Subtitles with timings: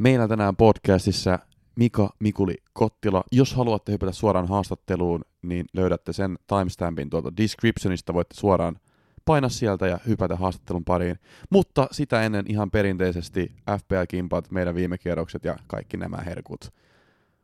[0.00, 1.38] Meillä tänään podcastissa
[1.76, 3.24] Mika Mikuli Kottila.
[3.32, 8.14] Jos haluatte hypätä suoraan haastatteluun, niin löydätte sen timestampin tuolta descriptionista.
[8.14, 8.76] Voitte suoraan
[9.24, 11.16] painaa sieltä ja hypätä haastattelun pariin.
[11.50, 16.60] Mutta sitä ennen ihan perinteisesti FPL-kimpat, meidän viime kierrokset ja kaikki nämä herkut.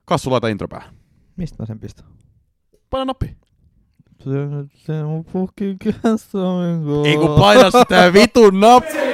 [0.04, 0.94] Kassu, laita intro päähän.
[1.36, 2.06] Mistä mä sen pistän?
[2.90, 3.36] Paina nappi.
[4.24, 4.30] Se,
[4.74, 5.78] se on fucking.
[7.04, 9.05] Ei kun paina sitä vitun nappi.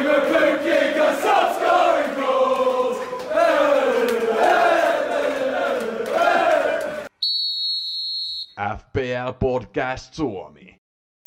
[8.92, 10.76] FPL Podcast Suomi.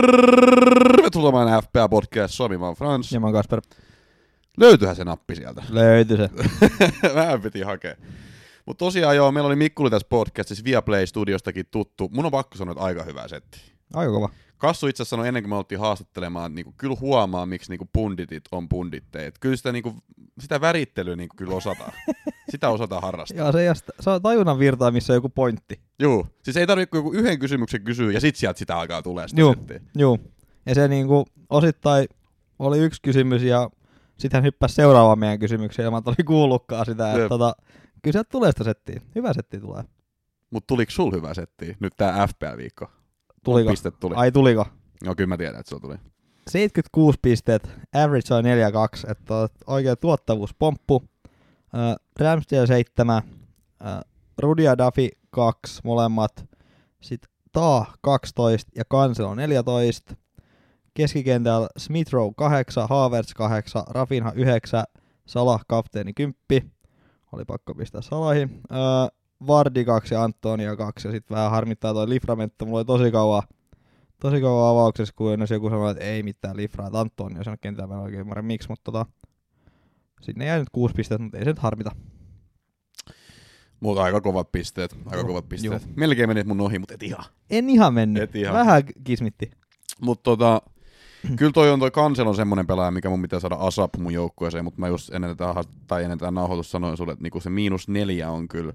[0.01, 3.11] Tervetuloa meidän FPA Podcast Suomi, mä oon Frans.
[3.11, 3.61] Ja mä oon Kasper.
[4.57, 5.63] Löytyyhän se nappi sieltä.
[5.69, 6.29] Löytyi se.
[7.15, 7.95] Vähän piti hakea.
[8.65, 12.09] Mutta tosiaan joo, meillä oli Mikkuli tässä podcastissa Viaplay Studiostakin tuttu.
[12.13, 13.61] Mun on pakko sanoa, että aika hyvä setti.
[13.93, 14.29] Aika kova.
[14.57, 18.43] Kassu itse sanoi ennen kuin me oltiin haastattelemaan, että niinku, kyllä huomaa, miksi niinku punditit
[18.51, 19.39] on punditteet.
[19.39, 19.95] Kyllä sitä, niinku,
[20.39, 21.91] sitä värittelyä niinku, kyllä osataan.
[22.51, 23.45] sitä osataan harrastaa.
[23.45, 25.79] Ja se, ja sitä- se on tajunnan virtaa, missä on joku pointti.
[25.99, 29.41] Juu, siis ei tarvitse joku yhden kysymyksen kysyä ja sit sieltä sitä alkaa tulee sitä
[29.53, 29.79] settiä.
[29.97, 30.19] Juu.
[30.65, 32.07] Ja se niinku osittain
[32.59, 33.69] oli yksi kysymys ja
[34.17, 37.13] sitten hän hyppäsi seuraavaan meidän kysymykseen ilman, että oli kuullutkaan sitä.
[37.13, 37.55] Että tota,
[38.01, 39.01] kyllä sieltä tulee sitä settiä.
[39.15, 39.83] Hyvä setti tulee.
[40.49, 41.75] Mut tuliko sul hyvä setti?
[41.79, 42.91] Nyt tää FPL-viikko.
[43.45, 43.69] Tuliko?
[43.69, 44.15] Piste tuli.
[44.15, 44.65] Ai tuliko?
[45.05, 45.95] No kyllä mä tiedän, että se tuli.
[46.49, 51.03] 76 pistet, average on 4-2, että on oikein tuottavuuspomppu.
[51.75, 53.23] Äh, Ramsdale 7,
[53.85, 53.99] äh,
[54.37, 56.45] Rudi ja Duffy 2 molemmat,
[57.01, 60.15] sitten Taa 12 ja Cancelo 14.
[60.93, 64.83] Keskikentällä Smith Rowe 8, Havertz 8, Rafinha 9,
[65.25, 66.71] Salah kapteeni 10.
[67.31, 68.61] Oli pakko pistää Salahin.
[68.71, 73.11] Äh, Vardi 2 ja Antonia 2 ja sitten vähän harmittaa toi Liframentta, mulla oli tosi
[73.11, 73.43] kauan
[74.19, 77.87] tosi kauan avauksessa, kun jos joku sanoi, että ei mitään lifraa, että Antoni on kentällä,
[77.87, 79.05] mä en oikein ymmärrä miksi, mutta tota,
[80.21, 81.91] sinne jäi nyt kuusi pistettä, mutta ei se nyt harmita.
[83.79, 85.95] Mutta aika kovat pisteet, aika kovat pisteet.
[85.95, 87.25] Melkein menit mun ohi, mutta et ihan.
[87.49, 88.53] En ihan mennyt, Et ihan.
[88.53, 89.51] vähän kismitti.
[90.01, 90.61] Mutta tota,
[91.35, 94.63] kyllä toi on toi Kansel on semmonen pelaaja, mikä mun pitää saada asap mun joukkueeseen,
[94.63, 97.87] mutta mä just ennen tätä, tai ennen tätä nauhoitusta sanoin sulle, että niinku se miinus
[97.87, 98.73] neljä on kyllä,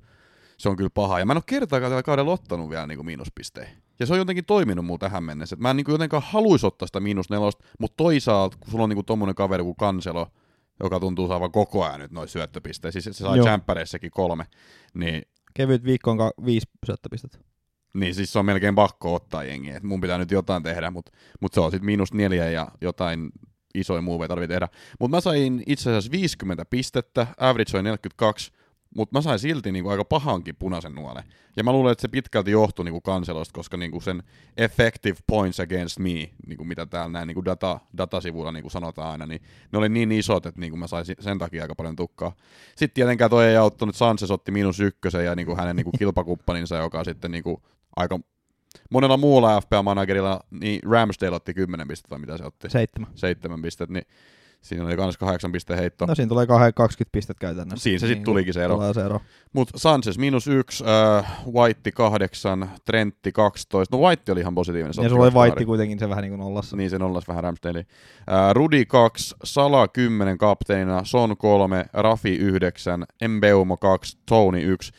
[0.60, 1.19] se on kyllä paha.
[1.19, 3.69] Ja mä en ole kertaakaan tällä kaudella ottanut vielä niinku miinuspistejä.
[4.00, 5.54] Ja se on jotenkin toiminut mulla tähän mennessä.
[5.54, 8.91] Et mä en niinku jotenkaan haluaisi ottaa sitä miinus nelosta, mutta toisaalta, kun sulla on
[8.91, 10.26] niinku tommonen kaveri kuin Kanselo,
[10.82, 13.47] joka tuntuu saavan koko ajan nyt noin syöttöpisteitä, siis se sai Joo.
[13.47, 14.47] jämppäreissäkin kolme,
[14.94, 15.22] niin
[15.54, 17.38] Kevyt viikko on ka- viisi syöttöpistettä.
[17.94, 21.12] niin siis se on melkein pakko ottaa jengiä, että mun pitää nyt jotain tehdä, mutta
[21.41, 23.31] mut se on sitten miinus neljä ja jotain
[23.75, 24.69] isoja muuveja tarvii tehdä.
[25.00, 28.53] Mutta mä sain itse asiassa 50 pistettä, average oli 42,
[28.97, 31.25] mutta mä sain silti niinku aika pahankin punaisen nuolen.
[31.56, 34.23] Ja mä luulen, että se pitkälti johtui niinku kanselosta, koska niinku sen
[34.56, 39.43] effective points against me, niinku mitä täällä näin niinku data, datasivuilla niinku sanotaan aina, niin
[39.73, 42.33] ne oli niin isot, että niinku mä sain sen takia aika paljon tukkaa.
[42.77, 47.05] Sitten tietenkään toi ei auttanut, Sanchez otti miinus ykkösen ja niinku hänen niinku kilpakumppaninsa, joka
[47.05, 47.62] sitten niinku
[47.97, 48.21] aika
[48.91, 52.71] monella muulla FPA-managerilla, niin Ramsdale otti 10 pistettä, mitä se otti?
[52.71, 53.11] Seitsemän.
[53.15, 54.06] Seitsemän pistettä, niin
[54.60, 56.06] siinä oli kans kahdeksan pisteen heitto.
[56.06, 57.82] No siinä tulee kahden- 20 pistettä käytännössä.
[57.82, 58.93] Siinä se sitten tulikin se ero.
[58.94, 59.21] Se ero.
[59.53, 60.84] Mutta Sanchez miinus yksi,
[61.19, 63.97] äh, White kahdeksan, Trentti 12.
[63.97, 64.94] No White oli ihan positiivinen.
[64.94, 65.66] se Ja sulla oli maalia.
[65.66, 66.76] kuitenkin se vähän niin kuin nollassa.
[66.76, 67.78] Niin se nollas vähän Ramsdale.
[67.78, 67.87] Äh,
[68.53, 74.93] Rudi 2, Sala 10 kapteenina, Son 3, Rafi 9, Mbeumo 2, Tony 1.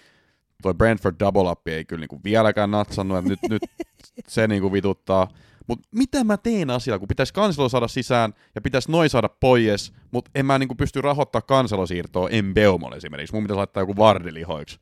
[0.63, 3.61] Toi Brentford double up ei kyllä niinku vieläkään natsannut, että nyt, nyt
[4.27, 5.27] se niinku vituttaa.
[5.71, 9.93] Mutta mitä mä teen asialla, kun pitäisi kanselo saada sisään ja pitäisi noin saada pois,
[10.11, 13.35] mutta en mä niinku pysty rahoittamaan kanselosiirtoa Mbeumolle esimerkiksi.
[13.35, 14.79] Mun pitäisi laittaa joku Vardi lihoiksi.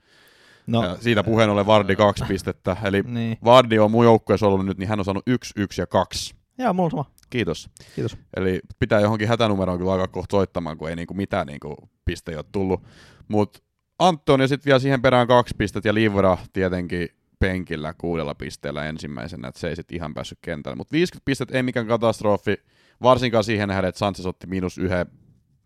[0.67, 2.77] No, Ja siitä puheen ollen Vardi kaksi pistettä.
[2.83, 3.37] Eli niin.
[3.43, 6.35] Vardi on mun joukkueessa ollut nyt, niin hän on saanut yksi, yksi ja kaksi.
[6.57, 7.05] Joo, mulla sama.
[7.29, 7.69] Kiitos.
[7.95, 8.17] Kiitos.
[8.37, 12.45] Eli pitää johonkin hätänumeroon kyllä alkaa kohta soittamaan, kun ei niinku mitään niinku pistejä ole
[12.51, 12.83] tullut.
[13.27, 13.59] Mutta
[13.99, 19.47] Anton ja sitten vielä siihen perään kaksi pistettä ja Livra tietenkin penkillä kuudella pisteellä ensimmäisenä,
[19.47, 20.75] että se ei sitten ihan päässyt kentälle.
[20.75, 22.55] Mutta 50 pistettä ei mikään katastrofi,
[23.03, 25.05] varsinkaan siihen nähden, että Sanchez otti miinus yhden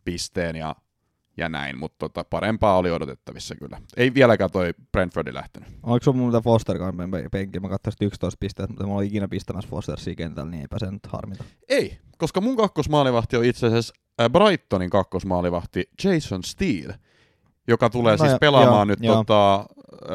[0.06, 0.76] pisteen ja,
[1.38, 3.82] ja näin, mutta tota, parempaa oli odotettavissa kyllä.
[3.98, 5.70] Ei vieläkään toi Brentfordi lähtenyt.
[5.84, 6.78] Oliko sulla muuta Foster
[7.32, 7.60] penkki?
[7.60, 11.08] Mä katsoin 11 pistettä, mutta mä olin ikinä pistämässä Fostersia kentällä, niin eipä se nyt
[11.08, 11.44] harmita.
[11.70, 16.96] Ei, koska mun kakkosmaalivahti on itse asiassa äh, Brightonin kakkosmaalivahti Jason Steele,
[17.68, 19.16] joka tulee No siis pelaamaan joo, nyt joo.
[19.16, 19.66] tota,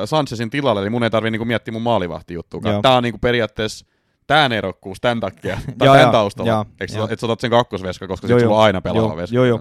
[0.05, 2.61] Sanchezin tilalle, eli mun ei tarvi niinku miettiä mun maalivahtijuttua.
[2.65, 2.83] Joo.
[2.83, 3.87] Tää on niinku periaatteessa
[4.27, 6.53] tämän erokkuus tämän takia, tai Joo, tämän joo, taustalla.
[6.53, 7.07] joo, Eikö joo.
[7.07, 8.59] sä, et sä otat sen kakkosveska, koska Joo, sit sulla joo.
[8.59, 9.35] on aina pelaava Joo, veska.
[9.37, 9.61] joo, joo.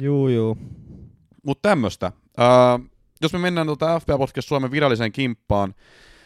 [0.00, 0.58] Juu, juu.
[1.42, 2.06] Mutta tämmöstä.
[2.40, 2.88] Äh,
[3.22, 5.74] jos me mennään tuota FPA Podcast Suomen viralliseen kimppaan,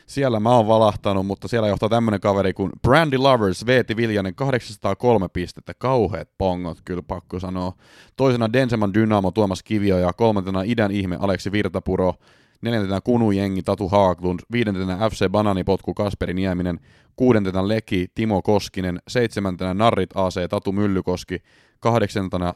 [0.06, 5.28] Siellä mä oon valahtanut, mutta siellä johtaa tämmönen kaveri kuin Brandy Lovers, Veeti Viljanen, 803
[5.28, 7.72] pistettä, kauheat pongot, kyllä pakko sanoa.
[8.16, 12.14] Toisena Denseman Dynamo, Tuomas Kivio ja kolmantena idän ihme Aleksi Virtapuro,
[12.62, 16.80] neljäntenä Kunu Jengi, Tatu Haaglund, viidentenä FC Bananipotku, Kasperi Nieminen,
[17.16, 21.42] kuudentena Leki, Timo Koskinen, seitsemäntenä Narrit AC, Tatu Myllykoski,
[21.80, 22.54] kahdeksantena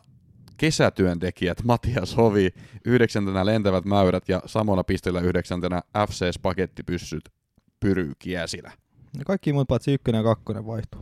[0.57, 2.49] kesätyöntekijät Matias Hovi,
[2.85, 7.25] yhdeksäntenä lentävät mäyrät ja samalla pisteellä yhdeksäntenä FC Spagettipyssyt
[7.81, 8.73] Pyry Kiesilä.
[9.19, 11.01] Ja kaikki muut paitsi ykkönen ja kakkonen vaihtuu.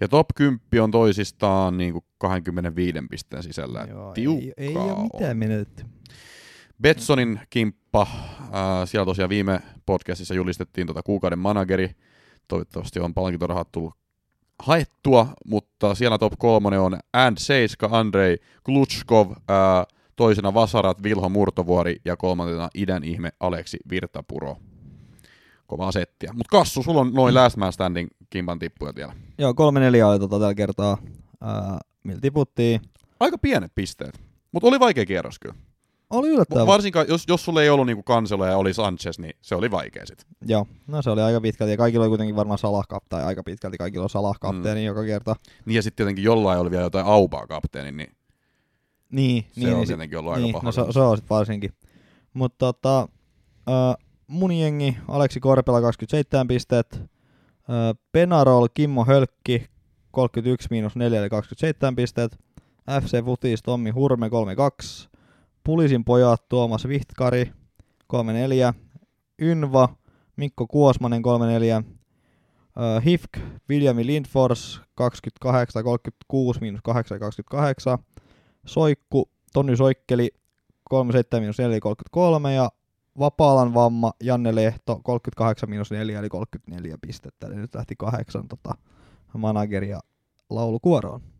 [0.00, 3.86] Ja top 10 on toisistaan niin kuin 25 pisteen sisällä.
[3.90, 5.84] Joo, ei, Tiukkaa ei ole mitään menetetty.
[6.82, 8.48] Betsonin kimppa, äh,
[8.84, 11.90] siellä tosiaan viime podcastissa julistettiin tota kuukauden manageri.
[12.48, 13.94] Toivottavasti on palkintorahat tullut
[14.58, 19.36] haettua, mutta siellä top kolmonen on And Seiska, Andrei Klutskov, äh,
[20.16, 24.56] toisena Vasarat, Vilho Murtovuori ja kolmantena idän ihme Aleksi Virtapuro.
[25.66, 26.32] Kovaa settiä.
[26.32, 29.12] Mutta Kassu, sulla on noin last man standing kimpan tippuja vielä.
[29.38, 30.98] Joo, kolme neljä oli tota tällä kertaa.
[31.40, 32.80] Ää, millä tiputtiin.
[33.20, 34.20] Aika pienet pisteet,
[34.52, 35.54] mutta oli vaikea kierros kyllä.
[36.10, 36.66] Oli yllättävää.
[36.66, 40.06] Varsinkaan, jos, jos sulla ei ollut niinku Kanselo ja oli Sanchez, niin se oli vaikea
[40.06, 40.26] sit.
[40.46, 41.70] Joo, no se oli aika pitkälti.
[41.70, 44.86] Ja kaikilla oli kuitenkin varmaan salahkapteeni, aika pitkälti kaikilla on salahkapteeni mm.
[44.86, 45.36] joka kerta.
[45.64, 48.12] Niin ja sitten tietenkin jollain oli vielä jotain aupaa kapteeni, niin
[49.10, 50.64] Niin, se niin, on niin, tietenkin ollut aika niin, paha.
[50.64, 51.70] no se, se on sit varsinkin.
[52.34, 53.08] Mutta tota,
[53.68, 59.66] äh, mun jengi, Aleksi Korpela 27 pistet, äh, Penarol, Kimmo Hölkki
[60.10, 62.38] 31 miinus 4 eli 27 pistet,
[63.02, 65.08] FC Futis Tommi Hurme 32,
[65.66, 67.52] Pulisin pojat Tuomas Vihtkari
[68.06, 68.74] 34,
[69.42, 69.88] Ynva
[70.36, 73.30] Mikko Kuosmanen 34, äh, Hifk
[73.68, 77.98] Viljami Lindfors 28 36 miinus 8 28,
[78.66, 80.30] Soikku Tonni Soikkeli
[80.90, 82.70] 37 miinus 4 eli 33 ja
[83.18, 87.46] Vapaalan vamma Janne Lehto 38 miinus 4 eli 34 pistettä.
[87.46, 88.74] Eli nyt lähti kahdeksan tota,
[89.38, 90.00] manageria
[90.50, 91.35] laulukuoroon.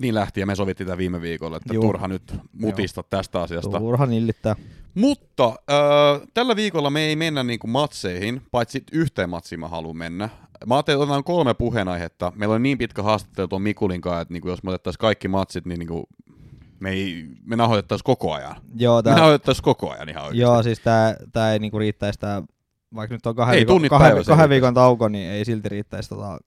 [0.00, 1.82] Niin lähti ja me sovittiin tätä viime viikolla, että Juu.
[1.82, 3.78] turha nyt mutista tästä asiasta.
[3.78, 4.56] Turha nillittää.
[4.94, 10.28] Mutta äh, tällä viikolla me ei mennä niinku matseihin, paitsi yhteen matsiin mä haluan mennä.
[10.66, 12.32] Mä ajattelin, että otetaan kolme puheenaihetta.
[12.34, 15.66] Meillä on niin pitkä haastattelu tuon Mikulin kanssa, että niinku, jos me otettaisiin kaikki matsit,
[15.66, 16.08] niin niinku,
[16.80, 18.56] me, ei, me nauhoitettaisiin koko ajan.
[18.76, 20.40] Joo, Me tää, nauhoitettaisiin koko ajan ihan oikeasti.
[20.40, 22.42] joo siis tää, tää ei niinku riittäisi tää,
[22.94, 26.38] vaikka nyt on kahden, Ei, viikon, kahden, kahden viikon tauko, niin ei silti riittäisi tota,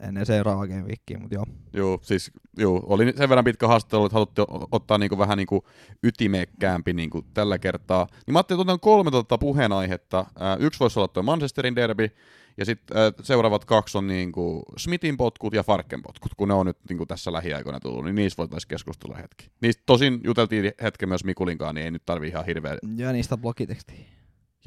[0.00, 1.46] ennen seuraavaa game weekia, mutta joo.
[1.72, 5.64] Joo, siis joo, oli sen verran pitkä haastattelu, että haluttiin ottaa niinku vähän niinku
[6.02, 8.06] ytimekkäämpi niinku tällä kertaa.
[8.26, 10.26] Niin mä ajattelin, että otan kolme tota puheenaihetta.
[10.58, 12.10] Yksi voisi olla tuo Manchesterin derby,
[12.56, 16.76] ja sitten seuraavat kaksi on niinku Smithin potkut ja Farken potkut, kun ne on nyt
[16.88, 19.50] niinku tässä lähiaikoina tullut, niin niistä voitaisiin keskustella hetki.
[19.60, 22.76] Niistä tosin juteltiin hetken myös Mikulinkaan, niin ei nyt tarvi ihan hirveä.
[22.96, 24.17] Ja niistä blogitekstiä.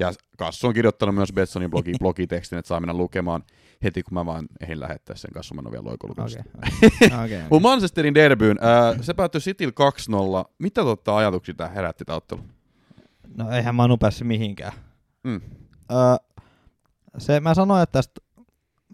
[0.02, 3.42] Ja Kassu on kirjoittanut myös Betsonin blogi, blogitekstin, että saa mennä lukemaan
[3.82, 5.90] heti, kun mä vaan ehdin lähettää sen kanssa, mä en ole vielä.
[5.92, 6.24] Okay.
[7.06, 7.42] okay, okay.
[7.50, 10.50] Mun Manchesterin derbyyn, ää, se päättyi Cityl 2-0.
[10.58, 12.40] Mitä totta ajatuksia tää herätti tää ottelu?
[13.36, 14.72] No eihän Manu päässyt mihinkään.
[15.24, 15.40] Mm.
[15.92, 15.98] Öö,
[17.18, 18.20] se, mä sanoin, että tästä,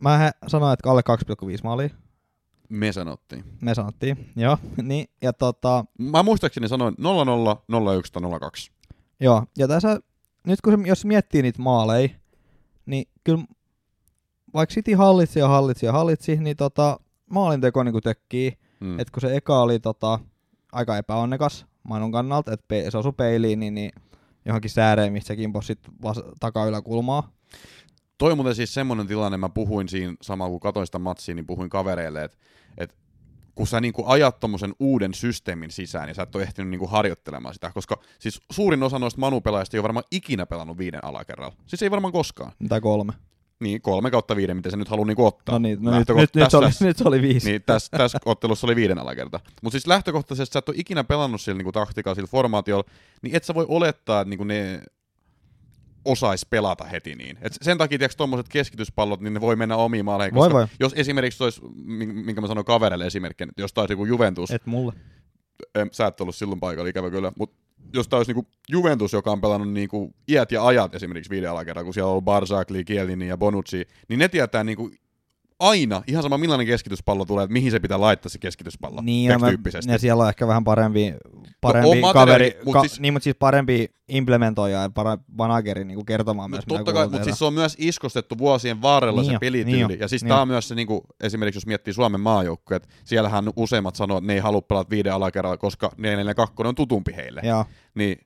[0.03, 1.03] mä sanoin, että alle
[1.47, 1.91] 2,5 maalia.
[2.69, 3.45] Me sanottiin.
[3.61, 4.59] Me sanottiin, joo.
[4.83, 7.03] Niin, ja tota, Mä muistaakseni sanoin 0-0, 0-1
[8.13, 8.95] tai 0-2.
[9.21, 9.45] joo.
[9.59, 10.01] Ja tässä,
[10.49, 12.09] nyt kun se, jos miettii niitä maaleja,
[12.87, 13.45] niin kyllä
[14.55, 17.01] vaikka City hallitsi ja hallitsi ja hallitsi, niin tota,
[17.31, 18.59] maalinteko niinku tökkii.
[18.81, 19.01] Mm.
[19.01, 20.19] Että kun se eka oli tota,
[20.73, 23.93] aika epäonnekas Manun kannalta, että pe- se osui peiliin, niin, niin
[24.45, 27.33] johonkin sääreen, missä se kimposi sit vas- takayläkulmaa.
[28.19, 31.47] Toi on muuten siis semmonen tilanne, mä puhuin siinä samalla kun katsoin sitä matsia, niin
[31.47, 32.39] puhuin kavereille, että
[32.79, 32.95] et,
[33.59, 37.55] kun sä niinku ajat tommosen uuden systeemin sisään, niin sä et ole ehtinyt niinku harjoittelemaan
[37.55, 41.57] sitä, koska siis suurin osa noista Manu-pelaajista ei ole varmaan ikinä pelannut viiden alakerralla.
[41.67, 42.53] Siis ei varmaan koskaan.
[42.69, 43.13] Tai kolme.
[43.61, 45.55] Niin, kolme kautta viiden, miten se nyt haluaa niinku ottaa.
[45.55, 47.51] No niin, no nyt, nyt, se oli, tässä- nyt oli viisi.
[47.51, 49.41] Niin, tässä, tässä ottelussa oli viiden alakerta.
[49.63, 52.85] Mutta siis lähtökohtaisesti sä et ole ikinä pelannut sillä niinku taktiikalla, sillä formaatiolla,
[53.23, 54.83] niin et sä voi olettaa, että niinku ne
[56.05, 57.39] osais pelata heti niin.
[57.43, 60.35] Et sen takia, tiedätkö, tommoset keskityspallot, niin ne voi mennä omiin maaleihin.
[60.35, 60.67] Voi voi.
[60.81, 64.67] Jos esimerkiksi olisi, min- minkä mä sanoin kavereille esimerkkinä, että jos taisi joku Juventus, Et
[64.67, 64.93] mulle.
[65.75, 67.57] em, sä et ollut silloin paikalla, ikävä kyllä, mutta
[67.95, 71.85] jos tämä olisi niinku Juventus, joka on pelannut niinku iät ja ajat esimerkiksi viiden alakerran,
[71.85, 74.91] kun siellä on ollut Barzagli, Kielini ja Bonucci, niin ne tietää niinku
[75.59, 79.39] aina, ihan sama millainen keskityspallo tulee, että mihin se pitää laittaa se keskityspallo, Niin, ja,
[79.39, 79.47] mä,
[79.93, 81.15] ja siellä on ehkä vähän parempi,
[81.61, 85.85] parempi on materiaali, kaveri, mut ka, siis- niin, mutta siis parempi implementoija ja para, manageri
[85.85, 89.33] niin kertomaan No, myös, totta kai, mutta siis se on myös iskostettu vuosien varrella Niin
[89.33, 89.87] se pelityyli.
[89.89, 92.89] niin ja siis niin tämä on myös se, niin kuin, esimerkiksi jos miettii Suomen maajoukkueet,
[93.05, 97.41] siellähän useimmat sanoo, että ne ei halua pelata viiden alakerralla, koska 442 on tutumpi heille.
[97.45, 97.65] Joo.
[97.95, 98.19] Niin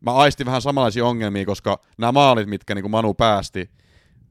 [0.00, 3.70] mä aistin vähän samanlaisia ongelmia, koska nämä maalit, mitkä niin Manu päästi,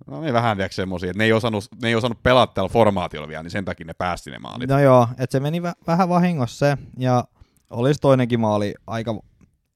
[0.08, 3.28] no ne vähän tiedätkö semmosia, että ne ei, osannut, ne ei osannut pelata tällä formaatiolla
[3.28, 4.70] vielä, niin sen takia ne päästi ne maalit.
[4.70, 7.24] No joo, että se meni vä- vähän vahingossa se, ja
[7.70, 9.20] olisi toinenkin maali aika,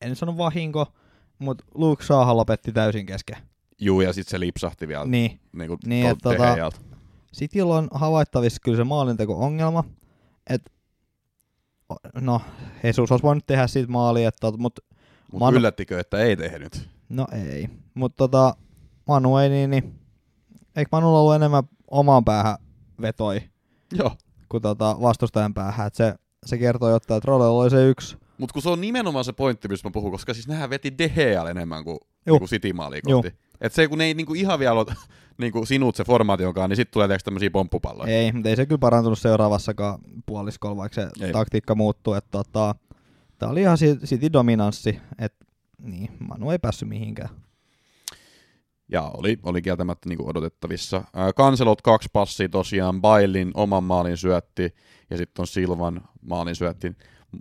[0.01, 0.85] en sano vahinko,
[1.39, 3.37] mutta Luke Shaw lopetti täysin kesken.
[3.79, 6.81] Juu, ja sitten se lipsahti vielä Niin, niin kuin Niin, et tota-.
[7.35, 9.83] Cityllä on havaittavissa kyllä se maalinteko-ongelma,
[10.49, 10.71] että
[12.21, 12.41] no,
[12.83, 14.81] Jesus olisi voinut tehdä siitä maalia, että, mutta
[15.31, 16.89] Mutta Manu- yllättikö, että ei tehnyt?
[17.09, 17.69] no ei.
[17.93, 18.55] Mutta tota,
[19.07, 19.99] Manu ei niin, niin
[20.77, 22.57] eikö Manulla ollut enemmän omaan päähän
[23.01, 23.41] vetoi
[23.93, 24.11] Joo.
[24.49, 26.15] kuin tota vastustajan päähän, että se,
[26.45, 29.67] se kertoo jotain, että Rollella oli se yksi, Mutta kun se on nimenomaan se pointti,
[29.67, 32.35] mistä mä puhun, koska siis nehän veti Deheal enemmän kuin, Juu.
[32.35, 33.33] niinku City-maalia kohti.
[33.61, 34.85] Et se kun ne ei niinku ihan vielä ole
[35.37, 38.13] niinku sinut se formaationkaan, niin sitten tulee tiiäks tämmöisiä pomppupalloja.
[38.13, 41.31] Ei, mutta ei se kyllä parantunut seuraavassakaan puoliskolla, vaikka se Ei.
[41.31, 42.13] taktiikka muuttuu.
[42.13, 42.75] Että tota,
[43.37, 45.45] tämä oli ihan si- City dominanssi, että
[45.81, 47.29] niin, Manu ei päässyt mihinkään.
[48.91, 51.03] Ja oli, oli kieltämättä niinku odotettavissa.
[51.13, 54.75] Ää, Kanselot kaksi passia tosiaan, Bailin oman maalin syötti,
[55.09, 56.91] ja sitten on Silvan maalin syötti.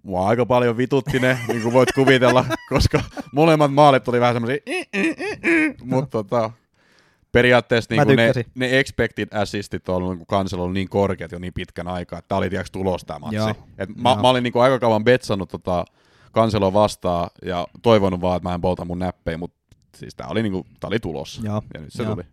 [0.02, 4.58] Mua aika paljon vitutti ne, niin kuin voit kuvitella, koska molemmat maalit oli vähän semmoisia,
[5.82, 6.50] mutta tota,
[7.32, 8.52] periaatteessa niin ne, tykkäsin.
[8.54, 12.38] ne expected assistit on ollut Kansel ollut niin korkeat jo niin pitkän aikaa, että tämä
[12.38, 13.36] oli tiiäks tulos tämä matsi.
[13.36, 13.54] Joo.
[13.78, 14.22] Et mä, Joo.
[14.22, 15.84] mä, olin niin aika kauan betsannut tota
[16.32, 19.65] Kanseloa vastaan ja toivonut vaan, että mä en polta mun näppejä, mutta
[19.96, 21.40] siis tämä oli, niinku, tää oli tulos.
[21.44, 22.14] Joo, Ja nyt se Joo.
[22.14, 22.24] tuli.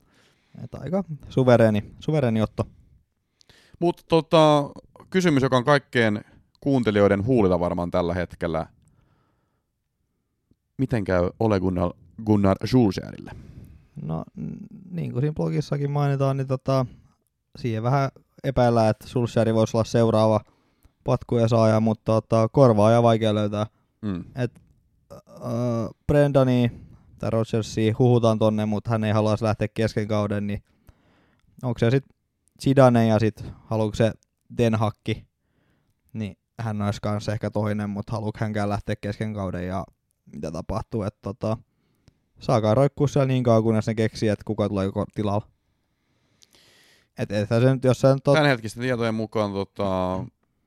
[0.63, 2.67] että aika suvereeni, suvereeni otto.
[3.79, 4.69] Mutta tota,
[5.09, 6.25] kysymys, joka on kaikkien
[6.59, 8.67] kuuntelijoiden huulilla varmaan tällä hetkellä.
[10.77, 11.91] Miten käy Ole Gunnar,
[12.25, 13.31] Gunnar Solskjaerille?
[14.01, 14.23] No,
[14.91, 16.85] niin kuin siinä blogissakin mainitaan, niin tota,
[17.55, 18.09] siihen vähän
[18.43, 20.41] epäillään, että Sulsjäri voisi olla seuraava
[21.03, 23.65] patkuja saaja, mutta tota, korvaaja vaikea löytää.
[24.01, 24.23] Mm.
[24.37, 24.49] Äh,
[26.07, 26.71] Brendani
[27.23, 30.63] tai Rodgersia huhutaan tonne, mutta hän ei halua lähteä kesken kauden, niin
[31.63, 32.15] onko se sitten
[32.63, 34.11] Zidane ja sitten haluuko se
[34.57, 35.27] Den Hakki,
[36.13, 39.85] niin hän olisi kanssa ehkä toinen, mutta haluuko hänkään lähteä kesken kauden ja
[40.33, 41.57] mitä tapahtuu, että tota,
[42.39, 45.47] saakaa roikkua siellä niin kauan, kunnes ne keksii, että kuka tulee joko tilalla.
[47.17, 48.37] Et, et se nyt, jos se nyt on,
[48.79, 50.19] tietojen mukaan tota,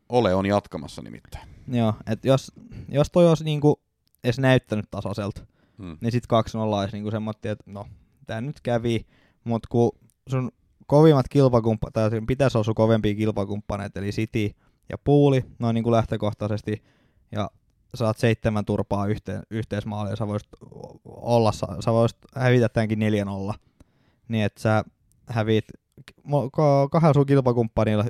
[0.08, 1.48] Ole on jatkamassa nimittäin.
[1.68, 2.52] joo, et jos,
[2.88, 3.80] jos toi olisi niinku
[4.25, 5.46] edes näyttänyt tasaiselta,
[5.78, 5.99] Mm.
[6.00, 6.28] niin sit 2-0
[6.59, 7.87] olisi niinku semmoinen, että no,
[8.26, 9.06] tää nyt kävi,
[9.45, 9.90] mutta kun
[10.28, 10.52] sun
[10.87, 14.50] kovimmat kilpakumppanit, tai sun pitäisi olla sun kovempia kilpakumppaneita, eli City
[14.88, 16.83] ja Puuli, noin niinku lähtökohtaisesti,
[17.33, 17.50] ja
[17.95, 20.49] saat seitsemän turpaa yhteen, yhteismaaliin, sä voisit
[21.04, 22.99] olla, sä sä voisit hävitä tämänkin
[23.52, 23.54] 4-0,
[24.28, 24.85] niin että sä
[25.28, 25.64] hävit
[26.18, 28.09] mo- ka- kahdella sun kilpakumppanilla 9-0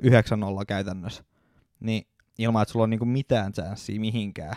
[0.69, 1.25] käytännössä,
[1.81, 2.07] niin
[2.39, 4.57] ilman, että sulla on niinku mitään chanssiä mihinkään,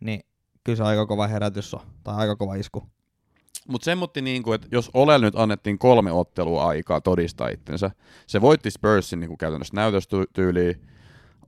[0.00, 0.20] niin
[0.64, 2.82] kyllä se aika kova herätys on, tai aika kova isku.
[3.68, 7.90] Mutta semmotti niinku, että jos Ole nyt annettiin kolme ottelua aikaa todistaa itsensä,
[8.26, 10.80] se voitti Spursin niinku käytännössä näytöstyyliin,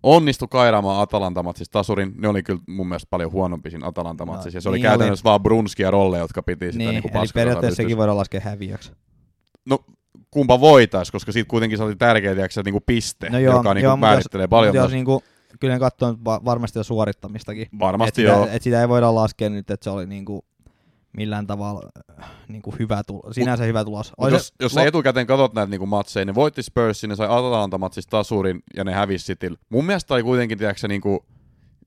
[0.02, 4.60] onnistui kairaamaan Atalanta-matsissa tasurin, ne oli kyllä mun mielestä paljon huonompi siinä Atalanta-matsissa, No, ja
[4.60, 7.76] se oli niin käytännössä vaan Brunski ja Rolle, jotka piti sitä Niin, niinku eli periaatteessa
[7.76, 8.92] sekin voidaan laskea häviöksi.
[9.64, 9.78] No,
[10.30, 13.86] kumpa voitais, koska siitä kuitenkin se oli tärkeä, tiiäksä, niinku piste, No joo, joka niinku
[13.86, 14.74] joo, määrittelee jos, paljon.
[14.74, 15.22] jos niinku,
[15.60, 17.66] kyllä ne katsoo varmasti jo suorittamistakin.
[17.78, 18.48] Varmasti et sitä, joo.
[18.52, 20.44] Et sitä ei voida laskea nyt, että se oli niinku
[21.16, 21.88] millään tavalla
[22.22, 23.34] äh, niinku hyvä tulos.
[23.34, 24.12] Sinänsä hyvä tulos.
[24.20, 27.16] Mut jos, se- jos sä lo- etukäteen katsot näitä niinku matseja, ne voitti Spursin, ne
[27.16, 29.58] sai Atalanta-matsissa tasurin ja ne hävisi Citylle.
[29.68, 31.24] Mun mielestä oli kuitenkin, tiedätkö, niinku,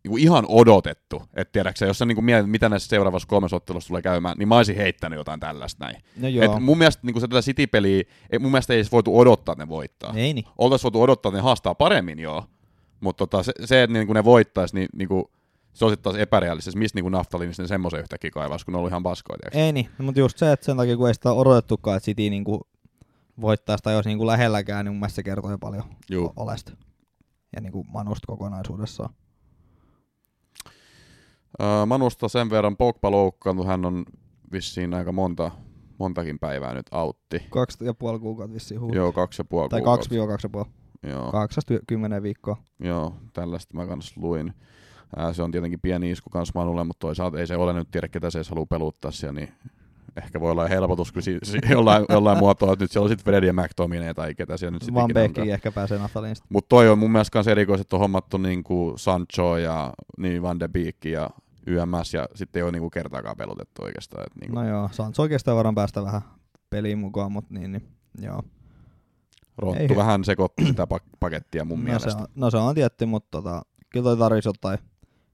[0.03, 1.23] niinku ihan odotettu.
[1.33, 4.57] Että tiedätkö, jos sä niinku mietit, mitä näissä seuraavassa kolmessa ottelussa tulee käymään, niin mä
[4.57, 6.03] olisin heittänyt jotain tällaista näin.
[6.17, 6.55] no joo.
[6.55, 8.03] Et mun mielestä niinku se tätä City-peliä,
[8.39, 10.13] mun mielestä ei edes voitu odottaa, että ne voittaa.
[10.15, 10.45] Ei niin.
[10.57, 12.43] Oltaisiin voitu odottaa, että ne haastaa paremmin, joo.
[12.99, 15.31] Mutta tota, se, se, että niinku ne voittaisi, niin niinku,
[15.73, 19.03] se sitten taas epärealistista, mistä niinku naftaliinista ne semmoisen yhtäkkiä kaivaisi, kun ne ollut ihan
[19.03, 19.39] paskoja.
[19.53, 22.61] Ei niin, mutta just se, että sen takia kun ei sitä odotettukaan, että City niinku
[23.41, 26.33] voittaisi tai olisi niinku lähelläkään, niin mun mielestä se kertoo jo paljon Juu.
[26.35, 26.71] Olesta.
[27.55, 29.09] Ja niinku Manusta kokonaisuudessaan.
[31.61, 34.05] Öö, Manusta sen verran Pogba loukkaantui, hän on
[34.51, 35.51] vissiin aika monta,
[35.97, 37.39] montakin päivää nyt autti.
[37.49, 38.95] Kaksi ja puoli kuukautta vissiin huuhut.
[38.95, 39.97] Joo, kaksi ja puoli Tai kuukautta.
[39.99, 40.67] kaksi viiva kaksi ja puoli.
[41.03, 42.57] Joo, Kahdeksasta kymmenen viikkoa.
[42.79, 44.53] joo, tällaista mä kanssa luin.
[45.15, 48.07] Ää, se on tietenkin pieni isku kans Manulle, mutta toisaalta ei se ole nyt tiedä,
[48.07, 49.49] ketä se edes haluaa peluttaa siellä, niin
[50.17, 53.23] ehkä voi olla helpotus kyllä si- si- jollain, jollain muotoa, että nyt siellä on sitten
[53.25, 55.11] Fred ja McTominay tai ketä siellä nyt sitten Van.
[55.13, 56.45] Beekki ehkä pääsee Naftaliinista.
[56.49, 60.59] Mutta toi on mun mielestä kans erikoiset, että on hommattu niinku Sancho ja niin Van
[60.59, 61.29] de Beek ja
[61.67, 64.23] YMS ja sitten ei ole niinku kertaakaan pelotettu oikeastaan.
[64.23, 66.21] Et niinku No joo, Sans oikeastaan varmaan päästä vähän
[66.69, 67.87] peliin mukaan, mutta niin, niin
[68.21, 68.43] joo.
[69.59, 72.11] Ronttu ei- vähän sekoitti sitä pak- pakettia mun no, mielestä.
[72.11, 74.77] se on, no se on tietty, mutta tota, kyllä toi tarvitsisi ottaa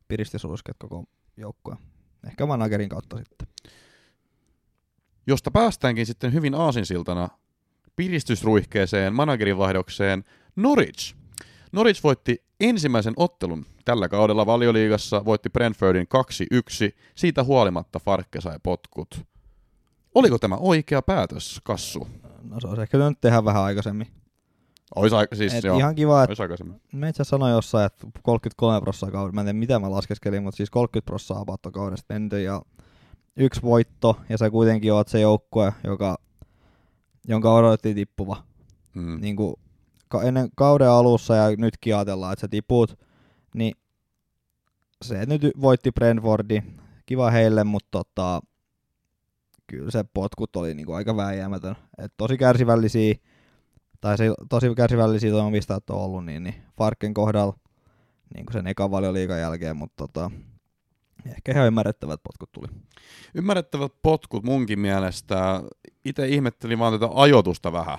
[0.07, 1.03] piristysruisket koko
[1.37, 1.77] joukkoon.
[2.27, 3.47] ehkä managerin kautta sitten.
[5.27, 7.29] Josta päästäänkin sitten hyvin aasinsiltana
[7.95, 10.23] piristysruihkeeseen managerin vaihdokseen
[10.55, 11.15] Norwich.
[11.71, 16.07] Norwich voitti ensimmäisen ottelun tällä kaudella valioliigassa, voitti Brentfordin
[16.93, 19.25] 2-1, siitä huolimatta Farkke sai potkut.
[20.15, 22.07] Oliko tämä oikea päätös, Kassu?
[22.49, 24.07] No se olisi ehkä nyt tehdä vähän aikaisemmin.
[24.95, 26.35] Ois aika, siis Et joo, ihan kiva, että
[26.93, 30.57] me itse sanoin jossain, että 33 prosenttia kaudesta, mä en tiedä mitä mä laskeskelin, mutta
[30.57, 32.61] siis 30 prosenttia abatto kaudesta menty ja
[33.37, 36.17] yksi voitto, ja se kuitenkin on se joukkue, joka,
[37.27, 38.43] jonka odotettiin tippuva.
[38.93, 39.21] Mm.
[39.21, 39.55] Niin kuin
[40.07, 42.99] ka- ennen kauden alussa ja nytkin ajatellaan, että sä tiput,
[43.55, 43.75] niin
[45.01, 46.61] se nyt voitti Brentfordi,
[47.05, 48.41] kiva heille, mutta tota,
[49.67, 51.75] kyllä se potkut oli niinku aika vääjäämätön.
[51.97, 53.15] Et tosi kärsivällisiä,
[54.01, 57.57] tai se, tosi kärsivällisiä toimenpistajat on ollut, niin, niin Farken kohdalla
[58.35, 60.31] niin kuin sen ekan valioliigan jälkeen, mutta tota,
[61.25, 62.67] ehkä ihan ymmärrettävät potkut tuli.
[63.35, 65.63] Ymmärrettävät potkut munkin mielestä.
[66.05, 67.97] Itse ihmettelin vaan tätä ajoitusta vähän.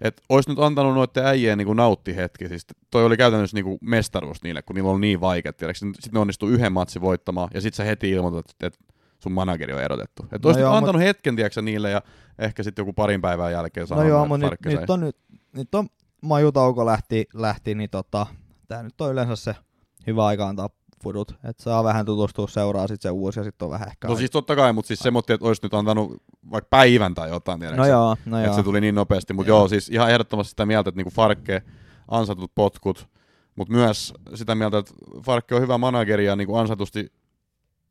[0.00, 2.48] Että olisi nyt antanut noiden äijien niin nautti hetki.
[2.48, 5.52] Siis toi oli käytännössä niin mestaruus niille, kun niillä oli niin vaikea.
[5.72, 8.78] Sitten ne onnistui yhden matsin voittamaan, ja sitten sä heti ilmoitat, että
[9.18, 10.26] sun manageri on erotettu.
[10.32, 12.02] Että No joo, antanut hetken, tiedätkö, niille, ja
[12.38, 15.16] ehkä sitten joku parin päivän jälkeen No sanonut, joo, että mutta nyt, nyt, on, nyt,
[15.52, 15.88] nyt on
[16.20, 18.26] majutauko lähti, lähti niin tota,
[18.68, 19.54] tää nyt on yleensä se
[20.06, 20.70] hyvä aika antaa
[21.02, 24.16] fudut, että saa vähän tutustua seuraa sit se uusi ja sitten on vähän ehkä No
[24.16, 27.82] siis totta kai, mutta siis semmoinen, että olisi nyt antanut vaikka päivän tai jotain, tiedätkö
[27.82, 28.56] No joo, no että joo.
[28.56, 29.32] se tuli niin nopeasti.
[29.32, 29.58] Mutta Joo.
[29.58, 29.68] joo.
[29.68, 31.62] siis ihan ehdottomasti sitä mieltä, että niinku Farkke
[32.08, 33.08] ansatut potkut,
[33.56, 37.12] mutta myös sitä mieltä, että Farkke on hyvä manageri ja niinku ansatusti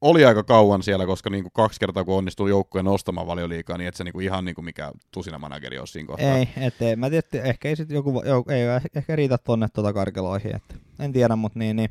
[0.02, 3.96] oli aika kauan siellä, koska niinku kaksi kertaa kun onnistui joukkueen nostamaan valioliikaa, niin et
[3.96, 6.38] se niinku ihan niinku mikä tusina manageri on siinä kohtaa.
[6.38, 8.62] Ei, ettei, mä että ehkä ei sit joku, jo, ei
[8.96, 11.90] ehkä riitä tonne tota karkeloihin, että en tiedä, mutta niin, niin,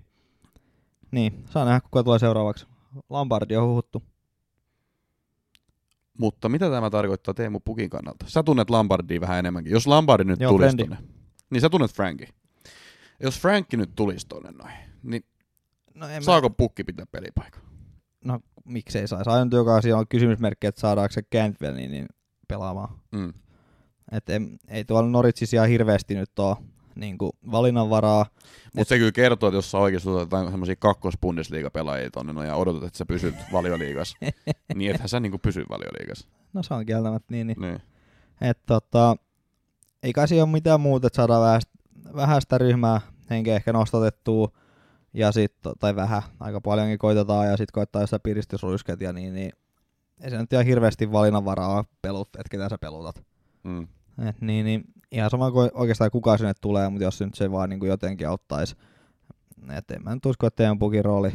[1.11, 2.67] niin, saa nähdä kuka tulee seuraavaksi.
[3.11, 4.03] Lampardi on huhuttu.
[6.19, 8.25] Mutta mitä tämä tarkoittaa Teemu Pukin kannalta?
[8.29, 9.73] Sä tunnet Lambardia vähän enemmänkin.
[9.73, 10.97] Jos Lambardi nyt Joo, tulisi tonne,
[11.51, 12.29] niin sä tunnet Franki.
[13.21, 15.25] Jos Frankki nyt tulisi tonne noin, niin
[15.97, 17.66] No, en saako Pukki pitää pelipaikan?
[18.27, 19.31] No miksei saisi.
[19.31, 22.07] Ainut joka asia on kysymysmerkki, että saadaanko se Cantwell niin
[22.49, 22.99] pelaamaan.
[23.13, 23.33] Mm.
[24.13, 26.57] Et ei, ei tuolla Noritsissa ihan hirveästi nyt ole
[26.95, 27.19] niin
[27.51, 28.27] valinnanvaraa.
[28.77, 32.83] Mutta se kyllä kertoo, että jos sä oikeasti otetaan semmoisia kakkos-Bundesliga-pelaajia tonne no, ja odotat,
[32.83, 34.19] että sä pysyt valioliigassa,
[34.75, 36.29] niin ethän sä niinku pysy valioliigassa.
[36.53, 37.47] No se on kieltämättä niin.
[37.47, 37.61] niin.
[37.61, 37.81] Niin.
[38.41, 39.17] Et tota,
[40.03, 41.61] ei kai siinä ole mitään muuta, että saadaan vähän,
[42.15, 44.51] vähän sitä ryhmää henkeä ehkä nostatettua.
[45.17, 49.53] Ja sit, tai vähän, aika paljonkin koitetaan ja sitten koittaa jossain piristysruisket ja niin, niin
[50.21, 53.25] ei se nyt ihan hirveästi valinnanvaraa pelut, että ketä sä pelutat.
[53.65, 53.89] Mm.
[54.29, 57.53] Et niin, niin, ihan sama kuin oikeastaan kuka sinne tulee, mutta jos se nyt se
[57.53, 58.77] vaan niin kuin jotenkin auttaisi.
[59.77, 61.33] Et en mä nyt usko, että teidän pukin rooli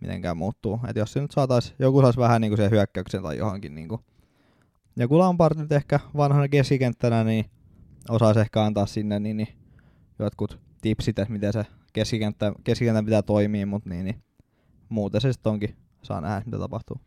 [0.00, 0.80] mitenkään muuttuu.
[0.88, 3.88] Et jos se nyt saatais, joku saisi vähän niin kuin siihen hyökkäyksen tai johonkin niin
[3.88, 4.00] kuin.
[4.96, 7.44] Joku Lampard nyt ehkä vanhana keskikenttänä, niin
[8.08, 9.48] osaisi ehkä antaa sinne niin, niin
[10.18, 14.22] jotkut tipsit, että miten se keskikenttä, keskikentän pitää toimia, mutta niin, niin
[14.88, 15.76] muuten se sitten onkin.
[16.02, 17.00] Saa nähdä, mitä tapahtuu.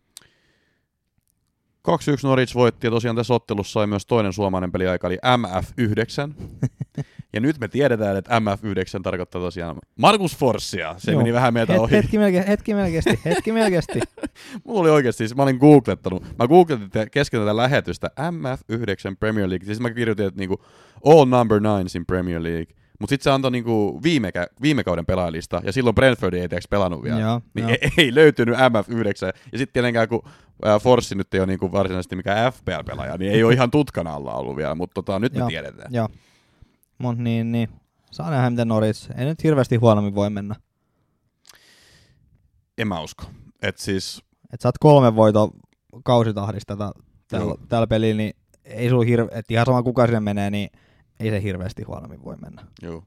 [1.88, 1.91] 2-1
[2.24, 6.43] Norwich voitti ja tosiaan tässä ottelussa sai myös toinen suomalainen peliaika, eli MF9.
[7.34, 10.95] ja nyt me tiedetään, että MF9 tarkoittaa tosiaan Markus Forssia.
[10.98, 11.17] Se Joo.
[11.21, 11.95] meni vähän meiltä Het, ohi.
[11.95, 13.84] hetki melkein, hetki melkein, hetki melkein.
[14.63, 16.24] Mulla oli oikeasti, siis mä olin googlettanut.
[16.39, 19.65] Mä googletin kesken tätä lähetystä MF9 Premier League.
[19.65, 20.63] Siis mä kirjoitin, että niinku
[21.06, 22.85] all number nines in Premier League.
[22.99, 24.31] Mutta sitten se antoi niinku viime,
[24.62, 27.19] viime kauden pelaajalista, ja silloin Brentford ei tiiäks pelannut vielä.
[27.19, 27.77] Joo, niin joo.
[27.81, 29.25] ei, ei, löytynyt MF9.
[29.51, 30.21] Ja sitten tietenkään, kun
[30.65, 34.34] äh, Forssi nyt ei ole niinku varsinaisesti mikään FPL-pelaaja, niin ei ole ihan tutkana alla
[34.34, 35.49] ollut vielä, mutta tota, nyt me Joo.
[35.49, 35.93] tiedetään.
[35.93, 36.10] Joo.
[36.97, 37.69] Mut niin, niin.
[38.12, 39.12] Saa nähdä, miten Norwich.
[39.17, 40.55] Ei nyt hirveästi huonommin voi mennä.
[42.77, 43.23] En mä usko.
[43.62, 45.51] Et siis, Et saat kolme voito
[46.03, 46.77] kausitahdista
[47.27, 50.69] tällä, tällä pelillä, niin ei sulla hirve, et ihan sama kuka sinne menee, niin
[51.19, 52.65] ei se hirveästi huonommin voi mennä.
[52.82, 53.04] Joo.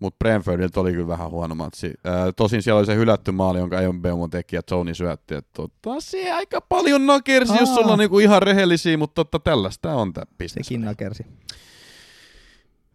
[0.00, 1.94] Mutta Brentfordilta oli kyllä vähän huono matsi.
[2.04, 5.34] Ää, tosin siellä oli se hylätty maali, jonka Eon Beumon teki ja Tony syötti.
[5.34, 7.76] Että tota, se aika paljon nakersi, jos Aa.
[7.76, 10.66] ollaan niinku ihan rehellisiä, mutta tota, tällaista on tämä bisnes.
[10.66, 11.26] Sekin nakersi.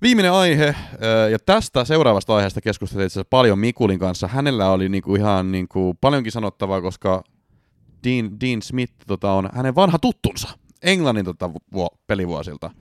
[0.02, 0.76] Viimeinen aihe,
[1.32, 4.28] ja tästä seuraavasta aiheesta keskusteltiin itse asiassa paljon Mikulin kanssa.
[4.28, 7.24] Hänellä oli niinku ihan niinku paljonkin sanottavaa, koska
[8.04, 10.50] Dean, Dean Smith tota, on hänen vanha tuttunsa
[10.82, 12.72] Englannin tota, vuo, pelivuosilta.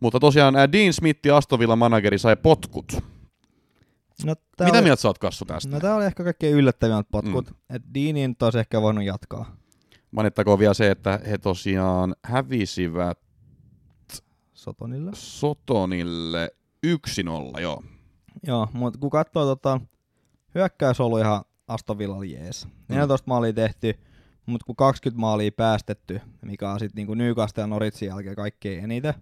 [0.00, 2.92] Mutta tosiaan Dean Smith ja Aston Villa manageri sai potkut.
[4.24, 5.70] No, tää Mitä oli, mieltä sä oot Kassu tästä?
[5.70, 7.50] No tää oli ehkä kaikkein yllättävimmät potkut.
[7.50, 7.76] Mm.
[7.76, 9.56] Et Deanin olisi ehkä voinut jatkaa.
[10.10, 13.18] Mainittakoon vielä se, että he tosiaan hävisivät
[14.54, 15.10] Sotonille.
[15.14, 16.50] Sotonille
[17.56, 17.82] 1-0, joo.
[18.46, 19.80] Joo, mutta kun katsoo tota,
[20.54, 22.68] hyökkäys ollut ihan Aston Villalla jees.
[22.88, 23.94] 14 maalia tehty,
[24.46, 29.14] mutta kun 20 maalia päästetty, mikä on sitten niinku Newcastle ja Noritsin jälkeen kaikkein eniten,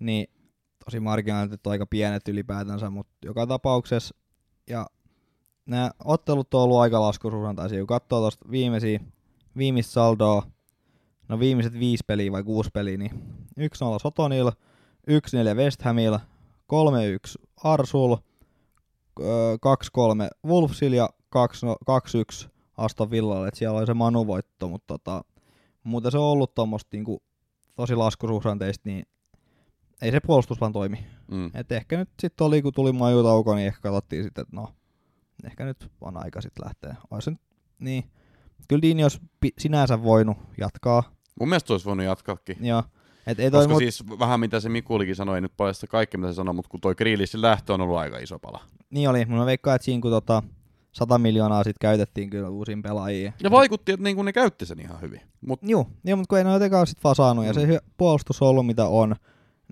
[0.00, 0.26] niin
[0.84, 4.14] tosi marginaalit aika pienet ylipäätänsä, mutta joka tapauksessa,
[4.66, 4.86] ja
[5.66, 9.00] nämä ottelut on ollut aika laskusuhdantaisia, kun katsoo tuosta viimeisiä,
[9.56, 10.42] viimeistä saldoa,
[11.28, 13.10] no viimeiset viisi peliä vai kuusi peliä, niin
[13.60, 13.64] 1-0
[14.02, 14.50] Sotonil,
[15.10, 16.18] 1-4 West Hamil, 3-1
[17.64, 18.20] Arsul, 2-3
[20.46, 21.08] Wolfsil ja
[22.46, 25.24] 2-1 Aston Villalle, että siellä oli se manuvoitto, mutta tota,
[25.84, 27.22] muuten se on ollut tuommoista niinku,
[27.76, 29.06] tosi laskusuhdanteista, niin
[30.02, 31.06] ei se puolustus vaan toimi.
[31.30, 31.50] Mm.
[31.54, 34.68] Et ehkä nyt sitten oli, kun tuli majutauko, niin ehkä katsottiin sitten, että no,
[35.44, 36.96] ehkä nyt on aika sitten lähteä.
[37.10, 37.40] Olisi nyt,
[37.78, 38.04] niin,
[38.68, 39.20] kyllä Dini olisi
[39.58, 41.02] sinänsä voinut jatkaa,
[41.40, 42.56] Mun mielestä olisi voinut jatkaakin.
[42.60, 42.82] joo.
[43.26, 46.16] Et ei toi Koska mut, siis vähän mitä se Mikulikin sanoi, ei nyt paljasta kaikki
[46.16, 48.60] mitä se sanoi, mutta kun toi Grealishin lähtö on ollut aika iso pala.
[48.90, 50.42] niin oli, mutta mä veikkaan, että siinä kun tota,
[50.92, 53.34] 100 miljoonaa sitten käytettiin kyllä uusiin pelaajiin.
[53.42, 55.20] Ja vaikutti, että niinku ne käytti sen ihan hyvin.
[55.40, 58.42] Mut Joo, joo mutta kun ei ne jotenkaan sit vaan saanut, ja se hy- puolustus
[58.42, 59.16] on ollut mitä on,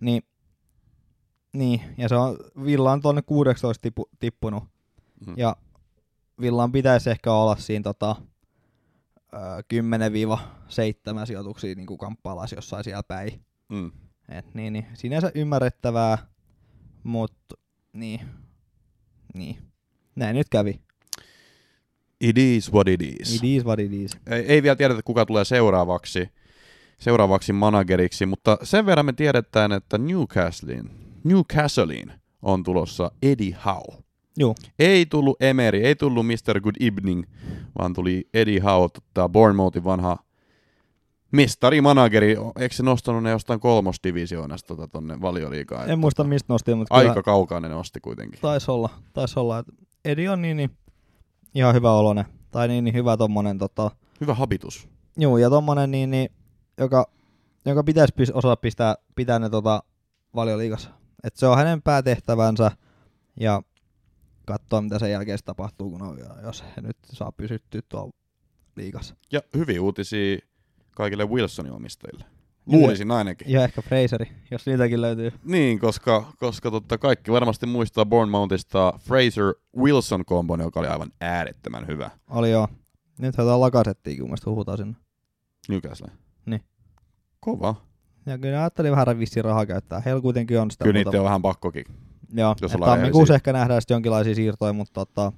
[0.01, 0.23] niin,
[1.53, 4.65] niin ja se on, Villa on tuonne 16 tippu, tippunut,
[5.27, 5.35] Mm.
[5.37, 5.57] ja
[6.41, 8.17] Villan pitäisi ehkä olla siinä tota,
[9.35, 9.39] ö,
[11.23, 13.45] 10-7 sijoituksia niin kuin kamppailaisi jossain siellä päin.
[13.69, 13.91] mm.
[14.29, 16.19] Et niin, niin, sinänsä ymmärrettävää,
[17.03, 17.55] mutta
[17.93, 18.21] niin,
[19.35, 19.59] niin.
[20.17, 20.81] Näin nyt kävi.
[22.21, 23.35] it is what it is.
[23.35, 24.11] It is what it is.
[24.27, 26.31] Ei, ei vielä tiedetä, kuka tulee seuraavaksi,
[26.99, 30.91] seuraavaksi manageriksi, mutta sen verran me tiedetään, että Newcastlein,
[31.25, 34.03] Newcastlein on tulossa Eddie Howe.
[34.37, 36.61] Joo, Ei tullut Emery, ei tullut Mr.
[36.61, 37.25] Good Evening,
[37.79, 40.17] vaan tuli Eddie Howe, tota Bournemouthin vanha
[41.33, 42.37] mestarimanageri.
[42.61, 45.91] Eikö se nostanut ne jostain kolmosdivisioonasta tota, tonne valioliigaan?
[45.91, 48.41] en muista mistä nosti, mutta Aika kaukaa ne nosti kuitenkin.
[48.41, 49.73] Taisi olla, taisi olla, että
[50.05, 50.71] Edi on niin, niin
[51.55, 52.25] ihan hyvä olone.
[52.51, 54.89] Tai niin, niin hyvä tommonen, tota, Hyvä habitus.
[55.19, 56.31] juu, ja tommonen, niin, niin,
[56.79, 57.11] joka,
[57.65, 59.83] joka pitäisi osata pistää, pitää ne tota,
[60.35, 60.91] valioliigassa.
[61.25, 62.71] Et se on hänen päätehtävänsä,
[63.41, 63.63] ja
[64.47, 68.13] katsoa mitä sen jälkeen tapahtuu, kun on, jos he nyt saa pysyttyä tuolla
[68.77, 69.15] liigassa.
[69.33, 70.39] Ja hyviä uutisia
[70.91, 72.25] kaikille Wilsonin omistajille.
[72.67, 73.51] Luulisin ainakin.
[73.51, 75.33] Ja ehkä Fraseri, jos niitäkin löytyy.
[75.45, 81.87] Niin, koska, koska totta kaikki varmasti muistaa Bournemouthista Fraser Wilson kombon, joka oli aivan äärettömän
[81.87, 82.69] hyvä Oli joo.
[83.19, 84.95] Nyt jotain lakasettiinkin, kun mielestä huhutaan sinne.
[85.69, 86.11] Newcastle.
[87.41, 87.75] Kova.
[88.27, 90.01] Ja kyllä ajattelin vähän vissiin rahaa käyttää.
[90.01, 91.85] Heillä kuitenkin on sitä Kyllä niitä on vähän pakkokin.
[92.35, 95.33] Joo, jos et ollaan tammikuussa ehkä nähdään sitten jonkinlaisia siirtoja, mutta tota,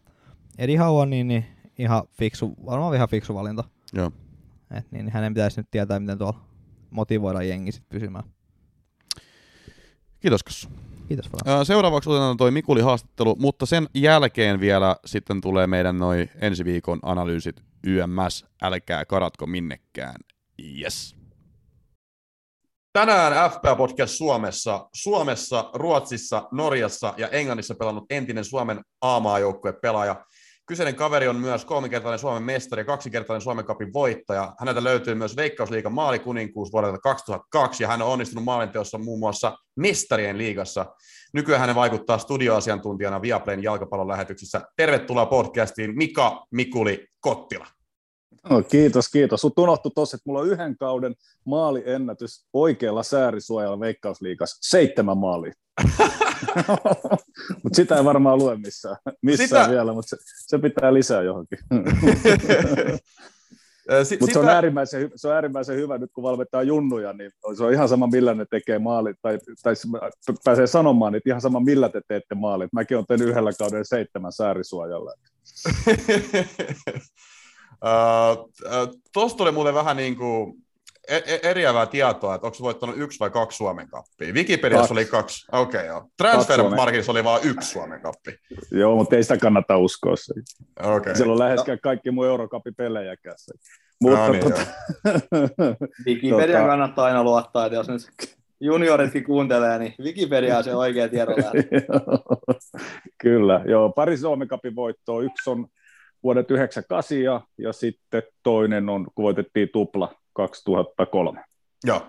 [0.58, 1.44] Eddie Howe on niin, niin
[1.78, 3.64] ihan fiksu, varmaan ihan fiksu valinta.
[3.92, 4.12] Joo.
[4.70, 6.40] Et niin, hänen pitäisi nyt tietää, miten tuolla
[6.90, 8.24] motivoida jengi sit pysymään.
[10.20, 10.68] Kiitos Kassu.
[11.08, 11.30] Kiitos.
[11.46, 16.64] Ää, Seuraavaksi otetaan toi Mikuli haastattelu, mutta sen jälkeen vielä sitten tulee meidän noin ensi
[16.64, 18.46] viikon analyysit YMS.
[18.62, 20.14] Älkää karatko minnekään.
[20.80, 21.19] Yes.
[22.92, 30.24] Tänään FPA Podcast Suomessa, Suomessa, Ruotsissa, Norjassa ja Englannissa pelannut entinen Suomen A-maajoukkue pelaaja.
[30.66, 34.54] Kyseinen kaveri on myös kolmikertainen Suomen mestari ja kaksikertainen Suomen kapin voittaja.
[34.58, 40.38] Häneltä löytyy myös Veikkausliigan maalikuninkuus vuodelta 2002 ja hän on onnistunut maalinteossa muun muassa Mestarien
[40.38, 40.86] liigassa.
[41.34, 44.60] Nykyään hän vaikuttaa studioasiantuntijana Viaplayn jalkapallon lähetyksissä.
[44.76, 47.66] Tervetuloa podcastiin Mika Mikuli Kottila.
[48.50, 49.40] No, kiitos, kiitos.
[49.40, 51.14] Sut unohtui tuossa, että mulla on yhden kauden
[51.44, 54.58] maaliennätys oikealla säärisuojalla Veikkausliigassa.
[54.60, 55.52] Seitsemän maalia.
[57.62, 59.70] mutta sitä ei varmaan lue missään, missään Sitä- sitä...
[59.70, 60.16] vielä, mutta se,
[60.46, 61.58] se, pitää lisää johonkin.
[64.04, 67.30] Sit, mutta se, on äärimmäisen hy- se on äärimmäisen hyvä nyt, kun valmentaa junnuja, niin
[67.56, 69.86] se on ihan sama, millä ne tekee maalit, tai, tai s-
[70.44, 72.72] pääsee sanomaan, että ihan sama, millä te teette maalit.
[72.72, 75.12] Mäkin olen tehnyt yhdellä kaudella seitsemän säärisuojalla.
[79.12, 80.54] Tuosta tuli muuten vähän niin kuin
[81.08, 84.32] e- e- eriävää tietoa, että onko voittanut yksi vai kaksi Suomen kappia.
[84.32, 84.92] Wikipediassa Kaksi.
[84.92, 85.46] oli kaksi.
[85.52, 86.00] Okei, okay, joo.
[86.00, 88.30] Kaksi Transfermarketissa oli vain yksi Suomen kappi.
[88.70, 90.16] Joo, mutta ei sitä kannata uskoa.
[90.16, 90.32] Se.
[90.80, 90.96] Okei.
[90.96, 91.14] Okay.
[91.16, 93.36] Siellä on läheskään kaikki mun Eurocupin-pelejäkään.
[93.38, 93.52] se.
[94.00, 94.60] Mutta No niin, tota,
[96.06, 98.02] Wikipedia Tota- kannattaa aina luottaa, että jos nyt
[98.60, 101.64] junioritkin kuuntelee, niin Wikipedia on se oikea tiedonlähde.
[103.22, 103.92] Kyllä, joo.
[103.92, 105.22] Pari Suomen Cupin voittoa.
[105.22, 105.66] Yksi on
[106.22, 111.44] vuodet 98 ja, ja sitten toinen on, kun voitettiin tupla 2003.
[111.84, 112.02] Joo,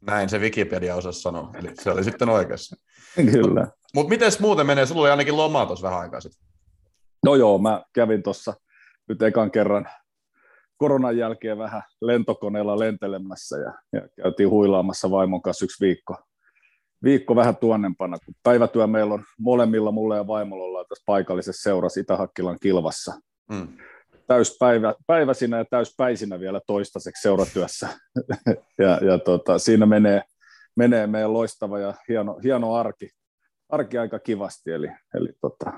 [0.00, 1.50] näin se Wikipedia osasi sanoa.
[1.54, 2.76] Eli se oli sitten oikeassa.
[3.32, 3.66] Kyllä.
[3.94, 4.86] Mutta miten muuten menee?
[4.86, 6.46] Sulla oli ainakin lomaa tuossa vähän aikaa sitten.
[7.24, 8.54] No joo, mä kävin tuossa
[9.08, 9.88] nyt ekan kerran
[10.76, 16.16] koronan jälkeen vähän lentokoneella lentelemässä ja, ja käytiin huilaamassa vaimon kanssa yksi viikko.
[17.04, 22.00] Viikko vähän tuonnempana, kun päivätyö meillä on molemmilla, mulle ja vaimolla ollaan tässä paikallisessa seurassa
[22.00, 23.14] Itä-Hakkilan kilvassa.
[23.52, 23.68] Mm.
[24.26, 27.88] täyspäivä, päiväsinä ja täyspäisinä vielä toistaiseksi seuratyössä.
[28.82, 30.22] ja, ja tota, siinä menee,
[30.76, 33.10] menee meidän loistava ja hieno, hieno arki,
[33.68, 34.70] arki aika kivasti.
[34.70, 35.72] Eli, eli tota,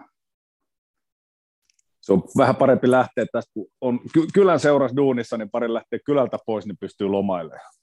[2.01, 4.01] se on vähän parempi lähteä tästä, kun on
[4.35, 7.75] kylän seurassa duunissa, niin pari lähtee kylältä pois, niin pystyy lomailemaan.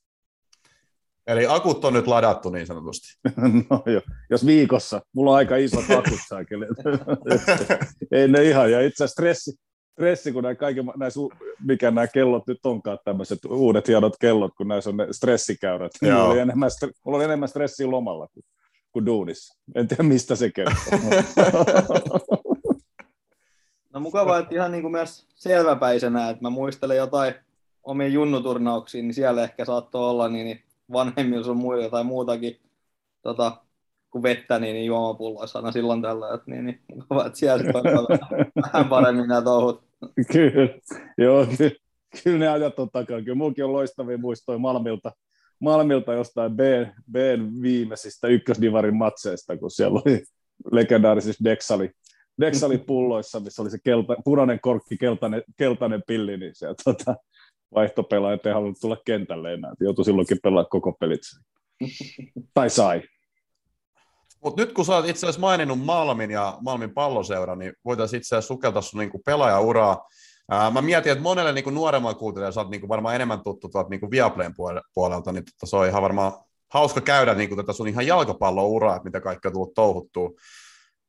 [1.28, 3.08] Eli akut on nyt ladattu niin sanotusti.
[3.70, 5.02] no jo, jos viikossa.
[5.16, 6.66] Mulla on aika iso akut saakeli.
[8.12, 9.52] Ei ne ihan, ja itse asiassa stressi,
[9.92, 11.20] stressi, kun nämä kaikki, näissä,
[11.66, 15.92] mikä nämä kellot nyt onkaan, tämmöiset uudet hienot kellot, kun näissä on ne stressikäyrät.
[16.02, 16.70] Niin mulla, oli enemmän,
[17.06, 18.44] mulla oli enemmän stressiä lomalla kuin,
[18.92, 19.60] kuin duunissa.
[19.76, 20.76] En tiedä, mistä se kertoo.
[23.94, 27.34] no mukavaa, että ihan niin kuin myös selväpäisenä, että mä muistelen jotain
[27.84, 32.60] omiin junnuturnauksiin, niin siellä ehkä saattoi olla niin, niin vanhemmilla sun muilla tai muutakin
[33.22, 33.58] tota,
[34.12, 36.82] kuin vettä, niin, niin juomapulloissa aina silloin tällä, että, niin, niin,
[37.26, 38.08] että siellä on
[38.64, 39.84] vähän paremmin nämä touhut.
[40.32, 40.70] Kyllä,
[41.18, 41.72] joo, kyllä,
[42.24, 43.22] kyllä ne ajat on takana.
[43.22, 45.12] Kyllä muukin on loistavia muistoja Malmilta,
[45.60, 46.60] Malmilta jostain B,
[47.12, 47.16] B
[47.62, 50.24] viimeisistä ykkösdivarin matseista, kun siellä oli
[50.72, 51.90] legendaarisissa Dexali,
[52.42, 57.16] Dexali pulloissa, missä oli se kelta, punainen korkki, keltainen, keltainen pilli, niin siellä tota,
[57.76, 59.74] vaihtopelaajat ei halunnut tulla kentälle enää.
[59.80, 61.22] Joutui silloinkin pelaa koko pelit.
[62.54, 63.02] tai sai.
[64.44, 68.36] Mut nyt kun sä oot itse asiassa maininnut Malmin ja Malmin palloseura, niin voitaisiin itse
[68.36, 70.08] asiassa sukeltaa sun niinku pelaajauraa.
[70.52, 73.90] Ää, mä mietin, että monelle niinku nuoremman kuuntelijalle sä oot niinku varmaan enemmän tuttu tuolta
[73.90, 74.54] niinku Viaplayn
[74.94, 76.34] puolelta, niin tota, se on ihan varmaan
[76.74, 80.30] hauska käydä niinku tätä sun ihan jalkapallouraa, että mitä kaikkea on tullut touhuttua.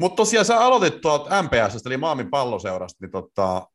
[0.00, 3.66] Mutta tosiaan sä aloitit tuolta MPS, eli Malmin palloseurasta, niin tota,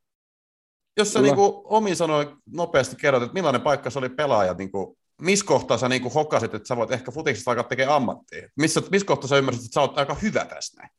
[0.98, 5.46] jos sä niinku omin sanoin nopeasti kerrot, että millainen paikka se oli pelaaja, niinku, missä
[5.46, 8.50] kohtaa sä niinku hokasit, että sä voit ehkä futiksesta alkaa tekemään ammattia?
[8.58, 10.90] Missä, missä kohtaa sä ymmärsit, että sä oot aika hyvä tässä näin?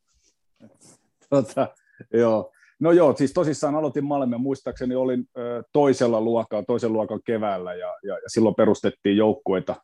[1.31, 1.69] Tota,
[2.13, 2.53] joo.
[2.81, 7.95] No joo, siis tosissaan aloitin Malmia, muistaakseni olin ö, toisella luokalla, toisen luokan keväällä, ja,
[8.03, 9.77] ja, ja silloin perustettiin joukkueita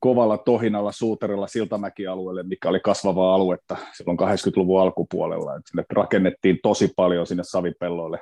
[0.00, 5.56] kovalla tohinalla Suuterilla Siltamäki-alueelle, mikä oli kasvavaa aluetta silloin 80-luvun alkupuolella.
[5.56, 8.20] Et sinne rakennettiin tosi paljon sinne savipelloille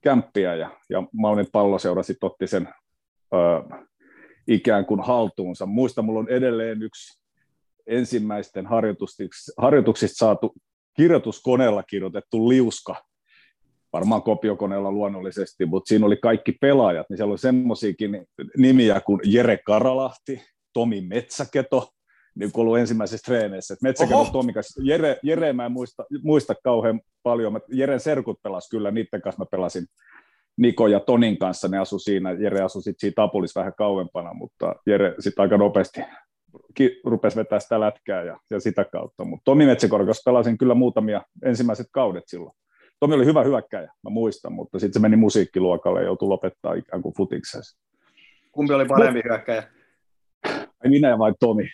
[0.00, 2.68] kämppiä ja, ja Malmin palloseura sitten otti sen
[3.34, 3.36] ö,
[4.48, 5.66] ikään kuin haltuunsa.
[5.66, 7.22] Muista, mulla on edelleen yksi
[7.86, 8.66] ensimmäisten
[9.56, 10.54] harjoituksista, saatu
[10.96, 13.04] kirjoituskoneella kirjoitettu liuska,
[13.92, 18.26] varmaan kopiokoneella luonnollisesti, mutta siinä oli kaikki pelaajat, niin siellä oli semmoisiakin
[18.56, 21.88] nimiä kuin Jere Karalahti, Tomi Metsäketo,
[22.34, 23.76] niin kuin ollut ensimmäisessä treeneissä.
[23.82, 28.90] Metsäketo Tomi kanssa, Jere, Jere mä en muista, muista kauhean paljon, Jeren serkut pelas kyllä,
[28.90, 29.86] niiden kanssa mä pelasin
[30.58, 34.74] Niko ja Tonin kanssa, ne asu siinä, Jere asui sitten siinä Tapulissa vähän kauempana, mutta
[34.86, 36.00] Jere sitten aika nopeasti
[37.04, 41.86] rupesi vetää sitä lätkää ja, ja sitä kautta, mutta Tomi Metsäkorkeus pelasin kyllä muutamia ensimmäiset
[41.92, 42.56] kaudet silloin.
[43.00, 47.02] Tomi oli hyvä hyökkäjä, mä muistan, mutta sitten se meni musiikkiluokalle ja joutui lopettaa ikään
[47.02, 47.64] kuin futikseen.
[48.52, 49.62] Kumpi oli parempi Mut, hyökkäjä?
[50.84, 51.64] Minä vai Tomi?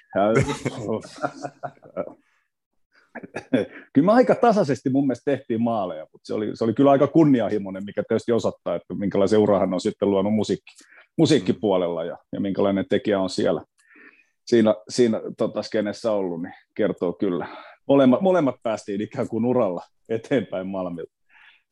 [3.93, 7.07] kyllä me aika tasaisesti mun mielestä tehtiin maaleja, mutta se oli, se oli kyllä aika
[7.07, 10.75] kunnianhimoinen, mikä tietysti osoittaa, että minkälaisen urahan on sitten luonut musiikki,
[11.19, 13.63] musiikkipuolella ja, ja minkälainen tekijä on siellä
[14.47, 17.49] siinä, siinä tota, skenessä ollut, niin kertoo kyllä.
[17.89, 21.19] Molemmat, molemmat päästiin ikään kuin uralla eteenpäin Malmilta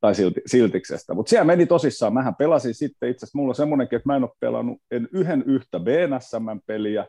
[0.01, 1.15] tai silti, siltiksestä.
[1.15, 2.15] Mutta siellä meni tosissaan.
[2.15, 5.45] Mähän pelasin sitten, itse asiassa mulla on semmoinenkin, että mä en ole pelannut en yhden
[5.47, 7.07] yhtä BNSM-peliä,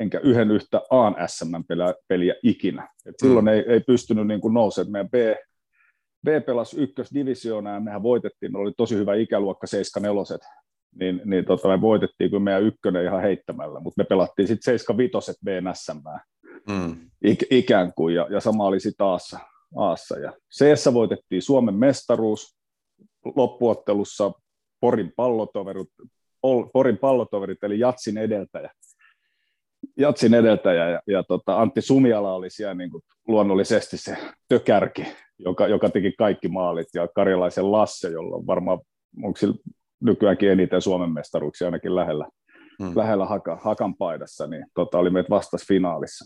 [0.00, 2.88] enkä yhden yhtä AN SM-peliä ikinä.
[3.06, 3.48] Et silloin mm.
[3.48, 4.92] ei, ei pystynyt niin kuin nousemaan.
[4.92, 5.14] Meidän B,
[6.24, 8.52] B pelasi ykkösdivisioonaa ja mehän voitettiin.
[8.52, 10.60] Meillä oli tosi hyvä ikäluokka 74
[10.94, 15.32] niin, niin tota, me voitettiin kyllä meidän ykkönen ihan heittämällä, mutta me pelattiin sitten 75
[15.44, 15.98] BNSM
[16.68, 17.10] mm.
[17.24, 19.38] Ik, ikään kuin, ja, ja sama oli sitten Aassa,
[19.76, 20.18] Aassa.
[20.18, 22.56] Ja c voitettiin Suomen mestaruus
[23.36, 24.32] loppuottelussa
[24.80, 25.88] Porin pallotoverit,
[26.72, 28.70] Porin pallotoverit eli Jatsin edeltäjä.
[30.00, 34.16] Jatsin edeltäjä ja, ja tota, Antti Sumiala oli siellä niin kuin luonnollisesti se
[34.48, 35.06] tökärki,
[35.38, 38.80] joka, joka teki kaikki maalit ja Karjalaisen Lasse, jolla on varmaan,
[39.22, 39.54] onko sillä
[40.00, 42.28] nykyäänkin eniten Suomen mestaruuksia ainakin lähellä,
[42.82, 42.92] hmm.
[42.96, 46.24] lähellä haka, Hakan paidassa, niin tota, oli meitä vastas finaalissa.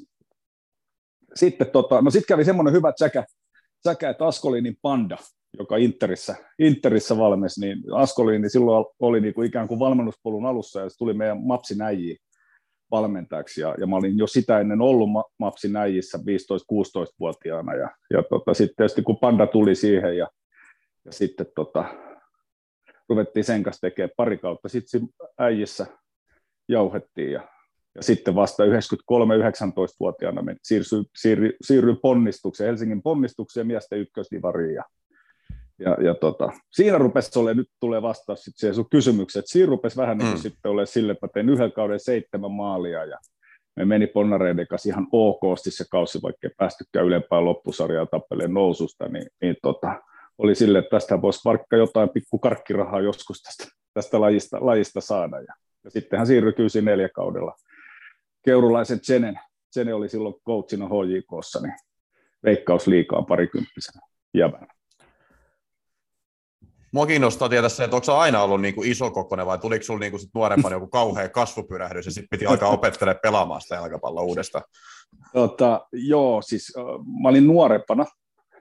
[1.34, 3.24] Sitten tota, no sit kävi semmoinen hyvä tsäkä,
[3.80, 5.16] tsäkä, että Askolinin Panda,
[5.58, 10.98] joka Interissä, Interissä valmis, niin Askolini silloin oli niinku ikään kuin valmennuspolun alussa ja se
[10.98, 12.16] tuli meidän Mapsi Näjiin
[12.90, 13.60] valmentajaksi.
[13.60, 18.76] Ja, ja mä olin jo sitä ennen ollut Mapsi Näjissä 15-16-vuotiaana ja, ja tota, sitten
[18.76, 20.28] tietysti kun Panda tuli siihen ja,
[21.04, 21.84] ja sitten tota,
[23.08, 24.68] ruvettiin sen kanssa tekemään pari kautta.
[24.68, 25.00] Sitten
[25.38, 25.86] äijissä
[26.68, 27.48] jauhettiin ja,
[27.94, 34.84] ja sitten vasta 93-19-vuotiaana siirryin, siirry, siirry ponnistukseen, Helsingin ponnistukseen miesten ykkösdivariin ja,
[35.78, 39.70] Ja, ja tota, siinä rupesi olemaan, nyt tulee vastaus sitten siihen sun kysymykseen, että siinä
[39.70, 40.42] rupesi vähän niin kuin mm.
[40.42, 43.18] sitten olemaan sille, että mä tein yhden kauden seitsemän maalia ja
[43.76, 49.08] me meni Ponnareiden kanssa ihan okosti se kausi, vaikka ei päästykään ylempään loppusarjaa tappeleen noususta,
[49.08, 50.02] niin, niin tota,
[50.38, 55.40] oli sille, että tästä voisi vaikka jotain pikku karkkirahaa joskus tästä, tästä lajista, lajista saada.
[55.40, 57.54] Ja, ja sitten hän siirryi kyllä neljä kaudella
[58.44, 59.40] keurulaisen Jenen.
[59.76, 61.74] Jene oli silloin coachina HJKssa, niin
[62.44, 64.00] veikkaus liikaa parikymppisenä
[64.34, 64.66] jävänä.
[66.94, 70.00] Mua kiinnostaa tietää se, että onko se aina ollut niin kuin isokokoinen vai tuliko sinulla
[70.00, 74.64] niin sit nuorempana joku kauhea kasvupyrähdys ja sitten piti alkaa opettelemaan pelaamaan sitä jalkapalloa uudestaan?
[75.32, 76.72] Tota, joo, siis
[77.22, 78.06] mä olin nuorempana.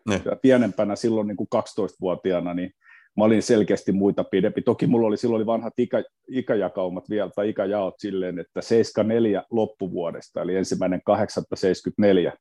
[0.10, 0.22] Niin.
[0.42, 2.72] pienempänä silloin niin kuin 12-vuotiaana, niin
[3.18, 4.62] mä olin selkeästi muita pidempi.
[4.62, 10.42] Toki mulla oli silloin oli vanhat ikä, ikäjakaumat vielä, tai ikäjaot silleen, että 74 loppuvuodesta,
[10.42, 12.34] eli ensimmäinen 874,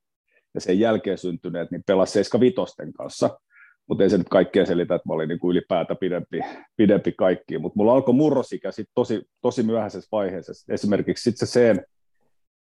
[0.55, 3.39] ja sen jälkeen syntyneet, niin pelasi 75 kanssa
[3.89, 6.41] mutta ei se nyt kaikkea selitä, että mä olin niin kuin ylipäätä pidempi,
[6.77, 10.73] pidempi kaikkiin, mutta mulla alkoi murrosikä sit tosi, tosi myöhäisessä vaiheessa.
[10.75, 11.87] Esimerkiksi sitten se sen,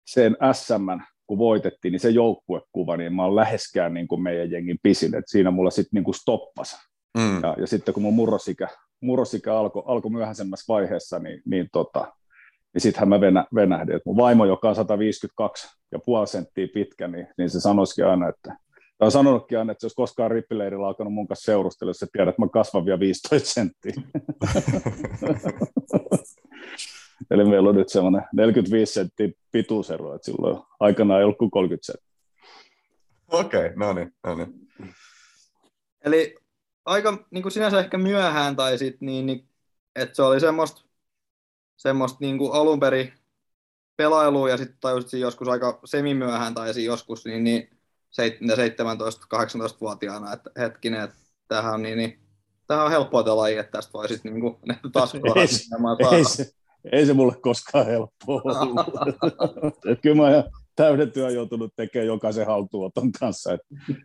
[0.06, 4.78] sen SM, kun voitettiin, niin se joukkuekuva, niin mä oon läheskään niin kuin meidän jengin
[4.82, 6.76] pisin, että siinä mulla sitten niin kuin stoppas.
[7.18, 7.42] Mm.
[7.42, 8.68] Ja, ja, sitten kun mun murrosikä,
[9.00, 12.12] murrosikä alkoi alko myöhäisemmässä vaiheessa, niin, niin, tota,
[12.74, 13.96] niin sittenhän mä venä, venähdin.
[13.96, 18.28] Et mun vaimo, joka on 152 ja puoli senttiä pitkä, niin, niin se sanoisikin aina,
[18.28, 18.56] että
[18.98, 22.28] Tämä on sanonutkin aina, että jos koskaan rippileirillä alkanut mun kanssa seurustella, jos sä tiedät,
[22.28, 23.92] että mä kasvan vielä 15 senttiä.
[27.30, 31.86] Eli meillä on nyt semmoinen 45 senttiä pituusero, että silloin aikanaan ei ollut kuin 30
[31.86, 32.06] senttiä.
[33.28, 34.68] Okei, okay, no niin, no niin.
[36.04, 36.34] Eli
[36.84, 39.48] aika niin kuin sinänsä ehkä myöhään tai sit, niin, niin
[39.96, 40.82] että se oli semmoista,
[41.76, 43.12] semmoista niin kuin alun perin
[43.96, 47.75] pelailua ja sitten tajusit joskus aika semimyöhään tai joskus, niin, niin
[48.22, 51.16] 17-18-vuotiaana, että hetkinen, että
[51.48, 52.18] tämähän on niin, niin
[52.66, 55.64] tämähän on helppoa tämä laji, että tästä voi sitten niin ne taskulla ei, se,
[56.16, 56.50] ei, se,
[56.92, 58.86] ei se mulle koskaan helppoa ollut.
[60.02, 60.44] Kyllä mä ihan
[60.76, 63.52] täyden työn joutunut tekemään jokaisen haltuoton kanssa.
[63.52, 63.60] Et,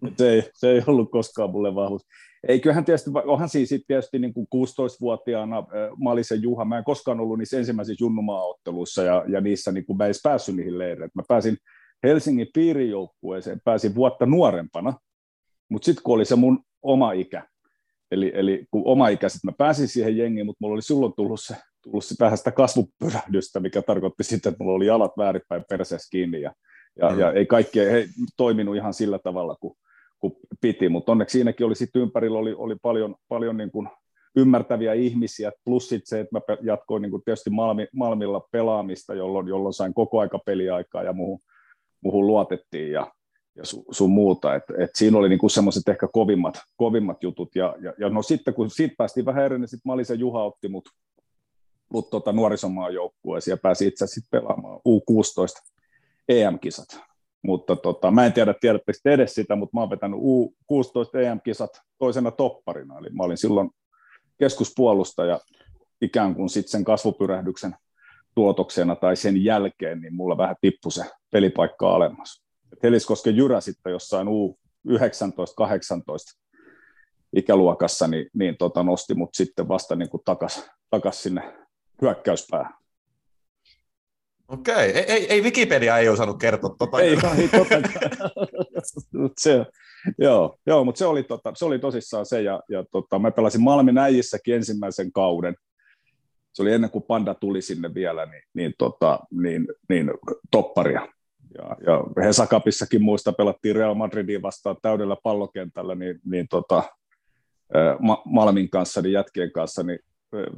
[0.08, 2.06] et se, ei, se ei ollut koskaan mulle vahvuus.
[2.48, 5.64] Ei, kyllähän tietysti, onhan siis tietysti niin kuin 16-vuotiaana
[5.98, 10.04] Malisen Juha, mä en koskaan ollut niissä ensimmäisissä junnumaaotteluissa ja, ja niissä niin kuin mä
[10.04, 11.10] en edes päässyt niihin leireille.
[11.16, 11.58] Mä pääsin
[12.04, 14.94] Helsingin piirijoukkueeseen pääsin vuotta nuorempana,
[15.70, 17.48] mutta sitten kun oli se mun oma ikä,
[18.12, 21.56] eli, eli kun oma ikäiset mä pääsin siihen jengiin, mutta mulla oli silloin tullut se,
[21.84, 26.42] tullut se vähän sitä kasvupyrähdystä, mikä tarkoitti sitten, että mulla oli jalat väärinpäin perseessä kiinni
[26.42, 26.54] ja,
[27.00, 27.20] ja, mm.
[27.20, 29.74] ja ei kaikki ei toiminut ihan sillä tavalla kuin,
[30.20, 33.90] kuin piti, mutta onneksi siinäkin oli sitten ympärillä oli, oli paljon, paljon niin kuin
[34.36, 39.48] ymmärtäviä ihmisiä, plus sitten se, että mä jatkoin niin kuin tietysti Malmi, Malmilla pelaamista, jolloin,
[39.48, 41.40] jolloin sain koko aika peliaikaa ja muuhun,
[42.02, 43.12] muuhun luotettiin ja,
[43.56, 44.56] ja su, sun muuta.
[44.56, 47.56] Et, et siinä oli niinku semmoiset ehkä kovimmat, kovimmat jutut.
[47.56, 50.68] Ja, ja, ja no sitten kun siitä päästiin vähän eri, niin sitten Malisen Juha otti
[50.68, 50.90] mut,
[51.94, 55.72] mut tota nuorisomaan joukkueeseen ja pääsi itse asiassa pelaamaan U16
[56.30, 57.00] EM-kisat.
[57.44, 61.82] Mutta tota, mä en tiedä, tiedättekö te edes sitä, mutta mä oon vetänyt U16 EM-kisat
[61.98, 62.98] toisena topparina.
[63.00, 63.70] Eli mä olin silloin
[64.38, 65.40] keskuspuolustaja
[66.02, 67.76] ikään kuin sitten sen kasvupyrähdyksen
[68.36, 72.44] tuotoksena tai sen jälkeen, niin mulla vähän tippui se pelipaikka alemmas.
[72.84, 74.32] Heliskosken Jyrä sitten jossain U19-18
[77.36, 81.54] ikäluokassa, niin, niin tota, nosti mut sitten vasta niin kuin takas, takas sinne
[82.02, 82.74] hyökkäyspäähän.
[84.48, 87.00] Okei, ei, ei, ei Wikipedia ei osannut kertoa tota.
[87.00, 87.50] Ei, ei
[89.40, 89.66] se,
[90.18, 93.62] joo, joo, mutta se oli, tota, se oli tosissaan se, ja, ja tota, mä pelasin
[93.62, 95.56] Malmin äijissäkin ensimmäisen kauden,
[96.54, 100.12] se oli ennen kuin Panda tuli sinne vielä, niin, niin, tota, niin, niin
[100.52, 101.08] topparia.
[101.58, 106.84] Ja, ja Hesakapissakin muista pelattiin Real Madridin vastaan täydellä pallokentällä, niin, niin tota,
[108.00, 110.00] Ma- Malmin kanssa, niin jätkien kanssa, niin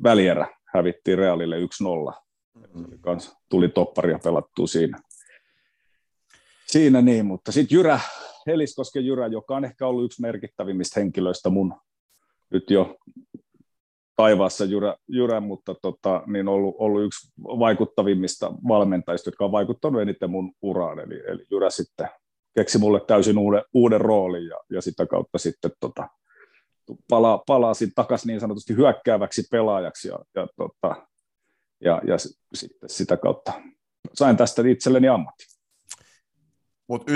[0.03, 2.13] välierä hävittiin Realille 1-0.
[2.55, 2.99] Mm-hmm.
[3.01, 4.99] Kans tuli topparia pelattua siinä.
[6.67, 7.99] Siinä niin, mutta sitten Jyrä,
[8.47, 11.73] Heliskosken Jyrä, joka on ehkä ollut yksi merkittävimmistä henkilöistä mun
[12.49, 12.97] nyt jo
[14.15, 20.29] taivaassa Jyrä, Jyrä mutta tota, niin ollut, ollut yksi vaikuttavimmista valmentajista, jotka on vaikuttanut eniten
[20.29, 20.99] mun uraan.
[20.99, 22.09] Eli, eli Jyrä sitten
[22.55, 26.07] keksi mulle täysin uuden, uuden roolin ja, ja sitä kautta sitten tota,
[27.09, 31.07] pala, palasin takaisin niin sanotusti hyökkääväksi pelaajaksi ja, ja, tota,
[31.83, 32.17] ja, ja
[32.53, 33.53] sitten sitä kautta
[34.13, 35.52] sain tästä itselleni ammatti.
[36.93, 37.15] Mutta 94-95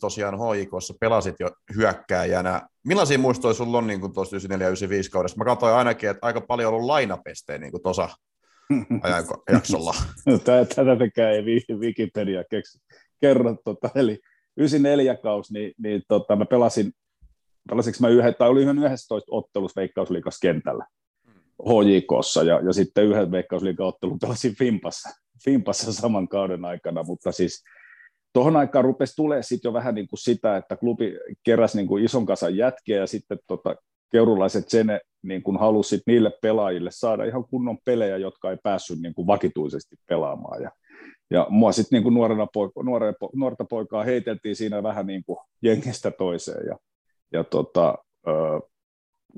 [0.00, 2.62] tosiaan HIKossa pelasit jo hyökkääjänä.
[2.84, 4.40] Millaisia muistoja sulla on niin tuosta 94-95
[5.10, 5.38] kaudesta?
[5.38, 8.08] Mä katsoin ainakin, että aika paljon ollut lainapestejä niin tuossa
[9.02, 9.94] ajanjaksolla.
[10.44, 11.42] Tätä tekee ei
[11.78, 12.78] Wikipedia keksi
[13.20, 13.56] kerro.
[13.64, 14.18] Tota, eli
[14.56, 16.92] 94 kausi, niin, niin tota, mä pelasin,
[17.68, 20.86] pelasiksi mä yhden, tai oli yhden 11 ottelussa Veikkausliikas kentällä
[21.62, 25.08] HJKssa, ja, ja sitten yhden Veikkausliikan ottelun pelasin Fimpassa,
[25.44, 27.64] Fimpassa saman kauden aikana, mutta siis
[28.36, 32.04] tuohon aikaan rupesi tulee sitten jo vähän niin kuin sitä, että klubi keräsi niin kuin
[32.04, 33.76] ison kasan jätkiä ja sitten tota,
[34.12, 39.14] keurulaiset Sene niin kuin halusi niille pelaajille saada ihan kunnon pelejä, jotka ei päässyt niin
[39.14, 40.62] kuin vakituisesti pelaamaan.
[40.62, 40.70] Ja,
[41.30, 45.38] ja mua sitten niin kuin nuorena poika, nuore, nuorta poikaa heiteltiin siinä vähän niin kuin
[45.62, 46.66] jengistä toiseen.
[46.66, 46.76] Ja,
[47.32, 48.30] ja tota, ö,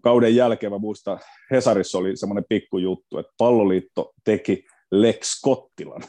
[0.03, 1.20] kauden jälkeen mä muistan,
[1.51, 6.03] Hesarissa oli semmoinen pikkujuttu, että palloliitto teki Lex Kottilan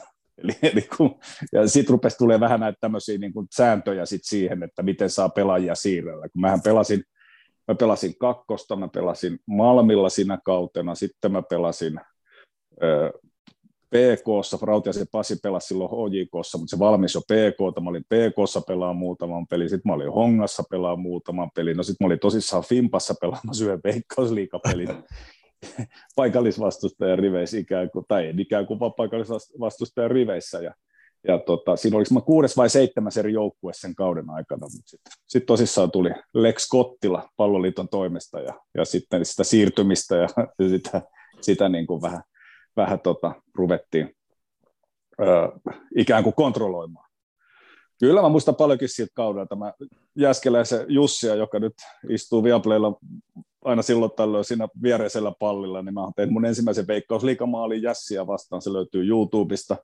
[0.44, 1.18] Eli, eli kun,
[1.52, 5.28] ja sitten rupesi tulee vähän näitä tämmöisiä niin kuin sääntöjä sit siihen, että miten saa
[5.28, 6.28] pelaajia siirrellä.
[6.28, 7.02] Kun mähän pelasin,
[7.68, 12.00] mä pelasin kakkosta, mä pelasin Malmilla siinä kautena, sitten mä pelasin
[12.82, 13.12] ö,
[13.90, 18.92] PKssa, Rautiasen Pasi pelasi silloin HJKssa, mutta se valmis jo PK, mä olin PKssa pelaa
[18.92, 23.14] muutaman pelin, sitten mä olin Hongassa pelaa muutaman pelin, no sitten mä olin tosissaan Fimpassa
[23.20, 24.88] pelaamassa yhden veikkausliikapelin,
[26.16, 30.58] paikallisvastustajan riveissä ikään kuin, tai en ikään kuin vaan paikallisvastustajan riveissä.
[30.58, 30.74] Ja,
[31.28, 35.12] ja tota, siinä oliko mä kuudes vai seitsemäs eri joukkue sen kauden aikana, mutta sitten
[35.26, 41.02] sit tosissaan tuli Lex Kottila palloliiton toimesta ja, ja sitten sitä siirtymistä ja, ja sitä,
[41.40, 42.22] sitä niin kuin vähän,
[42.76, 44.16] vähän tota, ruvettiin
[45.20, 45.24] ö,
[45.96, 47.10] ikään kuin kontrolloimaan.
[48.00, 49.56] Kyllä mä muistan paljonkin siitä kaudelta.
[49.56, 49.72] Mä
[50.16, 51.74] Jäskeläisen Jussia, joka nyt
[52.08, 52.98] istuu Viaplaylla
[53.64, 58.72] aina silloin tällöin siinä viereisellä pallilla, niin mä tein mun ensimmäisen veikkausliikamaalin Jässiä vastaan, se
[58.72, 59.76] löytyy YouTubesta.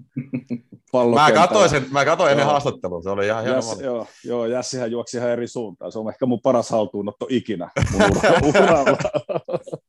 [1.15, 4.91] mä katsoin, sen, mä katsoin ennen haastattelua, se oli ihan hieno Jässi, joo, joo, Jässihän
[4.91, 8.03] juoksi ihan eri suuntaan, se on ehkä mun paras haltuunotto ikinä mun
[8.49, 8.99] uralla.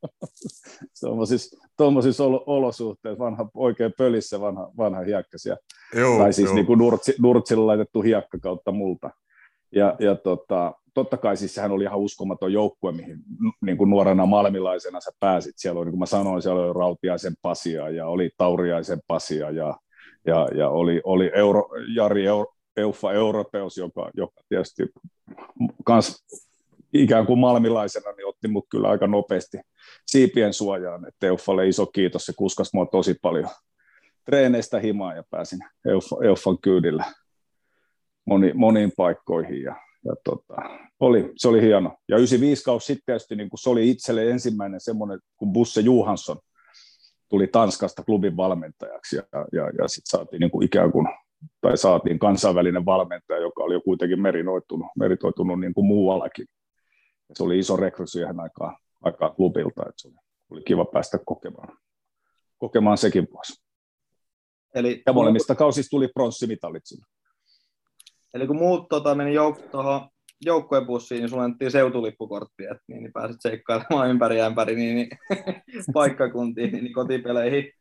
[1.01, 5.57] tuommoisissa, tuommoisissa olosuhteissa, vanha oikein pölissä vanha, vanha hiekkas, ja,
[5.95, 9.09] joo, tai siis niin kuin nurtsi, nurtsilla laitettu hiekka kautta multa.
[9.71, 13.17] Ja, ja tota, totta kai siis sehän oli ihan uskomaton joukkue, mihin
[13.61, 15.53] niin kuin nuorena malmilaisena sä pääsit.
[15.57, 19.77] Siellä oli, niin kuin mä sanoin, siellä oli Rautiaisen Pasia ja oli Tauriaisen Pasia ja,
[20.25, 24.83] ja, ja oli, oli Euro, Jari Euro, Euffa Europeus, joka, joka tietysti
[25.85, 26.25] kans
[26.93, 29.57] ikään kuin malmilaisena niin otti mut kyllä aika nopeasti
[30.05, 31.07] siipien suojaan.
[31.07, 33.49] että Euffalle iso kiitos, se kuskas mua tosi paljon
[34.25, 37.05] treeneistä himaa ja pääsin Euffa, Euffan kyydillä
[38.27, 39.75] moni, moniin paikkoihin ja,
[40.05, 40.55] ja tota,
[40.99, 41.97] oli, se oli hieno.
[42.09, 46.37] Ja 95 kausi sitten tietysti niin kun se oli itselle ensimmäinen semmoinen, kun Busse Johansson
[47.29, 51.07] tuli Tanskasta klubin valmentajaksi ja, ja, ja sitten saatiin niin kuin ikään kuin
[51.61, 56.45] tai saatiin kansainvälinen valmentaja, joka oli jo kuitenkin meritoitunut, meritoitunut niin kuin muuallakin.
[57.29, 60.15] Ja se oli iso rekry siihen aikaan, aikaan klubilta, että se oli,
[60.49, 61.77] oli kiva päästä kokemaan,
[62.57, 63.53] kokemaan sekin vuosi.
[64.75, 67.05] Eli, ja molemmista kausista tuli pronssimitalit sinne.
[68.37, 70.09] Eli kun muut tota, meni jouk- tuohon
[70.45, 75.09] joukkuebussiin, niin sulla annettiin seutulippukortti, että niin, niin pääsit seikkailemaan ympäri ämpäri niin, niin,
[75.93, 77.71] paikkakuntiin, niin, niin kotipeleihin.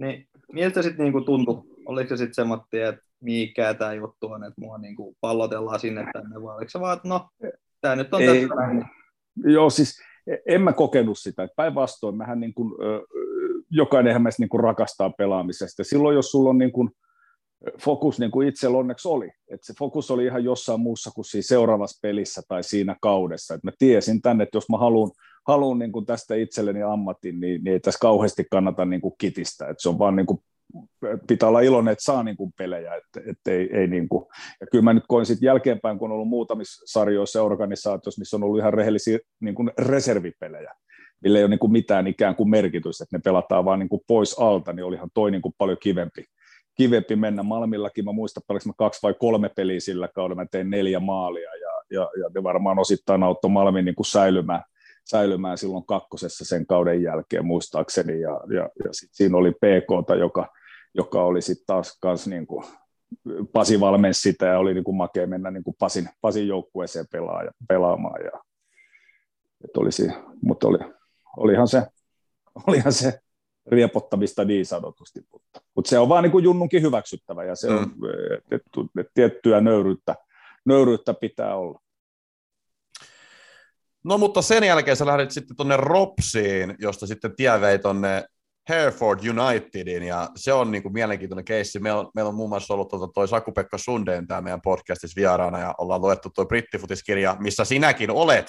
[0.00, 1.62] Niin miltä se sitten niinku tuntui?
[1.86, 6.42] Oliko se sitten semmoinen, että mikä tämä juttu on, että mua niinku pallotellaan sinne tänne,
[6.42, 7.28] vai oliko se vaan, että no,
[7.80, 8.88] tämä nyt on Ei, tässä.
[9.44, 10.00] Joo, siis
[10.46, 11.48] en mä kokenut sitä.
[11.56, 12.72] Päinvastoin, mähän niin kuin,
[13.70, 15.84] jokainen meistä niin kuin rakastaa pelaamisesta.
[15.84, 16.90] Silloin, jos sulla on niin kuin,
[17.80, 19.30] fokus niin kuin itsellä onneksi oli.
[19.48, 23.54] Et se fokus oli ihan jossain muussa kuin siinä seuraavassa pelissä tai siinä kaudessa.
[23.54, 25.10] Et mä tiesin tänne, että jos mä haluan,
[25.46, 29.68] haluan niin tästä itselleni ammatin, niin, niin ei tässä kauheasti kannata niin kuin kitistä.
[29.68, 30.40] Et se on vaan niin kuin,
[31.28, 32.94] pitää olla iloinen, että saa niin kuin pelejä.
[32.94, 34.26] Et, et ei, ei niin kuin.
[34.60, 38.36] Ja kyllä mä nyt koin sitten jälkeenpäin, kun on ollut muutamissa sarjoissa ja organisaatioissa, missä
[38.36, 40.74] on ollut ihan rehellisiä niin kuin reservipelejä,
[41.20, 44.02] millä ei ole niin kuin mitään ikään kuin merkitystä, että ne pelataan vaan niin kuin
[44.06, 46.24] pois alta, niin olihan toi niin kuin paljon kivempi
[46.76, 48.04] kivempi mennä Malmillakin.
[48.04, 51.82] Mä muistan, että mä kaksi vai kolme peliä sillä kaudella, mä tein neljä maalia ja,
[51.90, 54.62] ja, ja ne varmaan osittain auttoi Malmin niin kuin säilymään,
[55.04, 60.48] säilymään silloin kakkosessa sen kauden jälkeen muistaakseni ja, ja, ja sit siinä oli PK, joka,
[60.94, 62.64] joka oli sitten taas kans niin kuin,
[63.52, 67.42] Pasi valmensi sitä ja oli niin kuin makea mennä niin kuin Pasin, Pasin joukkueeseen pelaa
[67.42, 68.24] ja, pelaamaan.
[68.24, 68.40] Ja,
[69.64, 70.08] et olisi,
[70.42, 70.78] mutta oli,
[71.36, 71.82] olihan se,
[72.66, 73.18] olihan se
[73.66, 77.76] riepottamista niin sanotusti, mutta, mutta se on vaan niin kuin Junnunkin hyväksyttävä ja se mm.
[77.76, 77.92] on
[78.50, 78.62] et,
[78.98, 80.14] et, tiettyä nöyryyttä,
[80.64, 81.80] nöyryyttä pitää olla.
[84.04, 88.24] No mutta sen jälkeen sä lähdit sitten tuonne Ropsiin, josta sitten tie vei tuonne
[88.68, 91.78] Hereford Unitedin, ja se on niin kuin mielenkiintoinen keissi.
[91.78, 95.58] Meillä on, meillä on muun muassa ollut tuota toi Saku-Pekka Sundeen tämä meidän podcastissa vieraana,
[95.58, 98.46] ja ollaan luettu tuo brittifutiskirja, missä sinäkin olet,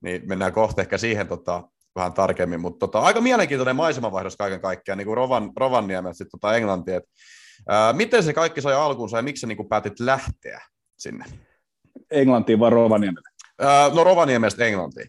[0.00, 1.62] niin mennään kohta ehkä siihen tota,
[1.96, 6.56] vähän tarkemmin, mutta tota, aika mielenkiintoinen maisemavaihdos kaiken kaikkiaan, niin kuin Rovan, Rovanniemeltä sitten tota
[6.56, 6.96] Englantia.
[6.96, 7.04] Et,
[7.68, 10.60] ää, miten se kaikki sai alkuunsa ja miksi sä niin kuin päätit lähteä
[10.98, 11.24] sinne?
[12.10, 13.28] Englantiin vai Rovaniemelle?
[13.62, 15.08] Äh, no Rovaniemestä Englantiin.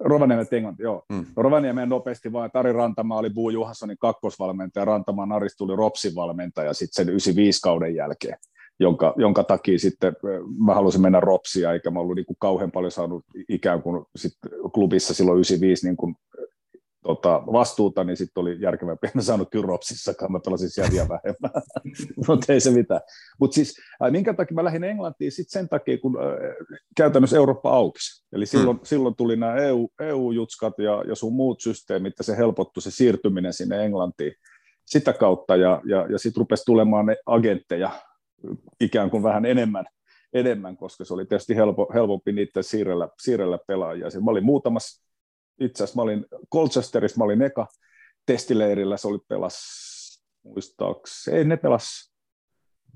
[0.00, 1.04] Rovaniemestä Englanti, joo.
[1.08, 1.26] Mm.
[1.36, 6.72] No Rovaniemeen nopeasti vaan, Tari Rantama oli Buu Juhanssonin kakkosvalmentaja, Rantama Naris tuli Ropsin valmentaja
[6.72, 8.38] sitten sen 95 kauden jälkeen,
[8.80, 10.16] jonka, jonka takia sitten
[10.66, 14.32] mä halusin mennä Ropsia, eikä mä ollut niin kuin kauhean paljon saanut ikään kuin sit
[14.74, 16.14] klubissa silloin 95 niin kuin
[17.02, 19.06] tota, vastuuta, niin sitten oli järkevämpi.
[19.16, 21.62] En saanut kyllä Ropsissakaan, mä pelasin siellä vielä vähemmän,
[22.28, 23.00] mutta ei se mitään.
[23.40, 23.74] Mutta siis,
[24.04, 25.32] äh, minkä takia mä lähdin Englantiin?
[25.32, 26.54] Sitten sen takia, kun äh,
[26.96, 28.26] käytännössä Eurooppa aukesi.
[28.32, 28.84] Eli silloin, hmm.
[28.84, 33.52] silloin tuli nämä EU, EU-jutskat ja, ja sun muut systeemit, ja se helpottui se siirtyminen
[33.52, 34.32] sinne Englantiin
[34.86, 37.90] sitä kautta, ja, ja, ja sitten rupesi tulemaan ne agentteja
[38.80, 39.84] ikään kuin vähän enemmän,
[40.32, 44.06] enemmän koska se oli tietysti helpo, helpompi niiden siirrellä, siirrellä pelaajia.
[44.24, 45.08] Mä olin muutamassa
[45.60, 47.66] itse asiassa mä olin Colchesterissa, mä olin eka
[48.26, 49.58] testileirillä, se oli pelas,
[50.42, 52.14] muistaakseni, ei ne pelas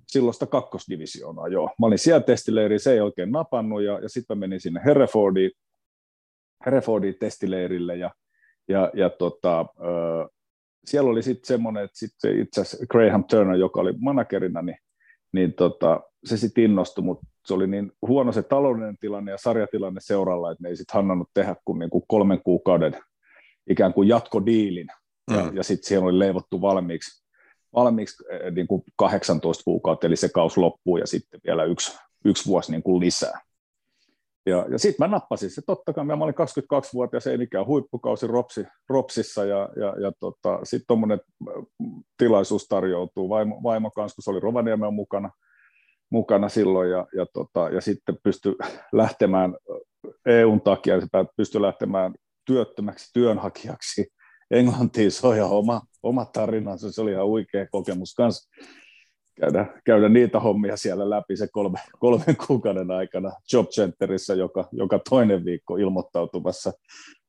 [0.06, 1.70] silloista kakkosdivisioonaa, joo.
[1.78, 5.50] Mä olin siellä testileiriä, se ei oikein napannut, ja, ja sitten menin sinne Herefordiin,
[6.66, 8.10] Herefordiin testileirille, ja,
[8.68, 10.28] ja, ja tota, ö,
[10.84, 14.78] siellä oli sitten semmoinen, että sitten itse asiassa Graham Turner, joka oli managerina, niin,
[15.32, 20.00] niin tota, se sitten innostui, mutta se oli niin huono se taloudellinen tilanne ja sarjatilanne
[20.00, 22.96] seuralla, että ne ei sitten hannannut tehdä kuin, niin kuin kolmen kuukauden
[23.70, 24.86] ikään kuin jatkodiilin,
[25.30, 25.36] mm.
[25.36, 27.24] ja, ja sitten siihen oli leivottu valmiiksi,
[27.74, 28.24] valmiiksi
[28.54, 32.82] niin kuin 18 kuukautta, eli se kaus loppuu, ja sitten vielä yksi, yksi vuosi niin
[32.82, 33.40] kuin lisää.
[34.46, 38.64] Ja, ja sitten mä nappasin se, totta kai, mä olin 22-vuotias, ei mikään huippukausi Ropsi,
[38.88, 41.20] Ropsissa, ja, ja, ja tota, sitten tuommoinen
[42.18, 43.28] tilaisuus tarjoutuu.
[43.28, 45.30] Vaimo, vaimo kanssa, kun se oli Rovaniemen mukana,
[46.10, 48.54] mukana silloin ja, ja, tota, ja sitten pystyi
[48.92, 49.56] lähtemään
[50.26, 52.14] EUn takia, se pystyi lähtemään
[52.46, 54.06] työttömäksi työnhakijaksi
[54.50, 55.10] Englantiin.
[55.10, 58.50] Se on ihan oma, oma tarinansa, se oli ihan huikea kokemus kanssa
[59.40, 65.00] käydä, käydä niitä hommia siellä läpi se kolme, kolmen kuukauden aikana Job Centerissä joka, joka
[65.10, 66.72] toinen viikko ilmoittautumassa.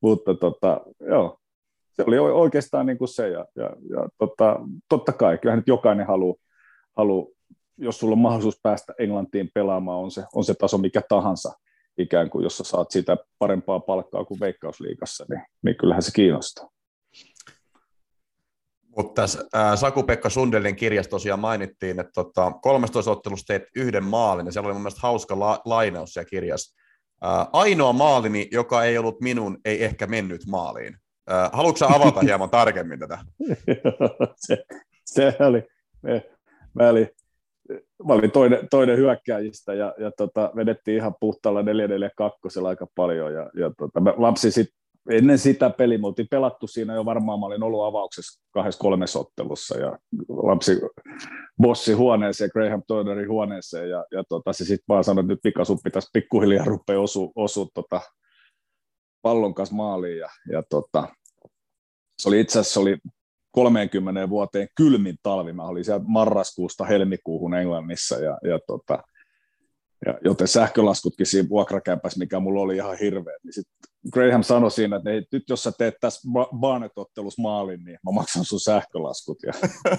[0.00, 1.38] Mutta tota, joo,
[1.92, 3.28] se oli oikeastaan niin kuin se.
[3.28, 6.36] Ja, ja, ja tota, totta kai, kyllähän nyt jokainen haluaa
[6.96, 7.34] halu
[7.78, 11.52] jos sulla on mahdollisuus päästä Englantiin pelaamaan, on se, on se taso mikä tahansa,
[11.98, 16.73] ikään kuin jos sä saat sitä parempaa palkkaa kuin Veikkausliigassa, niin, niin kyllähän se kiinnostaa.
[18.96, 24.46] Mutta tässä äh, Saku-Pekka Sundelin kirjassa tosiaan mainittiin, että tota, 13 ottelusta teet yhden maalin,
[24.46, 26.76] ja siellä oli mun mielestä hauska la- lainaus siellä kirjassa.
[27.24, 30.96] Äh, ainoa maalini, joka ei ollut minun, ei ehkä mennyt maaliin.
[31.30, 33.18] Äh, haluatko avata hieman tarkemmin tätä?
[34.46, 34.64] se,
[35.04, 35.62] se oli,
[36.02, 36.30] me,
[36.74, 37.08] mä olin
[38.08, 43.50] mä olin toinen, toinen hyökkäjistä ja, ja tota, vedettiin ihan puhtaalla 4-4-2 aika paljon ja,
[43.54, 44.68] ja tota, mä lapsi sit,
[45.10, 49.18] ennen sitä peliä, me oltiin pelattu siinä jo varmaan, mä olin ollut avauksessa kahdessa kolmessa
[49.18, 49.98] ottelussa ja
[50.28, 50.80] lapsi
[51.62, 55.64] bossi huoneeseen, Graham Turnerin huoneeseen ja, ja tota, se sitten vaan sanoi, että nyt pika
[55.64, 58.00] sun pitäisi pikkuhiljaa rupea osu, osu tota,
[59.22, 61.08] pallon kanssa maaliin ja, ja tota,
[62.18, 62.96] se oli itse asiassa oli
[63.54, 65.52] 30 vuoteen kylmin talvi.
[65.52, 69.02] Mä olin siellä marraskuusta helmikuuhun Englannissa ja, ja, tota,
[70.06, 73.36] ja joten sähkölaskutkin siinä vuokrakämpässä, mikä mulla oli ihan hirveä.
[73.44, 73.66] Niin sit
[74.12, 76.28] Graham sanoi siinä, että nyt jos sä teet tässä
[76.60, 79.38] Barnett-ottelussa maalin, niin mä maksan sun sähkölaskut.
[79.42, 79.52] Ja,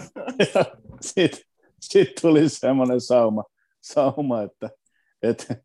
[0.56, 0.66] ja
[1.02, 1.42] sitten
[1.82, 3.44] sit tuli semmoinen sauma,
[3.82, 4.70] sauma että,
[5.22, 5.56] että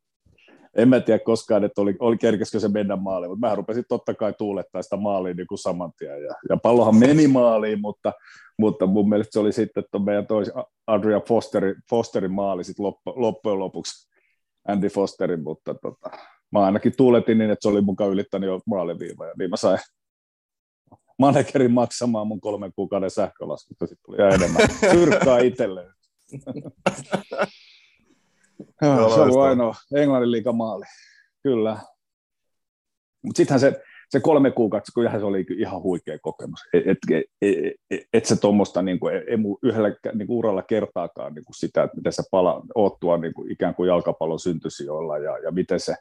[0.76, 4.14] en mä tiedä koskaan, että oli, oli kerkeskö se mennä maaliin, mutta mä rupesin totta
[4.14, 6.22] kai tuulettaa sitä maaliin niin kuin saman tien.
[6.22, 8.12] Ja, ja pallohan meni maaliin, mutta,
[8.58, 10.52] mutta mun mielestä se oli sitten että meidän toisi
[10.86, 14.10] Adria Fosterin, Fosterin maali sitten loppu, loppujen lopuksi
[14.68, 16.10] Andy Fosterin, mutta tota,
[16.52, 19.78] mä ainakin tuuletin niin, että se oli mukaan ylittänyt jo maaliviiva, ja niin mä sain
[21.18, 25.92] managerin maksamaan mun kolmen kuukauden sähkölaskut, ja sitten tuli enemmän syrkkaa itselleen.
[28.82, 30.84] Joo, se oli ainoa Englannin liikamaali,
[31.42, 31.76] kyllä.
[33.22, 36.60] Mutta sittenhän se, se kolme kuukautta, kun se oli ihan huikea kokemus.
[36.72, 36.98] Et, et,
[37.42, 41.54] et, et, et se tuommoista niin kuin, ei yhdellä niin kuin uralla kertaakaan niin kuin
[41.54, 45.50] sitä, että miten se pala, oot tuo niin kuin, ikään kuin jalkapallon syntysijoilla ja, ja
[45.50, 45.94] miten se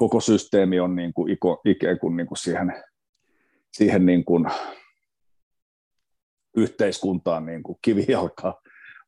[0.00, 2.72] koko systeemi on niin kuin, ikään kuin, niin kuin siihen,
[3.72, 4.46] siihen niin kuin,
[6.56, 8.60] yhteiskuntaan niin kuin kivijalkaa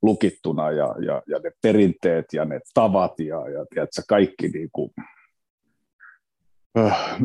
[0.03, 4.91] lukittuna ja, ja, ja ne perinteet ja ne tavat ja, ja tiedätkö, kaikki niin kuin,
[6.79, 7.21] äh,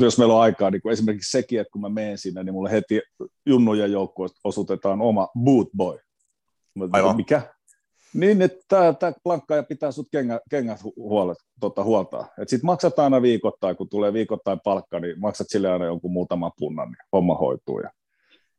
[0.00, 2.70] jos meillä on aikaa, niin kuin esimerkiksi sekin, että kun mä menen sinne, niin mulle
[2.70, 3.00] heti
[3.46, 5.98] junnujen joukkueesta osoitetaan oma boot boy.
[6.92, 7.16] Aivan.
[7.16, 7.57] Mikä?
[8.14, 12.28] Niin, että tämä, tämä ja pitää sut kengät, kengät huolet, tota, huoltaa.
[12.38, 16.88] Sitten maksat aina viikoittain, kun tulee viikoittain palkka, niin maksat sille aina jonkun muutaman punnan,
[16.88, 17.80] niin homma hoituu.
[17.80, 17.90] Ja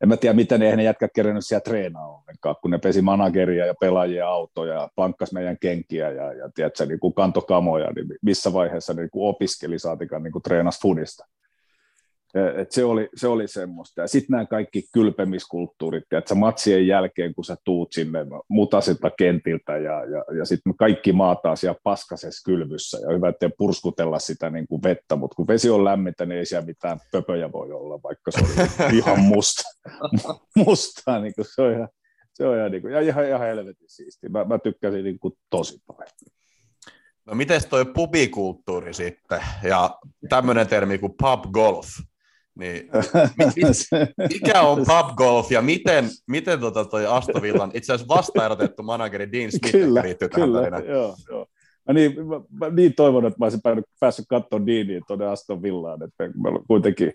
[0.02, 3.66] en mä tiedä, miten eihän ne jätkät kerennyt siellä treenaa ollenkaan, kun ne pesi manageria
[3.66, 8.54] ja pelaajia autoja ja pankkas meidän kenkiä ja, ja tiedätkö, niin kuin kantokamoja, niin missä
[8.54, 11.26] vaiheessa ne niin kuin opiskeli saatikaan niin kuin treenas fudista.
[12.34, 14.02] Et se, oli, se oli semmoista.
[14.02, 18.20] Ja sitten nämä kaikki kylpemiskulttuurit, että matsien jälkeen, kun sä tuut sinne
[18.50, 24.20] mutasilta kentiltä ja, ja, ja sitten kaikki maataan siellä paskasessa kylvyssä ja hyvä, ettei purskutella
[24.20, 27.72] sitä niin kuin vettä, mutta kun vesi on lämmintä, niin ei siellä mitään pöpöjä voi
[27.72, 29.62] olla, vaikka se on ihan musta,
[30.56, 31.90] mustaa, niin kuin se on ihan,
[32.34, 34.30] se on ihan, niin kuin, ja ihan, ihan helvetin siisti.
[34.30, 36.10] Mä, mä tykkäsin niin kuin tosi paljon.
[37.26, 40.00] No miten toi pubikulttuuri sitten ja
[40.30, 41.88] tämmöinen termi kuin pub golf?
[42.56, 42.90] Niin,
[44.34, 49.52] mikä on pub golf ja miten, miten tota toi Astovillan itse asiassa vastaerotettu manageri Dean
[49.52, 50.86] Smith kyllä, liittyy tähän kyllä, tarinaan?
[50.86, 51.46] Joo, joo.
[51.88, 55.62] Mä niin, mä, mä niin toivon, että mä olisin päässyt, päässyt katsomaan Deania tuonne Aston
[55.62, 57.14] Villaan, että meillä on kuitenkin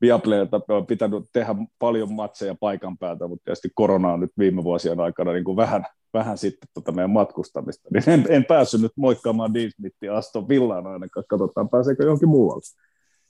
[0.00, 5.00] Viaplaylta on pitänyt tehdä paljon matseja paikan päältä, mutta tietysti korona on nyt viime vuosien
[5.00, 9.54] aikana niin kuin vähän, vähän sitten tota meidän matkustamista, niin en, en päässyt nyt moikkaamaan
[9.54, 12.62] Dean Smithia Aston Villaan ainakaan, katsotaan pääseekö johonkin muualle.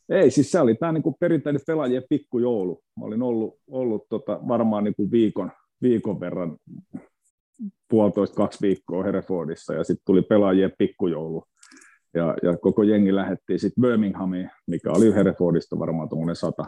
[0.08, 2.82] Ei, siis se oli tämä niin perinteinen pelaajien pikkujoulu.
[2.96, 5.52] Mä olin ollut, ollut tota, varmaan niin kuin viikon,
[5.82, 6.56] viikon verran,
[7.88, 11.44] puolitoista, kaksi viikkoa Herefordissa, ja sitten tuli pelaajien pikkujoulu.
[12.14, 16.64] Ja, ja koko jengi lähettiin sitten Birminghamiin, mikä oli Herefordista varmaan tuommoinen sata,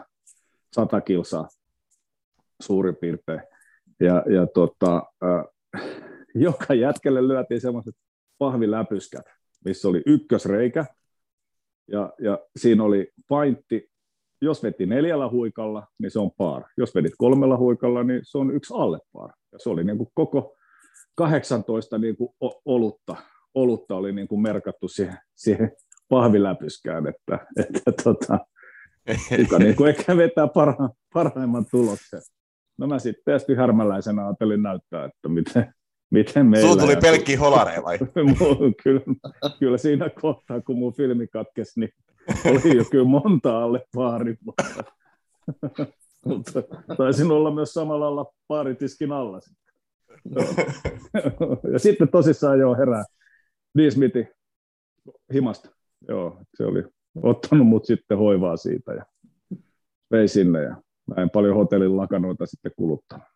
[0.73, 1.47] sata kilsaa
[2.61, 3.41] suurin piirtein.
[3.99, 5.83] Ja, ja tota, äh,
[6.45, 7.95] joka jätkelle lyötiin semmoiset
[8.37, 9.25] pahviläpyskät,
[9.65, 10.85] missä oli ykkösreikä,
[11.87, 13.89] ja, ja siinä oli paintti,
[14.41, 16.63] jos veti neljällä huikalla, niin se on par.
[16.77, 19.29] Jos vedit kolmella huikalla, niin se on yksi alle par.
[19.51, 20.55] Ja se oli niin kuin koko
[21.15, 22.29] 18 niin kuin
[22.65, 23.15] olutta,
[23.53, 25.71] olutta oli niin kuin merkattu siihen, siihen
[26.09, 28.39] pahviläpyskään, että, että tota,
[29.37, 32.21] kuka niin kuin ehkä vetää parha, parhaimman tuloksen.
[32.77, 35.73] No mä sitten tietysti härmäläisenä ajattelin näyttää, että miten,
[36.11, 36.69] Miten meillä...
[36.69, 37.99] Sulla tuli pelkkiä holareja vai?
[38.83, 39.01] kyllä,
[39.59, 41.89] kyllä siinä kohtaa, kun mun filmi katkesi, niin
[42.45, 44.35] oli jo kyllä monta alle paari.
[46.25, 46.63] Mutta
[46.97, 49.39] taisin olla myös samalla lailla paaritiskin alla.
[51.73, 53.03] ja sitten tosissaan jo herää
[53.77, 54.27] Dismitin
[55.33, 55.69] himasta.
[56.07, 56.83] Joo, se oli
[57.23, 59.05] ottanut mut sitten hoivaa siitä ja
[60.11, 60.75] vei sinne ja
[61.07, 63.30] mä en paljon hotellin lakanoita sitten kuluttanut.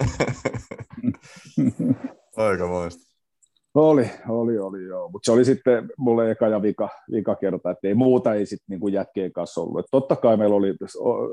[2.36, 3.12] Aika moista.
[3.74, 5.08] Oli, oli, oli joo.
[5.08, 8.64] Mutta se oli sitten mulle eka ja vika, vika kerta, että ei muuta ei sitten
[8.68, 9.78] niinku jätkien kanssa ollut.
[9.78, 10.74] Et totta kai meillä oli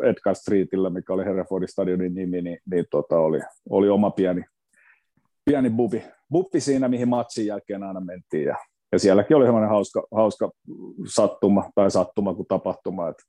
[0.04, 3.40] Edgar Streetillä, mikä oli Herefordin stadionin nimi, niin, niin tota oli,
[3.70, 4.44] oli, oma pieni,
[5.46, 8.46] pieni bubi, bubi siinä, mihin matsin jälkeen aina mentiin.
[8.46, 8.58] Ja,
[8.92, 10.52] ja sielläkin oli semmoinen hauska, hauska
[11.06, 13.24] sattuma, tai sattuma kuin tapahtuma, että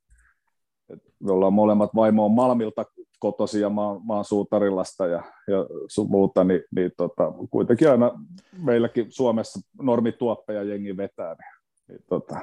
[1.24, 2.84] me ollaan molemmat vaimo on Malmilta
[3.20, 8.12] kotosia, mä oon Suutarilasta ja, ja sun muuta, niin, niin tota, kuitenkin aina
[8.64, 11.54] meilläkin Suomessa normituoppeja jengi vetää, niin,
[11.88, 12.40] niin tota,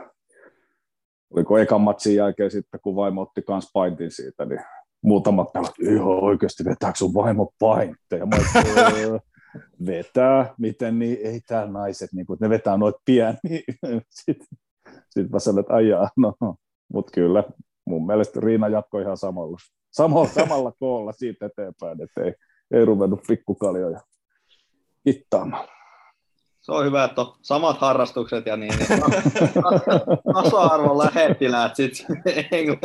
[1.34, 4.60] oliko ekan matsin jälkeen sitten, kun vaimo otti kans paintin siitä, niin
[5.04, 8.26] muutamat pelot, ihan oikeasti vetääkö sun vaimo paintteja?
[8.26, 9.20] Mä öö,
[9.86, 13.64] vetää, miten niin, ei täällä naiset, niin kun ne vetää noit pieni.
[14.10, 14.48] Sitten
[15.10, 16.34] sit mä sanoin, että aijaa, no,
[16.94, 17.44] mutta kyllä,
[17.86, 19.58] mun mielestä Riina jatkoi ihan samalla,
[19.98, 22.34] samalla, samalla koolla siitä eteenpäin, että ei,
[22.72, 24.00] ei ruvennut pikkukaljoja
[25.06, 25.68] hittaamaan.
[26.62, 28.88] Se on hyvä, että on samat harrastukset ja niin, niin
[30.34, 32.24] tasa-arvon lähettiläät sitten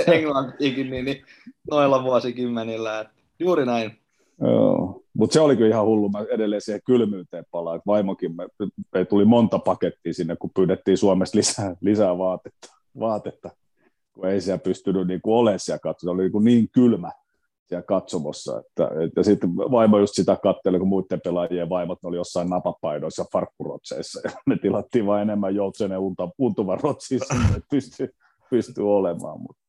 [0.06, 1.24] Englantiinkin niin, niin,
[1.70, 3.00] noilla vuosikymmenillä.
[3.00, 3.98] Että juuri näin.
[4.40, 6.08] Joo, mutta se oli kyllä ihan hullu.
[6.08, 7.76] Mä edelleen siihen kylmyyteen palaan.
[7.76, 8.48] Että vaimokin, me,
[8.94, 12.68] me, tuli monta pakettia sinne, kun pyydettiin Suomesta lisää, lisää vaatetta.
[13.00, 13.50] vaatetta
[14.12, 17.10] kun ei siellä pystynyt niin kuin olemaan siellä katsomossa, oli niin, kuin niin kylmä
[17.68, 22.50] siellä katsomossa, että, että sitten vaimo just sitä katseli, kun muiden pelaajien vaimot oli jossain
[22.50, 28.14] napapaidoissa ja farkkurotseissa, ja me tilattiin vain enemmän joutsenen unta, untuvan rotsissa, että pystyy,
[28.50, 29.62] pystyy olemaan, mutta,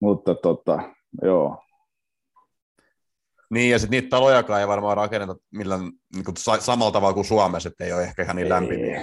[0.00, 0.82] mutta tota,
[1.22, 1.56] joo,
[3.50, 7.68] niin, ja sitten niitä talojakaan ei varmaan rakenneta millään niin kuin samalla tavalla kuin Suomessa,
[7.68, 9.02] että ei ole ehkä ihan niin lämpimiä.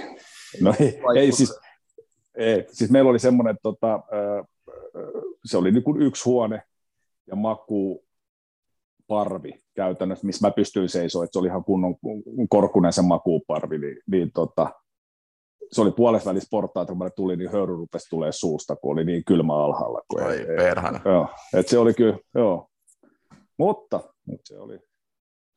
[0.60, 1.60] No ei, ei siis,
[2.38, 4.00] ei, siis meillä oli semmoinen, tota,
[5.44, 6.62] se oli niin kuin yksi huone
[7.26, 8.04] ja maku
[9.06, 11.94] parvi käytännössä, missä mä pystyin seisoa, että se oli ihan kunnon
[12.48, 14.70] korkunen se makuuparvi, niin, niin tota,
[15.72, 19.04] se oli puolessa välissä portaat, kun mä tulin, niin höyry rupesi tulee suusta, kun oli
[19.04, 20.02] niin kylmä alhaalla.
[20.08, 21.00] Kun Ai ei, perhana.
[21.04, 22.68] Joo, että se oli kyllä, joo.
[23.58, 24.78] Mutta, mutta se oli,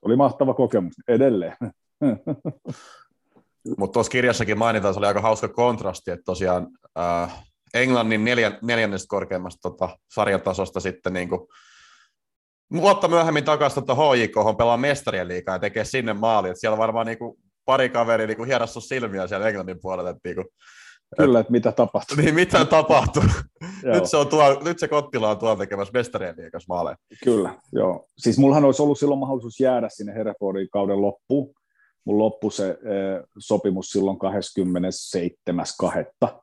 [0.02, 1.56] oli mahtava kokemus edelleen.
[3.78, 6.68] Mutta tuossa kirjassakin mainitaan, se oli aika hauska kontrasti, että tosiaan
[7.00, 7.44] äh,
[7.74, 11.42] Englannin neljän, neljännestä korkeimmasta tota, sarjatasosta sitten niin kuin
[12.74, 16.50] vuotta myöhemmin takaisin tuota HJK, pelaa mestarien liikaa ja tekee sinne maali.
[16.50, 20.10] Et siellä varmaan niinku pari kaveri niinku hierassu silmiä siellä Englannin puolella.
[20.10, 20.44] Et niinku,
[21.18, 22.18] Kyllä, että mitä tapahtuu.
[22.18, 23.24] Niin, mitä tapahtuu?
[23.84, 26.96] nyt, se on tuo, nyt se Kottila on tuolla tekemässä mestarien liikas maaleja.
[27.24, 28.06] Kyllä, joo.
[28.18, 31.54] Siis mullahan olisi ollut silloin mahdollisuus jäädä sinne Herefordin kauden loppuun.
[32.06, 32.78] Mun loppu se
[33.40, 34.18] sopimus silloin
[36.18, 36.42] 27.2.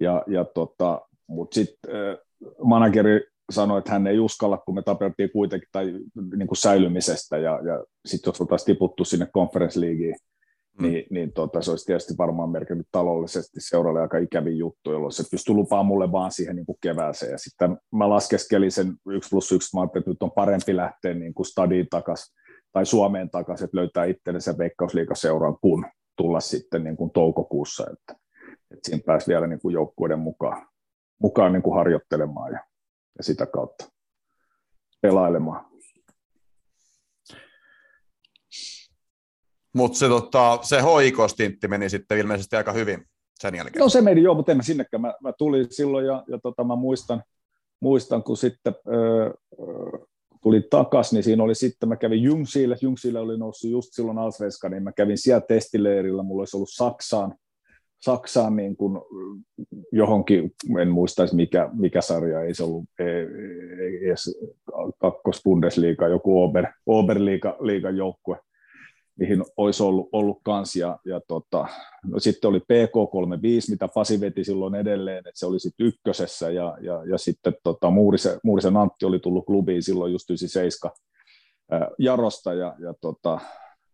[0.00, 1.90] Ja, ja tota, mutta sitten
[2.64, 3.20] manageri
[3.50, 5.94] sanoi, että hän ei uskalla, kun me tapeltiin kuitenkin tai,
[6.36, 10.16] niin kuin säilymisestä, ja, ja sitten jos oltaisiin tiputtu sinne Conference Leagueen,
[10.78, 10.86] mm.
[10.86, 15.24] niin, niin tota, se olisi tietysti varmaan merkinnyt taloudellisesti seuraavalle aika ikävin juttu, jolloin se
[15.30, 17.32] pystyi lupaamaan mulle vaan siihen niin kuin kevääseen.
[17.32, 21.34] Ja sitten mä laskeskelin sen 1 plus 1, mä että nyt on parempi lähteä niin
[21.34, 22.37] kuin stadiin takaisin
[22.72, 28.22] tai Suomeen takaisin, että löytää itsellensä veikkausliikaseuran, kun tulla sitten niin kuin toukokuussa, että,
[28.70, 30.68] että siinä pääsi vielä niin kuin joukkueiden mukaan,
[31.22, 32.64] mukaan niin kuin harjoittelemaan ja,
[33.18, 33.88] ja sitä kautta
[35.00, 35.68] pelailemaan.
[39.74, 43.04] Mutta se, tota, se hoikostintti meni sitten ilmeisesti aika hyvin
[43.40, 43.80] sen jälkeen.
[43.80, 45.00] No se meni joo, mutta en mä sinnekään.
[45.00, 47.22] Mä, mä tulin silloin ja, ja tota, mä muistan,
[47.80, 49.30] muistan, kun sitten öö,
[50.48, 54.68] tuli takaisin, niin siinä oli sitten, mä kävin Jungsiille, Jungsiille oli noussut just silloin Alsvenska,
[54.68, 57.34] niin mä kävin siellä testileirillä, mulla olisi ollut Saksaan,
[58.00, 58.98] Saksaan niin kuin
[59.92, 62.84] johonkin, en muistaisi mikä, mikä sarja, ei se ollut
[64.02, 64.38] edes
[64.98, 68.38] kakkos Bundesliga, joku Ober, Oberliga liiga joukkue,
[69.18, 70.76] mihin olisi ollut, ollut kans.
[70.76, 71.66] Ja, ja tota,
[72.06, 76.76] no sitten oli PK35, mitä Pasi veti silloin edelleen, että se oli sitten ykkösessä, ja,
[76.80, 80.96] ja, ja sitten tota, Muurisen, Muurisen Antti oli tullut klubiin silloin just 97
[81.70, 83.40] ää, Jarosta, ja, ja tota,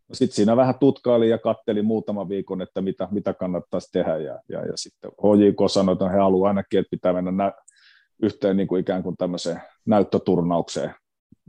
[0.09, 4.41] no sitten siinä vähän tutkaili ja katteli muutaman viikon, että mitä, mitä kannattaisi tehdä, ja,
[4.49, 7.53] ja, ja sitten HJK sanoi, että he haluavat ainakin, että pitää mennä nä-
[8.22, 10.95] yhteen niin kuin ikään kuin tämmöiseen näyttöturnaukseen,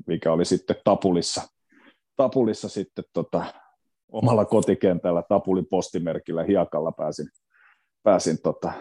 [0.08, 1.42] mikä oli sitten Tapulissa,
[2.16, 3.46] Tapulissa sitten tota,
[4.12, 7.28] omalla kotikentällä Tapulin postimerkillä hiekalla pääsin,
[8.04, 8.72] pääsin tota,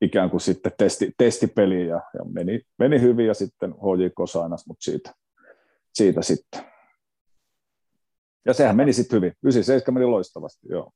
[0.00, 4.76] ikään kuin sitten testi, testipeliin ja, ja meni, meni, hyvin ja sitten HJK sainas mut
[4.80, 5.14] siitä,
[5.94, 6.60] siitä sitten.
[8.46, 9.32] Ja sehän meni sitten hyvin.
[9.42, 10.90] 97 meni loistavasti, joo.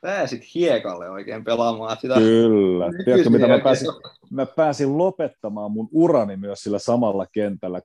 [0.00, 2.14] Pääsit hiekalle oikein pelaamaan sitä.
[2.14, 2.90] Kyllä.
[3.04, 3.88] Tiedätkö, mitä mä pääsin,
[4.30, 7.82] mä pääsin lopettamaan mun urani myös sillä samalla kentällä 29.9.2009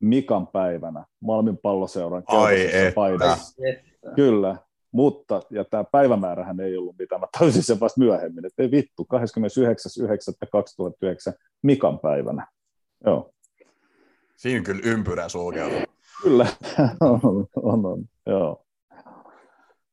[0.00, 2.22] Mikan päivänä Malmin palloseuran
[2.94, 3.62] paidassa.
[4.16, 4.56] Kyllä,
[4.92, 9.06] mutta, ja tämä päivämäärähän ei ollut mitään, mä täysin sen vasta myöhemmin, että ei vittu,
[11.32, 12.46] 29.9.2009 Mikan päivänä.
[13.06, 13.30] Joo.
[14.36, 15.78] Siinä kyllä ympyrä sulkeutuu.
[16.22, 16.46] Kyllä,
[17.00, 17.20] on,
[17.56, 18.64] on, on, joo.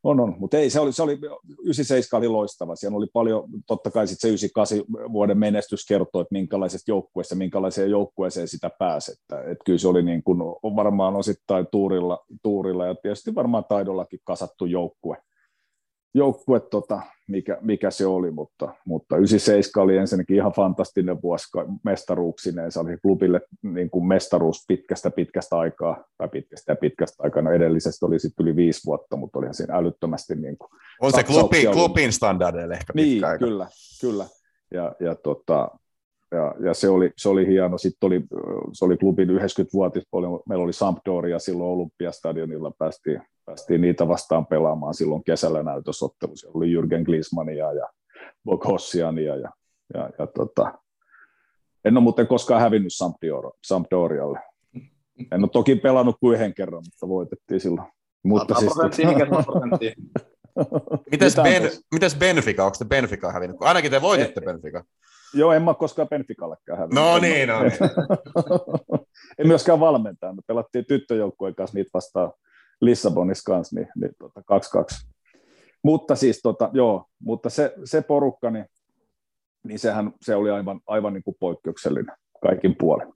[0.03, 1.19] On, on, mutta ei, se oli, se oli,
[1.63, 6.33] 97 oli loistava, siellä oli paljon, totta kai sitten se 98 vuoden menestys kertoo, että
[6.35, 10.39] minkälaisesta joukkueesta, minkälaiseen joukkueeseen sitä pääsi, että, että kyllä se oli niin kuin,
[10.75, 15.17] varmaan osittain tuurilla, tuurilla ja tietysti varmaan taidollakin kasattu joukkue,
[16.14, 21.47] joukkue, tota, mikä, mikä, se oli, mutta, mutta 97 oli ensinnäkin ihan fantastinen vuosi
[21.84, 22.72] mestaruuksineen.
[22.72, 27.41] Se oli klubille niin kuin mestaruus pitkästä pitkästä aikaa, tai pitkästä ja pitkästä aikaa.
[27.41, 30.70] No edellisestä oli sitten yli viisi vuotta, mutta oli siinä älyttömästi niin kuin
[31.01, 33.45] On se klubi, klubin standardeille ehkä pitkä niin, aika.
[33.45, 33.68] kyllä,
[34.01, 34.26] kyllä.
[34.74, 35.70] Ja, ja, tota,
[36.32, 37.77] ja, ja se, oli, se oli hieno.
[37.77, 38.21] Sitten oli,
[38.73, 40.03] se oli klubin 90-vuotis,
[40.49, 46.49] meillä oli Sampdoria silloin Olympiastadionilla, päästiin päästiin niitä vastaan pelaamaan silloin kesällä näytösottelussa.
[46.53, 47.88] Oli Jürgen Glismania ja
[48.45, 49.49] Bogossiania ja,
[49.93, 50.73] ja, ja tota,
[51.86, 52.91] en ole muuten koskaan hävinnyt
[53.63, 54.39] Sampdorialle.
[55.32, 57.88] En ole toki pelannut kuin yhden kerran, mutta voitettiin silloin.
[58.23, 58.73] Mutta siis,
[61.11, 62.65] mites, ben, mites Benfica?
[62.65, 63.57] Onko te Benfica hävinnyt?
[63.59, 64.84] Ainakin te voititte Benfica.
[65.34, 67.03] Joo, en mä koskaan Benficallekään hävinnyt.
[67.03, 67.73] No niin, no niin.
[69.39, 70.34] en myöskään valmentaa.
[70.34, 72.32] Me pelattiin tyttöjoukkueen kanssa niitä vastaan
[72.82, 75.11] Lissabonissa kanssa, niin, niin tota, 2-2.
[75.84, 78.65] Mutta siis tota, joo, mutta se, se porukka, niin,
[79.63, 83.13] niin sehän se oli aivan, aivan niin kuin poikkeuksellinen kaikin puolin.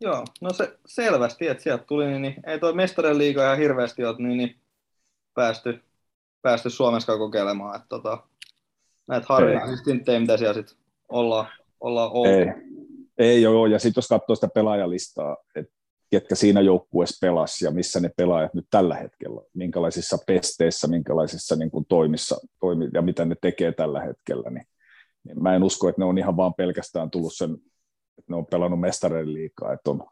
[0.00, 4.04] Joo, no se selvästi, että sieltä tuli, niin, niin ei tuo mestarien liiga ja hirveästi
[4.04, 4.60] ole niin, niin
[5.34, 5.84] päästy,
[6.42, 8.18] päästy Suomessa kokeilemaan, että tota,
[9.06, 10.76] näitä harvinaisesti mitä siellä sitten
[11.08, 11.46] ollaan,
[11.80, 12.26] ollaan ollut.
[12.26, 12.46] Ei,
[13.18, 15.72] ei joo, ja sitten jos katsoo sitä pelaajalistaa, että
[16.10, 21.70] ketkä siinä joukkueessa pelas ja missä ne pelaajat nyt tällä hetkellä, minkälaisissa pesteissä, minkälaisissa niin
[21.70, 24.64] kuin toimissa toimi, ja mitä ne tekee tällä hetkellä, niin,
[25.24, 27.54] niin mä en usko, että ne on ihan vaan pelkästään tullut sen,
[28.18, 30.06] että ne on pelannut mestareiden liikaa, että on,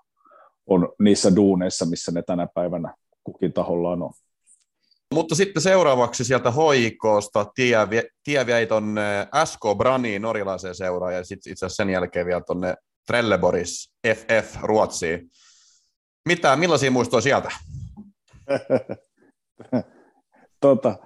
[0.67, 4.13] on niissä duuneissa, missä ne tänä päivänä kukin tahollaan on.
[5.15, 7.79] Mutta sitten seuraavaksi sieltä hoikosta tie,
[8.25, 12.75] tie vei tuonne SK Braniin norjalaiseen seuraan ja sitten itse asiassa sen jälkeen vielä tuonne
[13.07, 15.31] Trelleborgs FF Ruotsiin.
[16.29, 17.51] Mitä, millaisia muistoja sieltä?
[20.61, 20.99] tota,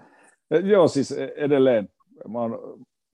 [0.64, 1.88] joo, siis edelleen.
[2.28, 2.50] Mä oon,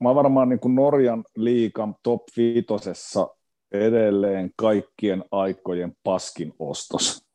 [0.01, 3.27] mä oon varmaan niin kuin Norjan liikan top viitosessa
[3.71, 7.25] edelleen kaikkien aikojen paskin ostos.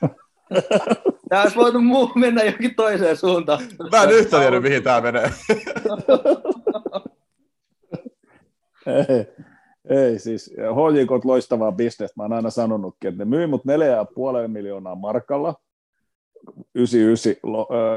[1.28, 3.62] Tämä olisi voitu muu mennä jokin toiseen suuntaan.
[3.92, 5.30] Mä en yhtä tiedä, mihin tämä menee.
[8.86, 9.26] ei,
[9.90, 12.14] ei, siis HJK loistavaa bisnestä.
[12.16, 13.62] Mä oon aina sanonutkin, että ne myy mut
[14.42, 15.54] 4,5 miljoonaa markalla
[16.74, 17.34] 99,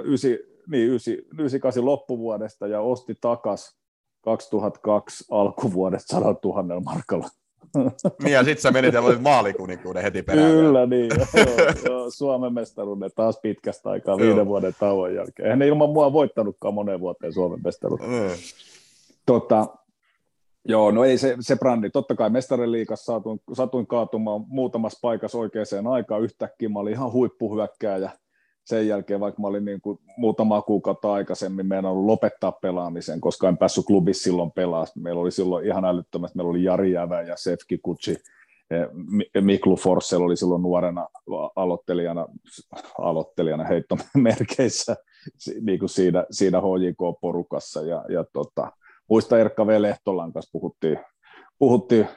[0.05, 0.32] 9,
[0.67, 3.78] niin, 98 loppuvuodesta ja osti takas
[4.21, 7.28] 2002 alkuvuodesta 100 000 markalla.
[8.24, 10.51] Niin ja sitten sä menit ja voit maalikuninkuuden heti perään.
[10.51, 15.45] Kyllä niin, joo, joo, Suomen mestaruuden taas pitkästä aikaa viiden vuoden tauon jälkeen.
[15.45, 18.10] Eihän ne ilman mua voittanut moneen vuoteen Suomen mestaruuden.
[18.10, 18.30] Mm.
[19.26, 19.68] Tota,
[20.66, 21.89] joo, no ei se, se brändi.
[21.89, 26.24] Totta kai mestariliikassa satuin, satuin kaatumaan muutamassa paikassa oikeaan aikaan.
[26.24, 28.12] Yhtäkkiä mä olin ihan huippuhyökkääjä
[28.68, 33.57] sen jälkeen, vaikka mä olin niin kuin muutama kuukautta aikaisemmin ollut lopettaa pelaamisen, koska en
[33.57, 34.86] päässyt klubissa silloin pelaa.
[34.95, 38.18] Meillä oli silloin ihan älyttömästi, meillä oli Jari Jävä ja Sefki Kutsi,
[39.41, 41.07] Miklu Forssell oli silloin nuorena
[41.55, 42.28] aloittelijana,
[42.97, 44.95] aloittelijana heittomerkeissä
[45.61, 47.82] niin kuin siinä, siinä HJK-porukassa.
[47.82, 48.72] Ja, ja tota,
[49.09, 49.82] muista Erkka V.
[49.82, 50.99] Lehtolan kanssa puhuttiin,
[51.59, 52.07] puhuttiin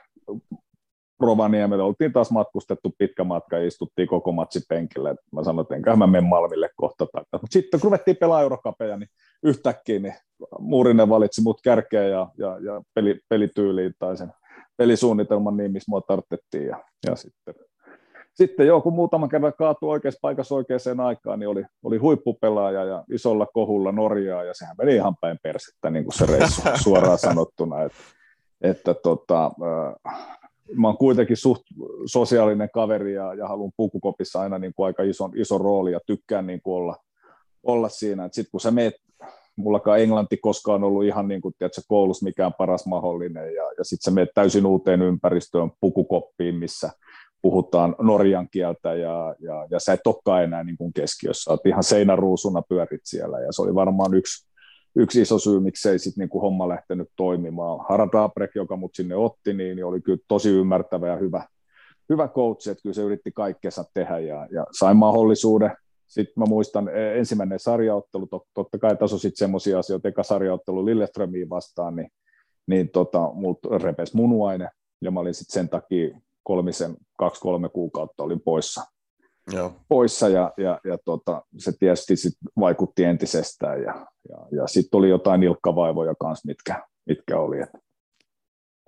[1.20, 5.14] Rovaniemelle oltiin taas matkustettu pitkä matka ja istuttiin koko matsi penkille.
[5.32, 7.06] Mä sanoin, että enköhän mä menen Malmille kohta.
[7.32, 9.08] Mutta sitten kun ruvettiin pelaa Eurokapeja, niin
[9.42, 10.14] yhtäkkiä niin
[10.58, 14.32] Muurinen valitsi mut kärkeä ja, ja, ja peli, pelityyliin tai sen
[14.76, 16.66] pelisuunnitelman niin, missä mua tarvittiin.
[16.66, 17.54] Ja, ja sitten,
[18.34, 23.04] sitten joo, kun muutaman kerran kaatui oikeassa paikassa oikeaan aikaan, niin oli, oli huippupelaaja ja
[23.12, 27.82] isolla kohulla Norjaa, ja sehän meni ihan päin persettä, niin kuin se reissu suoraan sanottuna.
[27.82, 27.98] Että,
[28.60, 29.50] että tota,
[30.74, 31.62] mä oon kuitenkin suht
[32.06, 36.46] sosiaalinen kaveri ja, ja haluan pukukopissa aina niin kuin aika ison, iso rooli ja tykkään
[36.46, 36.96] niin kuin olla,
[37.62, 38.28] olla siinä.
[38.32, 38.94] Sitten kun sä meet,
[39.56, 44.04] mullakaan englanti koskaan ollut ihan niin kuin, tiedätkö, koulussa mikään paras mahdollinen ja, ja sitten
[44.04, 46.90] sä meet täysin uuteen ympäristöön pukukoppiin, missä
[47.42, 51.84] puhutaan norjan kieltä ja, ja, ja sä et olekaan enää niin kuin keskiössä, oot ihan
[51.84, 54.49] seinäruusuna pyörit siellä ja se oli varmaan yksi
[54.96, 57.86] yksi iso syy, miksei sitten niinku homma lähtenyt toimimaan.
[57.88, 61.46] Harald Abrek, joka mut sinne otti, niin, oli kyllä tosi ymmärtävä ja hyvä,
[62.08, 65.76] hyvä coach, että kyllä se yritti kaikkensa tehdä ja, ja sain mahdollisuuden.
[66.06, 71.50] Sitten mä muistan e, ensimmäinen sarjaottelu, totta kai on sitten semmoisia asioita, eka sarjaottelu Lilleströmiin
[71.50, 72.08] vastaan, niin,
[72.66, 74.68] niin tota, mut repes munuaine
[75.02, 78.82] ja mä olin sitten sen takia kolmisen, kaksi-kolme kuukautta olin poissa
[79.52, 79.72] Joo.
[79.88, 85.08] poissa ja, ja, ja tota, se tietysti sit vaikutti entisestään ja, ja, ja sitten oli
[85.08, 87.60] jotain nilkkavaivoja kanssa, mitkä, mitkä oli.
[87.60, 87.70] Et,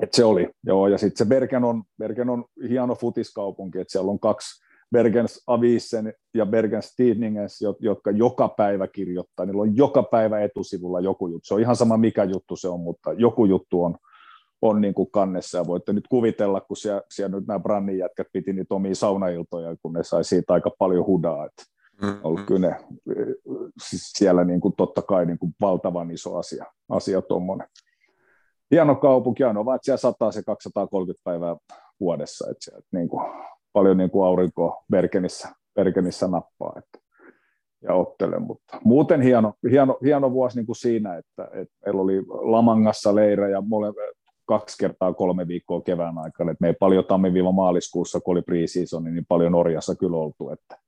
[0.03, 4.11] et se oli, joo, ja sitten se Bergen on, Bergen on hieno futiskaupunki, että siellä
[4.11, 10.41] on kaksi Bergens Avisen ja Bergens Tidningens, jotka joka päivä kirjoittaa, niillä on joka päivä
[10.41, 13.97] etusivulla joku juttu, se on ihan sama mikä juttu se on, mutta joku juttu on,
[14.63, 18.27] on niin kuin kannessa ja voitte nyt kuvitella, kun siellä, siellä nyt nämä Brannin jätkät
[18.33, 21.63] piti niitä omia saunailtoja, kun ne sai siitä aika paljon hudaa, että
[22.03, 22.21] mm-hmm.
[22.23, 22.77] ollut kyllä ne,
[23.89, 27.69] siis siellä niin kuin totta kai niin kuin valtavan iso asia, asia tuommoinen.
[28.71, 31.57] Hieno kaupunki, on vaan, että siellä sataa se 230 päivää
[32.01, 33.33] vuodessa, että siellä, niin kuin,
[33.73, 36.99] paljon niin kuin aurinkoa Bergenissä, Bergenissä nappaa, että,
[37.83, 42.23] ja ottelen, mutta muuten hieno, hieno, hieno vuosi niin kuin siinä, että, että meillä oli
[42.29, 43.93] Lamangassa leirejä, mole,
[44.53, 46.53] kaksi kertaa kolme viikkoa kevään aikana.
[46.53, 50.79] Et me ei paljon tammi-maaliskuussa, kun oli pre-season, niin paljon Norjassa kyllä oltu, että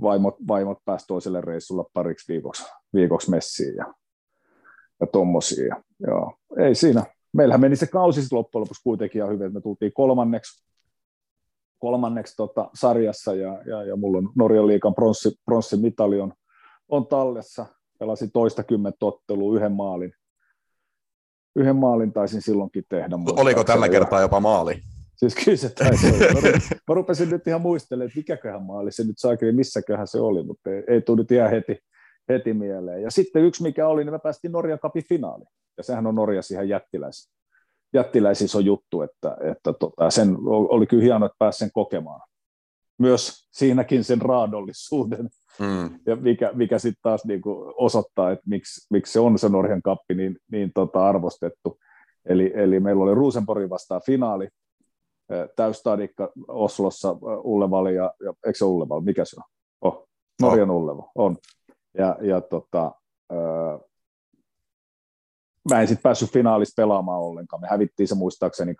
[0.00, 2.64] vaimot, vaimot pääsivät toiselle reissulla pariksi viikoksi,
[2.94, 3.94] viikoksi messiin ja,
[5.00, 5.82] ja tommosia.
[6.58, 7.04] Ei siinä.
[7.32, 10.64] Meillähän meni se kausi loppujen lopuksi kuitenkin ihan hyvin, että me tultiin kolmanneksi,
[11.78, 15.76] kolmanneksi tota, sarjassa ja, ja, ja mulla on Norjan liikan pronssi,
[16.22, 16.32] on,
[16.88, 17.66] on tallessa.
[17.98, 20.12] Pelasin toista kymmentä ottelua, yhden maalin,
[21.56, 23.16] yhden maalin taisin silloinkin tehdä.
[23.36, 24.82] Oliko tällä kertaa jopa maali?
[25.16, 26.40] Siis kyllä se taisi olla.
[26.88, 30.70] Mä, rupesin nyt ihan muistelemaan, että mikäköhän maali se nyt saakin, missäköhän se oli, mutta
[30.70, 31.78] ei, ei tullut ihan heti,
[32.28, 33.02] heti mieleen.
[33.02, 35.48] Ja sitten yksi mikä oli, niin me päästiin Norjan kapin finaaliin.
[35.76, 37.30] Ja sehän on Norjassa ihan jättiläis,
[37.94, 42.20] jättiläis iso juttu, että, että tota, sen oli kyllä hienoa, että pääsi sen kokemaan.
[42.98, 45.28] Myös siinäkin sen raadollisuuden,
[45.60, 46.00] Mm.
[46.06, 50.14] Ja mikä, mikä sitten taas niinku osoittaa, että miksi, miksi se on se Norjan kappi
[50.14, 51.78] niin, niin tota arvostettu.
[52.24, 54.48] Eli, eli meillä oli Rosenborgin vastaan finaali,
[55.56, 59.44] täystadikka Oslossa, Ullevali ja, ja eikö se Ulleval, mikä se on?
[59.80, 60.08] Oh,
[60.42, 60.76] Norjan oh.
[60.76, 61.36] Ulleval, on.
[61.98, 62.92] Ja, ja tota,
[63.32, 63.78] öö,
[65.70, 67.60] mä en sitten päässyt finaalissa pelaamaan ollenkaan.
[67.60, 68.72] Me hävittiin se muistaakseni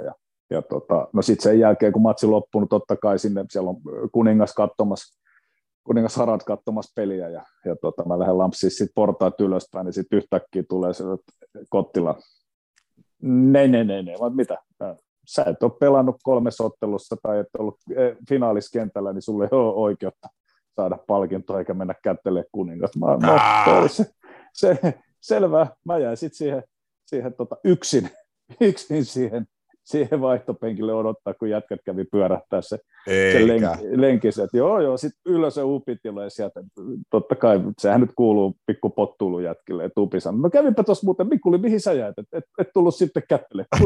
[0.00, 0.14] 2-0 ja,
[0.50, 3.76] ja tota, no sitten sen jälkeen, kun matsi loppunut, totta kai sinne siellä on
[4.12, 5.18] kuningas katsomassa
[5.88, 10.16] kuningas Harald katsomassa peliä ja, ja tota, mä lähden lampsiin sitten portaat ylöspäin, niin sitten
[10.16, 11.04] yhtäkkiä tulee se
[11.68, 12.18] Kottila.
[13.22, 14.58] Ne, ne, ne, ne, vaan mitä?
[15.26, 19.74] Sä et ole pelannut kolmessa ottelussa tai et ollut e, finaaliskentällä, niin sulle ei ole
[19.74, 20.28] oikeutta
[20.76, 22.90] saada palkintoa eikä mennä kättelee kuningas.
[22.96, 24.06] Mä, no, se,
[24.52, 26.62] se, selvä, mä jäin sitten siihen,
[27.06, 28.10] siihen tota, yksin,
[28.60, 29.46] yksin siihen
[29.88, 33.62] siihen vaihtopenkille odottaa, kun jätkät kävi pyörähtää se, se len,
[34.00, 34.44] lenkissä.
[34.44, 36.60] Että joo, joo, sitten ylös se upi tulee sieltä.
[37.10, 41.28] Totta kai, sehän nyt kuuluu pikku pottuulu jätkille, että upi sanoo, no kävinpä tuossa muuten,
[41.28, 42.18] Mikuli, mihin sä jäät?
[42.18, 43.66] Et, et, et tullut sitten kättele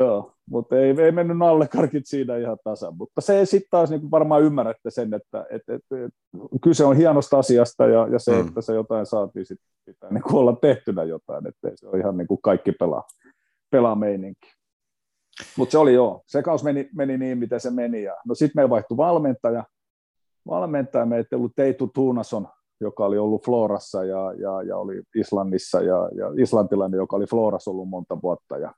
[0.00, 2.96] Joo, mutta ei, ei mennyt nallekarkit siinä ihan tasan.
[2.96, 6.14] Mutta se sitten taas niin varmaan ymmärrätte sen, että et, et, et,
[6.62, 8.48] kyse on hienosta asiasta ja, ja se, mm.
[8.48, 12.28] että se jotain saatiin, sit pitää niin olla tehtynä jotain, että se on ihan niin
[12.28, 13.02] kuin kaikki pelaa,
[13.70, 14.58] pelaa meininki.
[15.56, 18.02] Mutta se oli joo, se kaus meni, meni niin, miten se meni.
[18.02, 19.64] Ja, no sitten meillä vaihtui valmentaja.
[20.46, 22.48] Valmentaja meitä ollut Teitu Tuunason,
[22.80, 27.70] joka oli ollut Florassa ja, ja, ja oli Islannissa ja, ja islantilainen, joka oli Florassa
[27.70, 28.58] ollut monta vuotta.
[28.58, 28.74] Ja,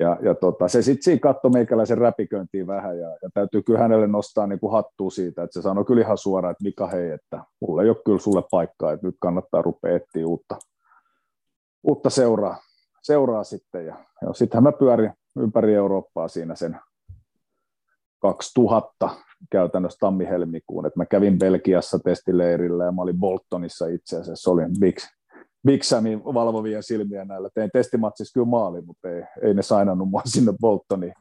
[0.00, 4.06] ja, ja tota, se sitten siinä katsoi meikäläisen räpiköintiin vähän ja, ja täytyy kyllä hänelle
[4.06, 7.44] nostaa niin kuin hattua siitä, että se sanoi kyllä ihan suoraan, että Mika hei, että
[7.60, 10.58] mulla ei ole kyllä sulle paikkaa, että nyt kannattaa rupea etsiä uutta,
[11.82, 12.56] uutta seuraa,
[13.02, 13.86] seuraa sitten.
[13.86, 16.80] Ja, ja sittenhän mä pyörin ympäri Eurooppaa siinä sen
[18.18, 19.10] 2000
[19.50, 24.96] käytännössä tammi-helmikuun, että mä kävin Belgiassa testileirillä ja mä olin Boltonissa itse asiassa, olin Big,
[25.68, 27.48] Big Samin valvovia silmiä näillä.
[27.54, 31.14] Tein testimatsissa kyllä maali, mutta ei, ei ne sainannut mua sinne Boltoniin,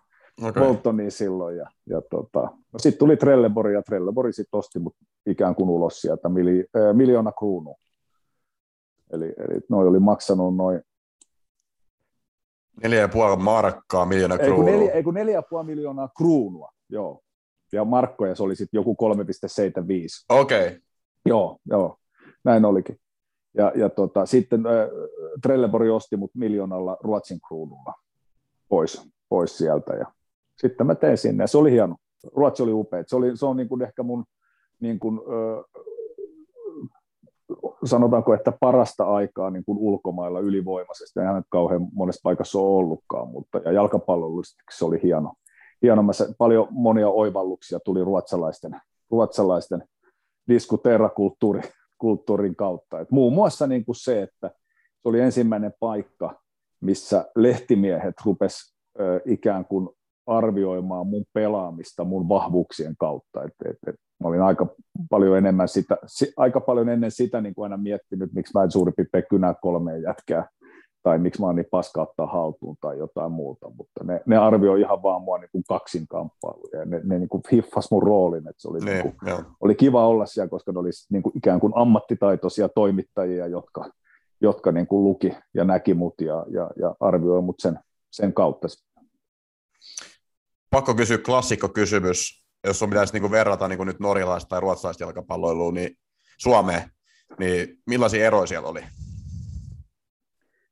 [0.43, 0.64] okay.
[0.64, 1.58] Boltoniin silloin.
[1.58, 4.95] Ja, ja tota, no sitten tuli Trelleborg ja Trelleborg sitten osti mut
[5.26, 7.76] ikään kuin ulos sieltä mili, äh, miljoona kruunua.
[9.14, 10.82] Eli, eli noi oli maksanut noin
[12.84, 14.70] Neljä ja puoli markkaa, miljoona kruunua.
[14.70, 17.22] Ei kun neljä, ei kun neljä ja puoli miljoonaa kruunua, joo.
[17.72, 20.39] Ja markkoja se oli sitten joku 3,75.
[20.39, 20.68] Okei.
[20.68, 20.80] Okay.
[21.26, 21.98] Joo, joo,
[22.43, 23.00] näin olikin.
[23.58, 24.74] Ja, ja tota, sitten äh,
[25.41, 27.93] Trelleborg osti mut miljoonalla Ruotsin kruunulla
[28.70, 29.93] pois, pois sieltä.
[29.93, 30.05] Ja
[30.62, 31.95] sitten mä tein sinne ja se oli hieno.
[32.36, 33.03] Ruotsi oli upea.
[33.08, 34.26] Se, oli, se on niin kuin ehkä mun
[34.80, 35.84] niin kuin, äh,
[37.86, 41.20] sanotaanko, että parasta aikaa niin kuin ulkomailla ylivoimaisesti.
[41.20, 45.34] Eihän kauhean monessa paikassa ole ollutkaan, mutta ja jalkapallollisesti se oli hieno.
[45.82, 46.03] hieno.
[46.03, 48.82] Mä paljon monia oivalluksia tuli ruotsalaisten,
[49.12, 49.84] ruotsalaisten
[50.47, 51.62] diskuteerakulttuuri
[51.98, 53.00] kulttuurin kautta.
[53.00, 56.41] Et muun muassa niin kuin se, että se oli ensimmäinen paikka,
[56.82, 59.89] missä lehtimiehet rupes ö, ikään kuin
[60.28, 63.43] arvioimaan mun pelaamista mun vahvuuksien kautta.
[63.43, 64.68] Et, et, et, mä olin aika
[65.10, 68.72] paljon enemmän sitä, si, aika paljon ennen sitä niin kuin aina miettinyt, miksi mä en
[68.72, 70.48] suurin piirtein kynää kolmeen jätkää
[71.08, 74.82] tai miksi mä oon niin paska ottaa haltuun tai jotain muuta, mutta ne, ne arvioi
[74.82, 78.62] ihan vaan mua niin kuin kaksinkamppailuja ja ne, ne niin kuin hiffas mun roolin, että
[78.62, 81.60] se oli, ne, niin kuin, oli kiva olla siellä, koska ne oli niin kuin ikään
[81.60, 83.89] kuin ammattitaitoisia toimittajia, jotka,
[84.41, 87.80] jotka niin kuin luki ja näki mut ja, ja, ja arvioi mut sen,
[88.12, 88.68] sen kautta.
[90.70, 94.62] Pakko kysyä klassikko kysymys, jos on pitäisi niin kuin verrata niin kuin nyt norjalaista tai
[94.62, 95.97] ruotsalaista jalkapalloilua niin
[96.38, 96.91] Suomeen,
[97.39, 98.82] niin millaisia eroja siellä oli?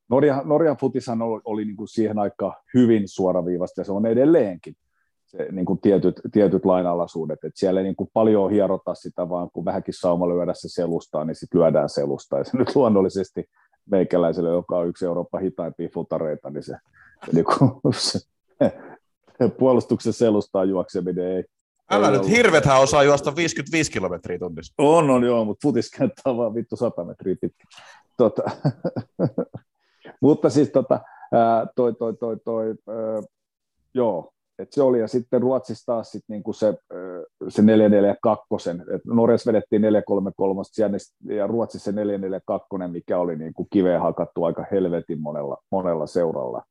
[0.10, 4.76] Norja, Norjan futishan oli, oli niin kuin siihen aikaan hyvin suoraviivasta ja se on edelleenkin
[5.26, 7.43] se, niin kuin tietyt, tietyt lainalaisuudet.
[7.43, 11.26] Et siellä ei niin kuin paljon hierota sitä, vaan kun vähänkin sauma lyödä se selustaa,
[11.26, 12.39] niin sitten lyödään selustaa.
[12.39, 13.49] Ja se nyt luonnollisesti
[13.91, 16.76] meikäläiselle, joka on yksi Euroopan hitaimpia futareita, niin se,
[17.26, 18.20] se, niin kuin, se
[19.58, 21.43] puolustuksen selustaa juokseminen ei,
[21.91, 24.74] Älä nyt, hirvethän osaa juosta 55 kilometriä tunnissa.
[24.78, 27.64] On, on joo, mutta futiskenttä on vaan vittu 100 metriä pitkä.
[28.18, 28.43] Tota,
[30.22, 30.99] Mutta siis tota,
[31.76, 32.76] toi, toi, toi, toi,
[33.93, 36.74] joo, et se oli, ja sitten Ruotsissa taas sit niinku se,
[37.49, 40.61] se 442, että Norjassa vedettiin 433
[41.36, 46.63] ja Ruotsissa se 442, mikä oli niinku kiveen hakattu aika helvetin monella, monella seuralla.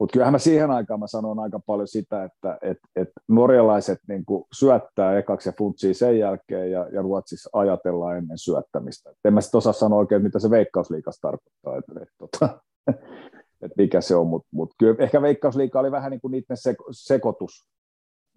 [0.00, 4.46] Mutta kyllähän mä siihen aikaan mä sanon aika paljon sitä, että et, et norjalaiset niinku
[4.52, 9.10] syöttää ekaksi ja funtsii sen jälkeen, ja, ja Ruotsissa ajatellaan ennen syöttämistä.
[9.10, 11.76] Et en mä sitten osaa sanoa oikein, mitä se veikkausliikas tarkoittaa.
[11.76, 12.60] Et, et, tota,
[13.62, 16.84] että mikä se on, mutta mut kyllä ehkä Veikkausliiga oli vähän niin kuin niiden seko,
[16.90, 17.68] sekoitus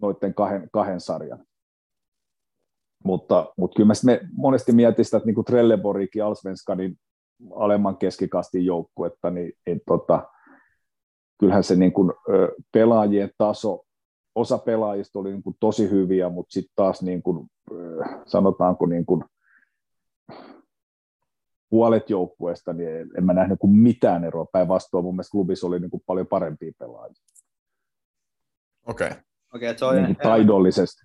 [0.02, 1.44] noiden kahden, kahden sarjan.
[3.04, 6.96] Mutta, mutta kyllä me monesti mietin sitä, että niin kuin Trelleborgin Alsvenskanin
[7.54, 10.28] alemman keskikastin joukkuetta, niin et, tota,
[11.40, 13.84] kyllähän se niin kuin, ö, pelaajien taso
[14.34, 17.50] osa pelaajista oli niin kuin tosi hyviä, mutta sitten taas niin kuin,
[18.26, 19.24] sanotaanko niin kuin,
[21.70, 24.46] puolet joukkueesta, niin en mä nähnyt kuin mitään eroa.
[24.52, 27.22] Päinvastoin mun mielestä klubissa oli niin kuin paljon parempia pelaajia.
[28.86, 29.06] Okei.
[29.06, 29.18] Okay.
[29.54, 31.02] Okei, okay, se on niin taidollisesti.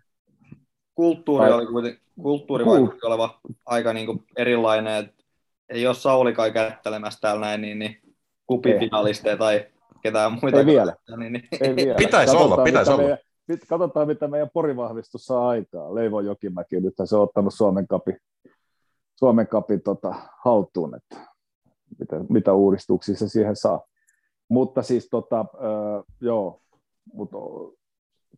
[0.95, 1.53] Kulttuuri Tai...
[1.53, 5.23] oli kuitenkin, kulttuuri vaikutti oleva aika niin kuin erilainen, että
[5.69, 8.01] ei ole Saulikaan kättelemässä täällä näin, niin, niin
[8.47, 9.67] kupifinalisteja tai
[10.03, 10.59] ketään muita.
[10.59, 10.95] Ei vielä.
[11.17, 11.47] Niin, niin.
[11.61, 11.95] Ei vielä.
[11.95, 13.01] Pitäisi katsotaan, olla, pitäisi olla.
[13.01, 15.95] Meidän, katsotaan, mitä meidän porivahvistus saa aikaa.
[15.95, 18.17] Leivo Jokimäki, nyt se on ottanut Suomen kapin,
[19.19, 21.15] Suomen kapin tota, haltuun, että
[21.99, 23.81] mitä, mitä uudistuksia se siihen saa.
[24.49, 26.61] Mutta siis tota, äh, joo,
[27.13, 27.37] mutta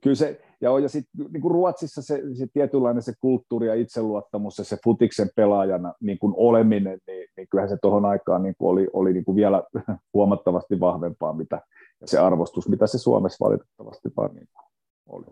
[0.01, 4.57] kyllä se, ja, ja sitten niin kuin Ruotsissa se, se tietynlainen se kulttuuri ja itseluottamus
[4.57, 8.69] ja se futiksen pelaajana niin kuin oleminen, niin, niin kyllähän se tuohon aikaan niin kuin
[8.69, 9.63] oli, oli niin kuin vielä
[10.13, 11.61] huomattavasti vahvempaa, mitä,
[12.01, 14.47] ja se arvostus, mitä se Suomessa valitettavasti vaan niin
[15.09, 15.25] oli.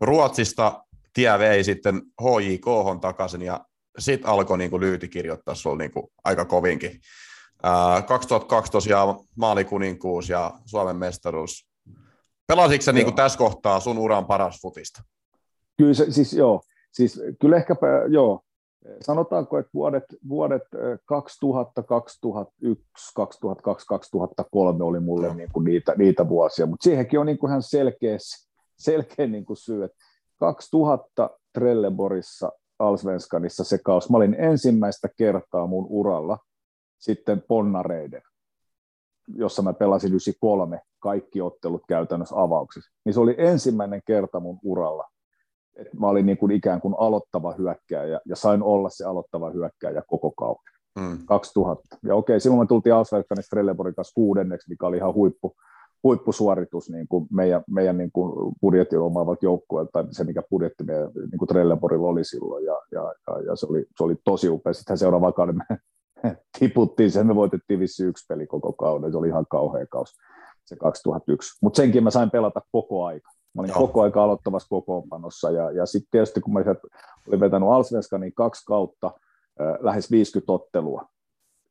[0.00, 0.84] Ruotsista
[1.14, 3.60] tie vei sitten HJK takaisin, ja
[3.98, 7.00] sitten alkoi niin kuin lyyti kirjoittaa sulla niin kuin aika kovinkin.
[8.06, 11.74] 2002 tosiaan maalikuninkuus ja Suomen mestaruus
[12.46, 15.02] Pelasitko sä niin tässä kohtaa sun uran paras futista?
[15.76, 16.60] Kyllä se, siis joo,
[16.92, 18.40] siis kyllä ehkäpä joo,
[19.00, 20.62] sanotaanko, että vuodet, vuodet
[21.04, 25.34] 2000, 2001, 2002, 2003 oli mulle no.
[25.34, 28.16] niin kuin niitä, niitä vuosia, mutta siihenkin on niin kuin ihan selkeä,
[28.78, 30.04] selkeä niin kuin syy, että
[30.38, 36.38] 2000 Trelleborissa Alsvenskanissa se kaus, mä olin ensimmäistä kertaa mun uralla
[36.98, 38.22] sitten Ponnareiden
[39.28, 45.08] jossa mä pelasin 93 kaikki ottelut käytännössä avauksessa, niin se oli ensimmäinen kerta mun uralla,
[45.76, 50.02] että mä olin niin kuin ikään kuin aloittava hyökkääjä ja sain olla se aloittava hyökkääjä
[50.06, 50.74] koko kauden.
[50.98, 51.18] Mm.
[51.26, 51.96] 2000.
[52.02, 55.56] Ja okei, silloin me tultiin Alsverkanista Trelleborgin kanssa kuudenneksi, mikä oli ihan huippu,
[56.04, 61.10] huippusuoritus niin kuin meidän, meidän niin kuin budjetin omaavalta joukkueelta, tai se mikä budjetti meidän
[61.14, 64.72] niin kuin Trelleborgilla oli silloin, ja, ja, ja, ja se, oli, se oli tosi upea.
[64.72, 65.78] Sitten seuraava kauden me
[66.58, 70.14] tiputtiin sen, me voitettiin vissi yksi peli koko kauden, se oli ihan kauhea kaus
[70.64, 71.58] se 2001.
[71.62, 73.30] Mutta senkin mä sain pelata koko aika.
[73.54, 73.78] Mä olin Joo.
[73.78, 76.60] koko aika aloittavassa kokoonpanossa ja, ja sitten tietysti kun mä
[77.28, 79.06] olin vetänyt Alsvenskanin kaksi kautta,
[79.60, 81.06] äh, lähes 50 ottelua,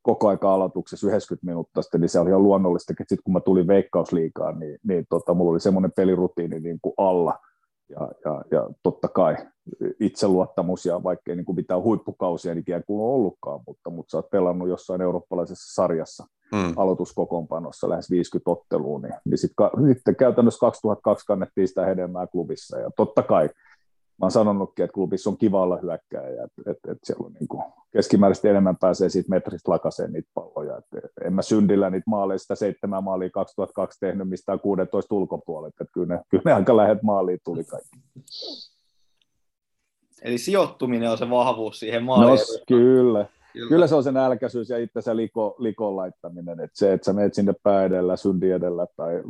[0.04, 3.68] koko aika aloituksessa 90 minuuttia, niin se oli ihan luonnollista, että sitten kun mä tulin
[3.68, 7.40] veikkausliikaan, niin, niin tota, mulla oli semmoinen pelirutiini niin kuin alla,
[7.90, 9.36] ja, ja, ja totta kai
[10.00, 14.70] itseluottamus ja vaikkei niin kuin mitään huippukausia ikään kuin ollutkaan, mutta, mutta sä oot pelannut
[14.70, 16.74] jossain eurooppalaisessa sarjassa mm.
[16.76, 22.90] aloituskokoonpanossa lähes 50 otteluun, niin, niin sitten sit käytännössä 2002 kannettiin sitä hedelmää klubissa ja
[22.96, 23.50] totta kai
[24.20, 27.48] mä oon sanonutkin, että klubissa on kiva olla hyökkääjä, että et, et siellä on niin
[27.48, 30.78] kuin keskimääräisesti enemmän pääsee siitä metristä lakaseen niitä palloja.
[30.78, 30.86] Et
[31.26, 36.16] en mä syndillä niitä maaleja, sitä seitsemän maalia 2002 tehnyt mistään 16 ulkopuolelta, että kyllä
[36.16, 37.98] ne, kyllä ne aika lähet maaliin tuli kaikki.
[40.22, 42.40] Eli sijoittuminen on se vahvuus siihen maaliin.
[42.40, 43.26] No, kyllä.
[43.54, 43.70] Kyllä.
[43.70, 47.14] kyllä se on se nälkäisyys ja itse se liko, likon laittaminen, että se, että sä
[47.14, 49.24] meet sinne pää edellä, syndi edellä tai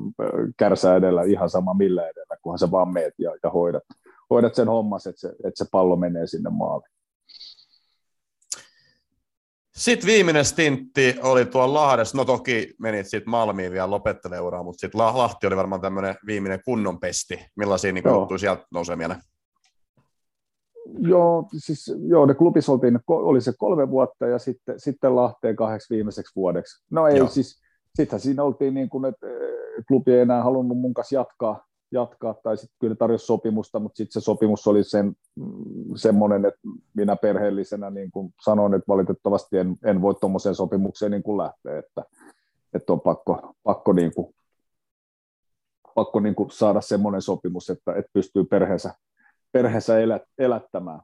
[0.57, 3.83] kärsä edellä, ihan sama millä edellä, kunhan sä vaan meet ja, ja hoidat,
[4.29, 6.93] hoidat sen hommas, että se, että se pallo menee sinne maaliin.
[9.75, 14.79] Sitten viimeinen stintti oli tuo Lahdessa, no toki menit sitten Malmiin vielä lopettelemaan uraa, mutta
[14.79, 17.45] sitten Lahti oli varmaan tämmöinen viimeinen kunnon pesti.
[17.55, 19.19] Millaisia niin juttuja sieltä nousee mieleen?
[20.99, 25.95] Joo, siis joo, ne klubissa oltiin, oli se kolme vuotta ja sitten, sitten Lahteen kahdeksi
[25.95, 26.85] viimeiseksi vuodeksi.
[26.91, 27.27] No ei joo.
[27.27, 27.61] siis,
[27.95, 32.35] sittenhän siinä oltiin niin kuin, että eh, klubi ei enää halunnut mun kanssa jatkaa, jatkaa
[32.43, 36.59] tai sitten kyllä tarjosi sopimusta, mutta sitten se sopimus oli sen, mm, semmoinen, että
[36.93, 41.79] minä perheellisenä niin kuin sanoin, että valitettavasti en, en voi tuommoiseen sopimukseen niin kuin lähteä,
[41.79, 42.03] että,
[42.73, 44.35] että on pakko, pakko, niin kuin,
[45.95, 48.93] pakko niin kuin saada semmoinen sopimus, että, että pystyy perheensä,
[49.51, 50.99] perheensä elät, elättämään.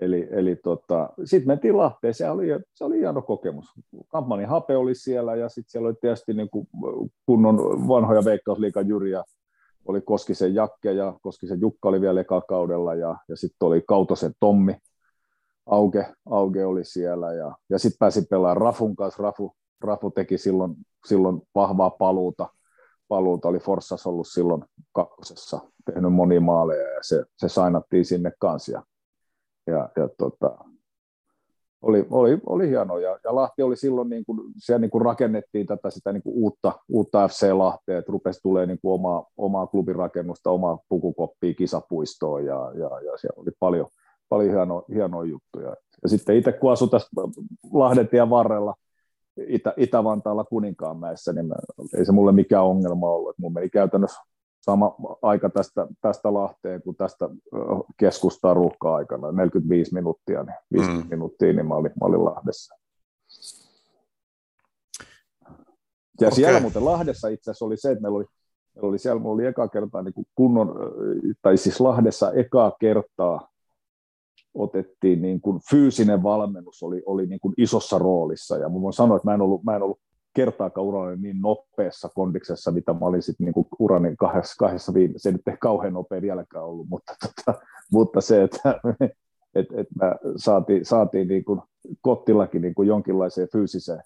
[0.00, 3.66] Eli, eli tota, sitten mentiin Lahteen, se oli, se oli hieno kokemus.
[4.08, 6.68] Kampmanin Hape oli siellä ja sitten siellä oli tietysti niin kuin
[7.26, 9.24] kunnon vanhoja veikkausliikan Jyriä,
[9.84, 14.32] oli Koskisen Jakke ja Koskisen Jukka oli vielä eka kaudella ja, ja sitten oli Kautosen
[14.40, 14.76] Tommi,
[15.66, 19.22] Auge, Auge oli siellä ja, ja sitten pääsin pelaamaan Rafun kanssa.
[19.22, 20.74] Rafu, Rafu teki silloin,
[21.08, 22.48] silloin vahvaa paluuta.
[23.08, 28.72] Paluuta oli Forssas ollut silloin kakkosessa, tehnyt moni maaleja ja se, se sainattiin sinne kanssa.
[28.72, 28.82] Ja,
[29.66, 30.58] ja, ja tota,
[31.82, 35.66] oli, oli, oli hieno ja, ja Lahti oli silloin, niin kuin, siellä niin kuin rakennettiin
[35.66, 39.66] tätä sitä niin kuin uutta, uutta FC Lahtea, että rupesi tulee niin kuin omaa, omaa
[39.66, 43.86] klubirakennusta, omaa pukukoppia, kisapuistoa ja, ja, ja siellä oli paljon,
[44.28, 45.76] paljon hieno, hienoja juttuja.
[46.02, 47.08] Ja sitten itse kun asuin tässä
[47.72, 48.74] Lahdentien varrella,
[49.46, 51.54] Itä, Itä-Vantaalla Kuninkaanmäessä, niin mä,
[51.98, 53.38] ei se mulle mikään ongelma ollut.
[53.38, 54.20] Mun meni käytännössä
[54.60, 57.28] sama aika tästä, tästä Lahteen kuin tästä
[57.96, 61.10] keskustaa ruuhka-aikana, 45 minuuttia, niin 50 mm.
[61.10, 62.74] minuuttia, niin mä olin, mä olin Lahdessa.
[66.20, 66.36] Ja okay.
[66.36, 68.24] siellä muuten Lahdessa itse asiassa oli se, että meillä oli,
[68.74, 70.74] meillä oli siellä meillä oli eka kertaa niin kunnon,
[71.42, 73.48] tai siis Lahdessa ekaa kertaa
[74.54, 78.56] otettiin niin kuin fyysinen valmennus oli, oli niin kuin isossa roolissa.
[78.56, 80.00] Ja mä voin sanoa, että mä en ollut, mä en ollut
[80.34, 85.32] kertaakaan urani niin nopeassa kondiksessa, mitä mä olin sitten niin urani kahdessa, kahdessa viime, se
[85.32, 87.60] nyt ei kauhean nopea vieläkään ollut, mutta, tota,
[87.92, 88.80] mutta se, että
[89.54, 91.60] et, et mä saatiin, saatiin niin kuin
[92.00, 94.02] kottillakin niin kuin jonkinlaiseen fyysiseen,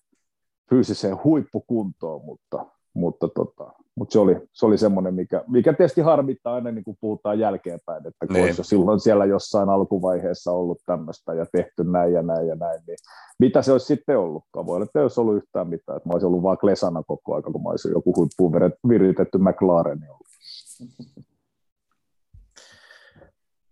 [0.71, 6.55] fyysiseen huippukuntoon, mutta, mutta, tota, mutta se oli, se oli semmoinen, mikä, mikä tietysti harmittaa
[6.55, 8.45] aina, niin kuin puhutaan jälkeenpäin, että kun niin.
[8.45, 12.97] olisi silloin siellä jossain alkuvaiheessa ollut tämmöistä ja tehty näin ja näin ja näin, niin
[13.39, 14.67] mitä se olisi sitten ollutkaan?
[14.67, 17.35] Voi olla, että ei olisi ollut yhtään mitään, että mä olisin ollut vaan klesana koko
[17.35, 18.53] ajan, kun mä olisin joku huippuun
[18.89, 20.27] viritetty McLaren ollut.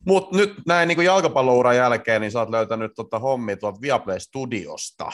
[0.07, 5.13] Mutta nyt näin niin jalkapallouran jälkeen, niin sä oot löytänyt tota hommia tuolta Viaplay Studiosta.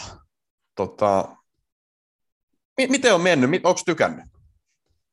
[0.76, 1.28] Tota,
[2.88, 3.66] miten on mennyt?
[3.66, 4.24] Onko tykännyt?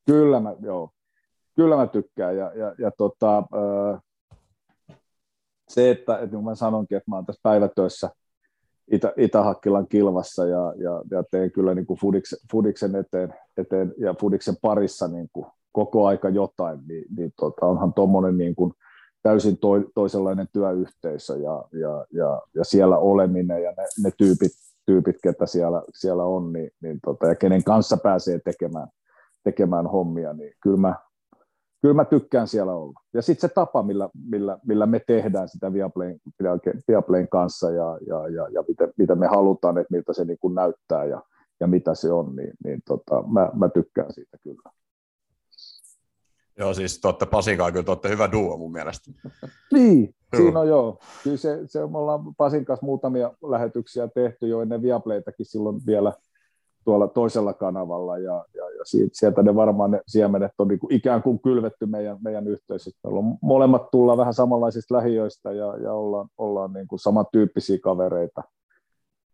[0.06, 0.90] Kyllä mä, joo.
[1.56, 2.38] Kyllä mä tykkään.
[2.38, 3.44] Ja, ja, ja tota,
[5.70, 8.10] se, että, että mä sanonkin, että mä oon tässä päivätöissä
[8.92, 14.16] Itä, Itä-Hakkilan kilvassa ja, ja, ja teen kyllä niin kuin Fudiksen, Fudiksen eteen, eteen, ja
[14.20, 18.74] Fudiksen parissa niin kuin koko aika jotain, niin, niin tota, onhan tuommoinen niin kuin
[19.24, 24.52] täysin to, toisenlainen työyhteisö ja, ja, ja, ja siellä oleminen ja ne, ne tyypit,
[24.86, 28.88] tyypit, ketä siellä, siellä on, niin, niin tota, ja kenen kanssa pääsee tekemään,
[29.46, 30.96] tekemään hommia, niin kyllä mä,
[31.82, 33.00] kyllä mä tykkään siellä olla.
[33.14, 36.20] Ja sitten se tapa, millä, millä, millä me tehdään sitä Viaplayn,
[36.88, 40.56] Viaplayn kanssa ja, ja, ja, ja miten, mitä me halutaan, että miltä se niin kuin
[40.56, 41.22] näyttää ja,
[41.60, 44.72] ja mitä se on, niin, niin tota, mä, mä tykkään siitä kyllä.
[46.58, 49.12] Joo, siis te olette Pasin kyllä te hyvä duo mun mielestä.
[49.74, 51.00] niin, siinä on joo.
[51.24, 56.14] Kyllä se, se, me ollaan Pasin kanssa muutamia lähetyksiä tehty jo ennen Viaplaytäkin silloin vielä
[56.86, 61.24] tuolla toisella kanavalla ja, ja, ja sieltä ne varmaan ne siemenet on niin kuin ikään
[61.24, 63.08] kuin kylvetty meidän, meidän yhteisöstä.
[63.08, 68.44] On molemmat tulla vähän samanlaisista lähiöistä ja, ja ollaan, ollaan niin kuin samantyyppisiä kavereita.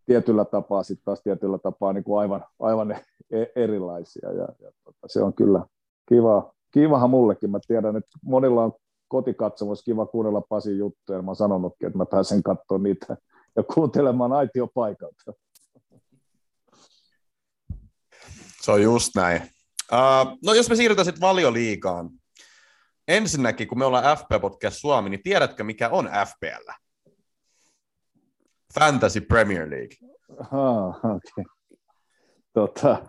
[0.06, 2.92] Tietyllä tapaa sitten taas tietyllä tapaa niin kuin aivan, aivan
[3.32, 5.66] e, erilaisia ja, ja tota, se on kyllä
[6.10, 7.52] kiva, kivahan mullekin.
[7.52, 8.74] Mä tiedän, että monilla on
[9.08, 11.22] kotikatsomus kiva kuunnella Pasin juttuja.
[11.22, 13.18] Mä oon sanonutkin, että mä pääsen katsomaan niitä
[13.56, 15.34] ja kuuntelemaan aitio paikalta.
[18.62, 19.42] Se on just näin.
[19.92, 22.10] Uh, no jos me siirrytään sitten valioliikaan.
[23.08, 26.72] Ensinnäkin, kun me ollaan FP Podcast Suomi, niin tiedätkö mikä on FPL?
[28.80, 29.98] Fantasy Premier League.
[30.40, 31.44] Ah, okay.
[32.54, 33.02] tota.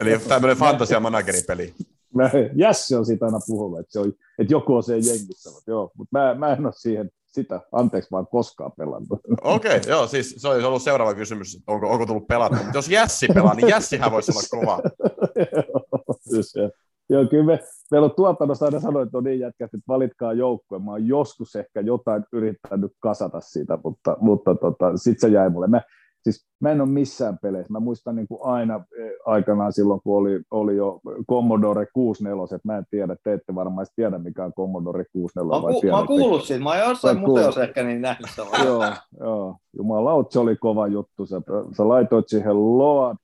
[0.00, 1.74] Eli tämmöinen fantasia manageripeli.
[2.14, 5.70] Mä, Jässi on siitä aina puhunut, että, se on, että joku on se jengissä, mutta
[5.70, 9.20] joo, mutta mä, mä en ole siihen sitä, anteeksi vaan koskaan pelannut.
[9.42, 12.56] Okei, okay, joo, siis se olisi ollut seuraava kysymys, onko, onko tullut pelattu.
[12.56, 14.82] Mutta jos Jässi pelaa, niin Jässihän voisi olla kova.
[17.10, 17.60] joo, kyllä me,
[17.90, 20.78] meillä on tuotannossa aina sanoin, että on niin jätkät, että valitkaa joukkue.
[20.78, 25.66] Mä oon joskus ehkä jotain yrittänyt kasata siitä, mutta, mutta tota, sitten se jäi mulle.
[25.66, 25.80] Mä,
[26.26, 27.72] siis mä en ole missään peleissä.
[27.72, 31.00] Mä muistan niin kuin aina eh, aikanaan silloin, kun oli, oli jo
[31.30, 35.68] Commodore 64, mä en tiedä, te ette varmaan tiedä, mikä on Commodore 64.
[35.68, 38.30] Mä, ku, mä oon kuullut siitä, mä oon jossain museossa ehkä niin nähnyt
[38.64, 38.84] Joo,
[39.20, 39.56] joo.
[39.76, 41.26] Jumalaut, se oli kova juttu.
[41.26, 41.40] Sä,
[41.76, 43.16] sä laitoit siihen Load,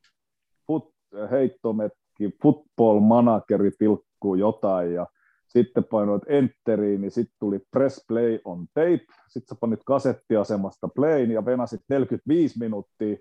[0.66, 0.91] foot,
[1.31, 5.07] heittometki, football manageri, pilkku jotain, ja
[5.53, 11.31] sitten painoit enteriin, niin sitten tuli press play on tape, sitten sä panit kasettiasemasta playin
[11.31, 13.16] ja venasit 45 minuuttia,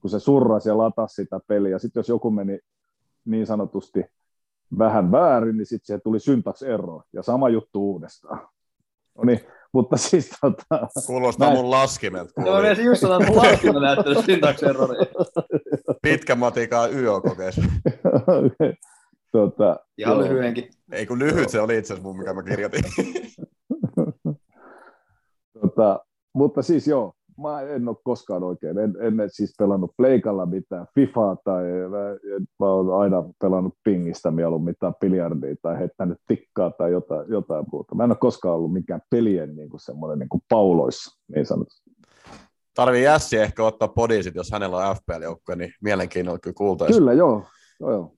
[0.00, 1.78] kun se surrasi ja latasi sitä peliä.
[1.78, 2.58] Sitten jos joku meni
[3.24, 4.04] niin sanotusti
[4.78, 8.48] vähän väärin, niin sitten siihen tuli syntax error ja sama juttu uudestaan.
[9.18, 9.40] No niin,
[9.72, 10.88] mutta siis tota...
[11.06, 11.58] Kuulostaa näin.
[11.58, 12.28] mun laskimet.
[12.36, 15.06] Joo, no, just että mun laskimet näyttänyt syntax erroria.
[16.02, 17.62] Pitkä matikaa YO-kokeessa.
[19.32, 20.28] Tota, Ihan joo.
[20.28, 20.70] lyhyenkin.
[20.92, 22.82] Ei kun lyhyt se oli itse asiassa mun, mikä mä kirjoitin.
[25.60, 26.00] tota,
[26.34, 31.36] mutta siis joo, mä en ole koskaan oikein, en, en siis pelannut pleikalla mitään FIFAa
[31.44, 31.98] tai mä,
[32.60, 37.94] mä oon aina pelannut pingistä mieluummin mitään biljardia tai heittänyt tikkaa tai jotain, jotain muuta.
[37.94, 41.90] Mä en ole koskaan ollut mikään pelien niin kuin semmoinen niin kuin pauloissa, niin sanotusti.
[42.74, 46.98] Tarvii Jässi ehkä ottaa podisit, jos hänellä on FPL-joukkue, niin mielenkiinnolla kyllä kuultaisiin.
[46.98, 47.44] Kyllä, joo.
[47.80, 48.17] joo, joo.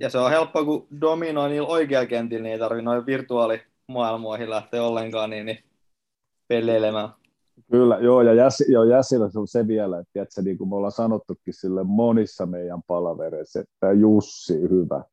[0.00, 4.82] Ja se on helppoa, kun dominoi niillä oikealla kentillä, niin ei tarvitse noin virtuaalimaailmoihin lähteä
[4.82, 5.58] ollenkaan niin, niin
[6.48, 7.08] peleilemään.
[7.70, 10.92] Kyllä, joo, ja Jäs, joo, Jäsillä on se vielä, että tiedätkö, niin kuin me ollaan
[10.92, 15.04] sanottukin sille monissa meidän palavereissa, että Jussi, hyvä,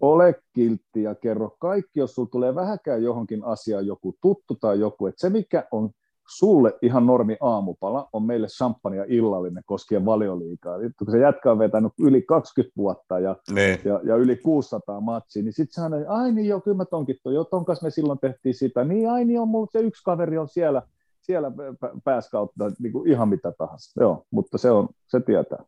[0.00, 5.06] ole kiltti ja kerro kaikki, jos sulla tulee vähäkään johonkin asiaan joku tuttu tai joku,
[5.06, 5.90] että se mikä on
[6.28, 10.76] sulle ihan normi aamupala on meille champagne illallinen koskien valioliikaa.
[10.98, 13.78] Kun se jätkä on vetänyt yli 20 vuotta ja, Niin.
[13.84, 17.34] ja, ja yli 600 matsia, niin sitten sanoi, ai niin joo, kyllä mä tonkin toi,
[17.34, 20.38] joo, ton kanssa me silloin tehtiin sitä, niin ai niin on, mulla se yksi kaveri
[20.38, 20.82] on siellä,
[21.20, 25.64] siellä pä- pääskautta, niin kuin ihan mitä tahansa, joo, mutta se, on, se tietää.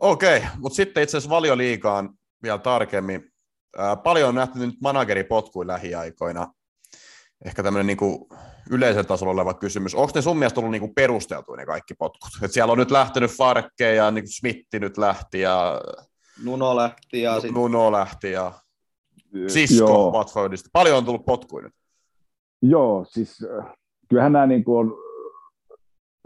[0.00, 2.10] Okei, mutta sitten itse asiassa valioliigaan
[2.42, 3.24] vielä tarkemmin.
[4.02, 6.52] Paljon on nähty nyt manageripotkuja lähiaikoina.
[7.44, 8.28] Ehkä tämmöinen niinku
[8.70, 9.94] yleisellä tasolla oleva kysymys.
[9.94, 12.30] Onko ne sun mielestä ollut niinku perusteltu ne kaikki potkut?
[12.42, 15.80] Et siellä on nyt lähtenyt Farkke ja niinku Smitti nyt lähti ja
[16.44, 18.52] Nuno lähti ja sitten Nuno lähti ja
[19.46, 20.10] Sisko.
[20.10, 20.70] Watfordista.
[20.72, 21.74] Paljon on tullut potkuja nyt.
[22.62, 23.72] Joo, siis äh,
[24.08, 24.94] kyllähän nämä niin kuin on,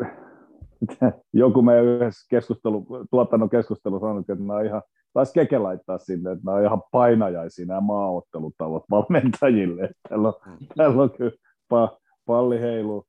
[1.33, 4.83] joku meidän yhdessä keskustelu, tuotannon keskustelu sanoi, että nämä on ihan,
[5.13, 9.91] taisi keke laittaa sinne, että nämä on ihan painajaisia nämä maaottelutavot valmentajille.
[10.09, 10.35] Täällä on,
[10.77, 11.33] täällä on kyllä
[11.69, 13.05] pa, palli heilu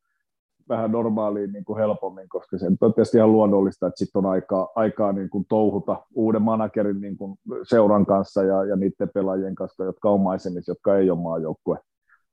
[0.70, 4.70] vähän normaaliin niin kuin helpommin, koska se on tietysti ihan luonnollista, että sitten on aikaa,
[4.76, 9.84] aikaa niin kuin touhuta uuden managerin niin kuin seuran kanssa ja, ja niiden pelaajien kanssa,
[9.84, 11.78] jotka on maisemissa, jotka ei ole maajoukkue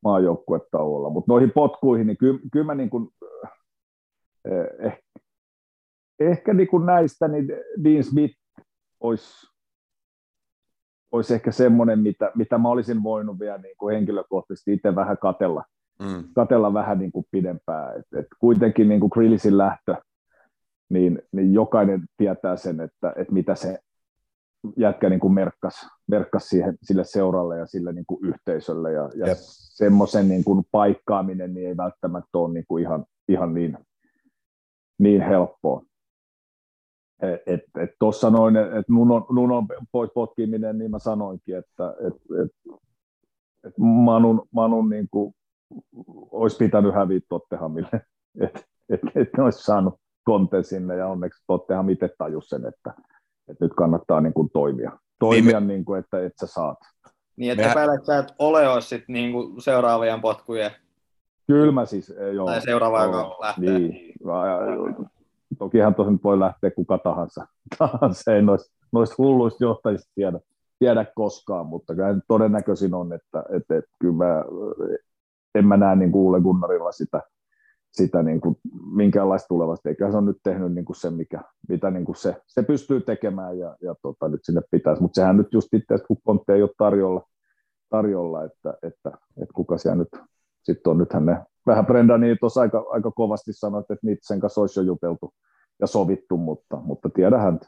[0.05, 1.11] maajoukkuetauolla.
[1.11, 3.09] Mutta noihin potkuihin, niin kyllä, kyllä mä niin kuin,
[4.45, 5.03] eh, ehkä,
[6.21, 7.49] ehkä niin kuin näistä, niin
[7.85, 8.35] Dean Smith
[9.01, 9.47] olisi,
[11.13, 15.65] olisi ehkä semmoinen, mitä, mitä mä olisin voinut vielä niin kuin henkilökohtaisesti itse vähän katella,
[16.01, 16.25] Mm.
[16.35, 17.99] katella vähän niin kuin pidempään.
[17.99, 19.95] Et, et kuitenkin niin kuin Grillisin lähtö,
[20.89, 23.79] niin, niin jokainen tietää sen, että, että mitä se
[24.77, 28.93] jätkä niin kuin merkkas, merkkas siihen, sille seuralle ja sille niin kuin yhteisölle.
[28.93, 29.27] Ja, ja
[29.75, 33.79] semmoisen niin kuin paikkaaminen niin ei välttämättä ole niin kuin ihan, ihan niin,
[34.99, 35.83] niin helppoa.
[37.23, 42.15] Et, et, et tuossa noin, että Nunon, Nunon pois potkiminen, niin mä sanoinkin, että et,
[42.15, 42.77] et,
[43.67, 45.35] et Manun, Manun niin kuin,
[46.31, 47.91] olisi pitänyt häviä Tottenhamille,
[48.45, 49.95] että et, et ne olisi saanut
[50.25, 52.95] konten sinne ja onneksi Tottenham itse tajus sen, että,
[53.49, 56.79] että nyt kannattaa niin kuin toimia, toimia niin kuin, että, että sä saat.
[57.37, 57.75] niin, että
[58.07, 60.71] sä, että Ole olisi sit niinku seuraavien potkujen,
[61.51, 62.47] Kyllä mä siis, eh, joo.
[62.47, 63.79] tai seuraava, joka joo, lähtee.
[63.79, 64.15] Niin.
[65.59, 67.47] Tokihan tosi voi lähteä kuka tahansa.
[67.79, 68.33] tahansa.
[68.33, 70.41] Ei noista, noista hulluista johtajista tiedä,
[70.79, 74.45] tiedä koskaan, mutta kyllä todennäköisin on, että, että, että kyllä mä,
[75.55, 77.23] en mä näe niin Ole Gunnarilla sitä,
[77.93, 78.57] sitä niin kuin
[78.93, 82.37] minkäänlaista tulevasta, eikä se on nyt tehnyt niin kuin se, mikä, mitä niin kuin se,
[82.47, 86.17] se pystyy tekemään ja, ja tota, nyt sinne pitäisi, mutta sehän nyt just itse, kun
[86.25, 87.27] Kontte ei ole tarjolla,
[87.91, 89.11] tarjolla että, että,
[89.43, 90.09] että kuka siellä nyt
[90.63, 91.37] sitten on, nythän ne
[91.67, 95.35] vähän Brendani tuossa aika, aika kovasti sanoi, että niitä sen kanssa olisi jo juteltu
[95.81, 97.61] ja sovittu, mutta, mutta tiedähän,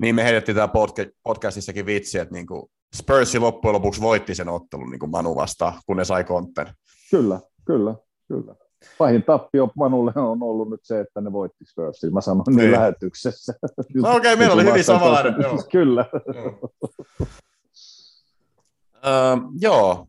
[0.00, 4.90] Niin me heitettiin tämä podca- podcastissakin vitsi, että niinku Spursi loppujen lopuksi voitti sen ottelun
[4.90, 6.66] niinku Manu vastaan, kun ne sai kontten.
[7.10, 7.94] kyllä, kyllä,
[8.28, 8.54] kyllä.
[8.98, 12.14] Pahin tappio Manulle on ollut nyt se, että ne voitti Spursin.
[12.14, 12.56] Mä sanoin niin.
[12.56, 12.72] Niin.
[12.72, 13.54] lähetyksessä.
[13.94, 15.34] No okei, okay, meillä oli hyvin samanlainen.
[15.42, 15.58] Joo.
[15.72, 16.06] Kyllä.
[19.06, 20.06] Öö, joo.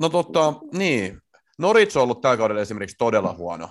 [0.00, 1.20] No totta, niin.
[1.58, 3.68] Norwich on ollut tällä kaudella esimerkiksi todella huono.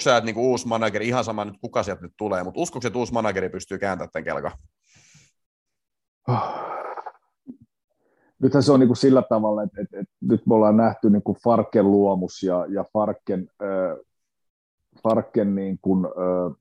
[0.00, 2.88] Sä, että niinku uusi manageri, ihan sama nyt kuka sieltä nyt tulee, mutta uskoiko sä,
[2.88, 4.52] että uusi manageri pystyy kääntämään tämän kelkan?
[8.42, 11.22] Nythän se on niin kuin sillä tavalla, että, että, että nyt me ollaan nähty niin
[11.22, 13.96] kuin Farken luomus ja, ja Farken, äh,
[15.02, 16.56] Farken niin kuin, äh,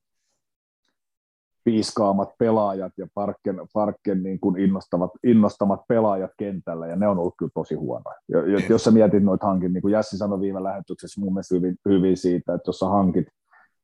[1.66, 7.34] piiskaamat pelaajat ja Farken, Farken niin kuin innostavat, innostamat pelaajat kentällä, ja ne on ollut
[7.40, 8.20] kyllä tosi huonoja.
[8.30, 11.56] Ja, ja, jos sä mietit noita hankin, niin kuin Jassi sanoi viime lähetyksessä mun mielestä
[11.56, 13.28] hyvin, hyvin siitä, että jos sä hankit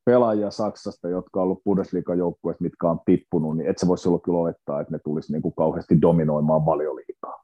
[0.05, 4.39] pelaajia Saksasta, jotka on ollut Bundesliga-joukkueet, mitkä on tippunut, niin et sä voisi silloin kyllä
[4.39, 7.43] olettaa, että ne tulisi niin kuin kauheasti dominoimaan valioliikaa.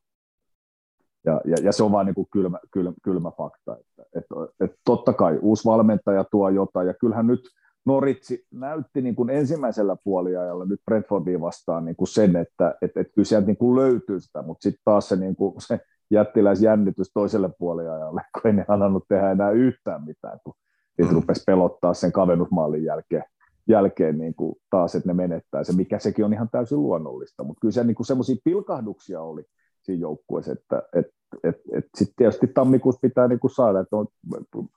[1.26, 3.78] Ja, ja, ja se on vaan niin kuin kylmä, kylmä, kylmä fakta.
[3.78, 7.42] Että, että, että totta kai uusi valmentaja tuo jotain, ja kyllähän nyt
[7.88, 13.14] Noritsi näytti niin kuin ensimmäisellä puoliajalla nyt Brentfordia vastaan niin kuin sen, että, että, että
[13.14, 15.80] kyllä sieltä niin kuin löytyy sitä, mutta sitten taas se, niin kuin, se
[16.12, 20.54] jättiläisjännitys toiselle puoliajalle, kun ei ne annanut tehdä enää yhtään mitään, kun
[20.98, 21.16] niitä Mm.
[21.16, 23.24] rupesi pelottaa sen kavennusmaalin jälkeen,
[23.68, 27.62] jälkeen niin kuin taas, että ne menettää se, mikä sekin on ihan täysin luonnollista, mutta
[27.62, 29.44] kyllä se niin semmoisia pilkahduksia oli
[29.88, 31.08] siinä joukkueessa, että et,
[31.44, 34.08] et, et sitten tietysti tammikuussa pitää niin kuin saada, että on,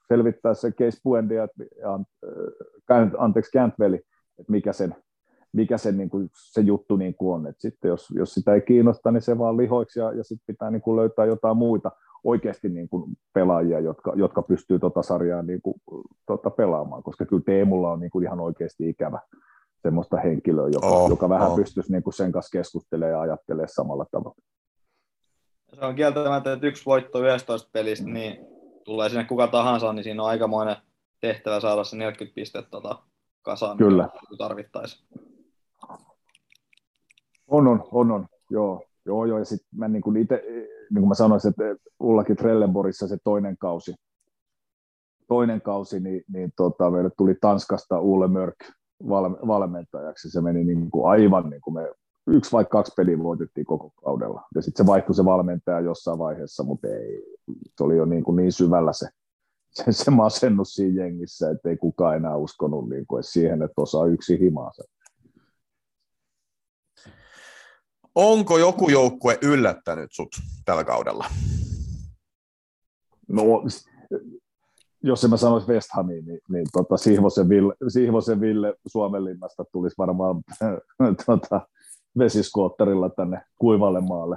[0.09, 1.49] selvittää se case Buendi ja
[2.91, 4.95] äh, anteeksi Cantwell, että mikä sen,
[5.53, 7.47] mikä sen, niin kuin, se juttu niin kuin on.
[7.47, 10.71] Et sitten jos, jos sitä ei kiinnosta, niin se vaan lihoiksi ja, ja sitten pitää
[10.71, 11.91] niin kuin löytää jotain muita
[12.25, 15.75] oikeasti niin kuin pelaajia, jotka, jotka pystyy tota sarjaa niin kuin,
[16.27, 19.21] tota pelaamaan, koska kyllä Teemulla on niin kuin ihan oikeasti ikävä,
[19.83, 21.57] semmoista henkilöä, joka, Oh, joka vähän oh.
[21.57, 24.37] pystyisi niin kuin sen kanssa keskustelemaan ja ajattelemaan samalla tavalla.
[25.75, 28.47] Se on kieltämättä, että yksi voitto 11 pelistä, niin
[28.85, 30.77] tulee sinne kuka tahansa, niin siinä on aikamoinen
[31.21, 33.03] tehtävä saada se 40 pistettä tota,
[33.43, 34.09] kasaan, Kyllä.
[34.39, 35.05] tarvittaisiin.
[37.49, 38.27] On, on, on, on.
[38.51, 39.39] Joo, joo, joo.
[39.39, 40.43] Ja sitten mä niin kuin itse,
[40.91, 41.65] niin kuin mä sanoisin, että
[42.01, 43.95] Ullakin Trelleborissa se toinen kausi,
[45.29, 48.57] toinen kausi, niin, niin tota, meille tuli Tanskasta Ulle Mörk
[49.09, 50.31] valme, valmentajaksi.
[50.31, 51.93] Se meni niin kuin aivan niin kuin me
[52.31, 54.43] yksi vai kaksi peliä voitettiin koko kaudella.
[54.55, 57.23] Ja sitten se vaihtui se valmentaja jossain vaiheessa, mutta ei,
[57.77, 59.09] se oli jo niin, kuin niin syvällä se,
[59.77, 64.07] se, se masennus siinä jengissä, että ei kukaan enää uskonut niin kuin siihen, että osaa
[64.07, 64.83] yksi himaa se.
[68.15, 70.29] Onko joku joukkue yllättänyt sut
[70.65, 71.27] tällä kaudella?
[73.29, 73.43] No,
[75.03, 79.99] jos en mä sanoisi West Hamiin, niin, niin tota, Sihvosen, Ville, Sihvosen Ville Suomenlinnasta tulisi
[79.99, 80.43] varmaan
[81.27, 81.61] tota,
[82.19, 84.37] vesiskootterilla tänne kuivalle maalle.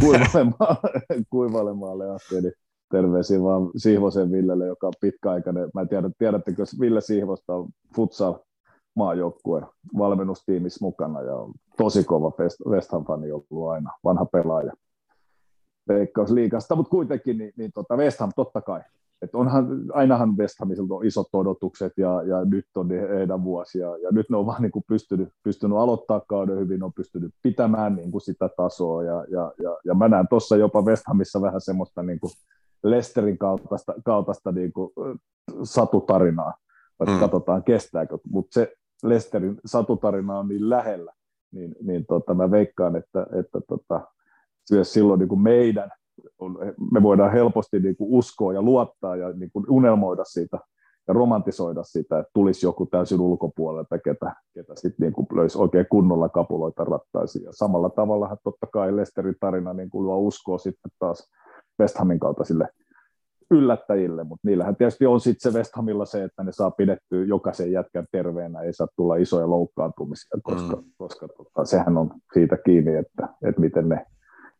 [0.00, 2.36] Kuivalle maalle, kuivalle maalle asti.
[2.36, 2.52] Eli
[2.90, 5.68] terveisiä vaan Sihvosen Villelle, joka on pitkäaikainen.
[5.74, 8.34] Mä en tiedä, tiedättekö, Ville Sihvosta on futsal
[8.96, 9.66] maajoukkueen
[9.98, 12.32] valmennustiimissä mukana ja on tosi kova
[12.68, 14.72] West- Ham-fani ollut aina, vanha pelaaja.
[15.88, 18.80] Veikkausliigasta, mutta kuitenkin niin, niin tota West Ham totta kai.
[19.22, 23.96] Et onhan, ainahan West Hamilta on isot odotukset ja, ja nyt on heidän vuosia.
[23.96, 27.96] Ja nyt ne on vaan niin kuin pystynyt, pystynyt aloittaa kauden hyvin, on pystynyt pitämään
[27.96, 29.02] niin kuin sitä tasoa.
[29.02, 32.30] Ja, ja, ja, ja mä näen tuossa jopa West Hamissa vähän semmoista niin kuin
[32.82, 35.18] Lesterin kaltaista, kaltaista niin kuin, äh,
[35.62, 36.54] satutarinaa,
[37.00, 37.20] että mm.
[37.20, 38.72] katsotaan kestääkö, mutta se
[39.04, 41.12] Lesterin satutarina on niin lähellä,
[41.52, 44.00] niin, niin tota, mä veikkaan, että, että tota,
[44.70, 45.90] myös silloin niin kuin meidän,
[46.38, 46.58] on,
[46.92, 50.58] me voidaan helposti niin kuin uskoa ja luottaa ja niin kuin unelmoida siitä
[51.08, 55.86] ja romantisoida sitä, että tulisi joku täysin ulkopuolelta, ketä, ketä sitten niin kuin löysi oikein
[55.90, 57.44] kunnolla kapuloita rattaisiin.
[57.44, 61.30] Ja samalla tavalla totta kai Lesterin tarina niin kuin luo uskoa sitten taas
[61.80, 62.68] West Hamin kaltaisille
[63.50, 67.72] yllättäjille, mutta niillähän tietysti on sitten se West Hamilla se, että ne saa pidettyä jokaisen
[67.72, 70.84] jätkän terveenä, ei saa tulla isoja loukkaantumisia, koska, mm.
[70.98, 74.06] koska tota, sehän on siitä kiinni, että, että miten ne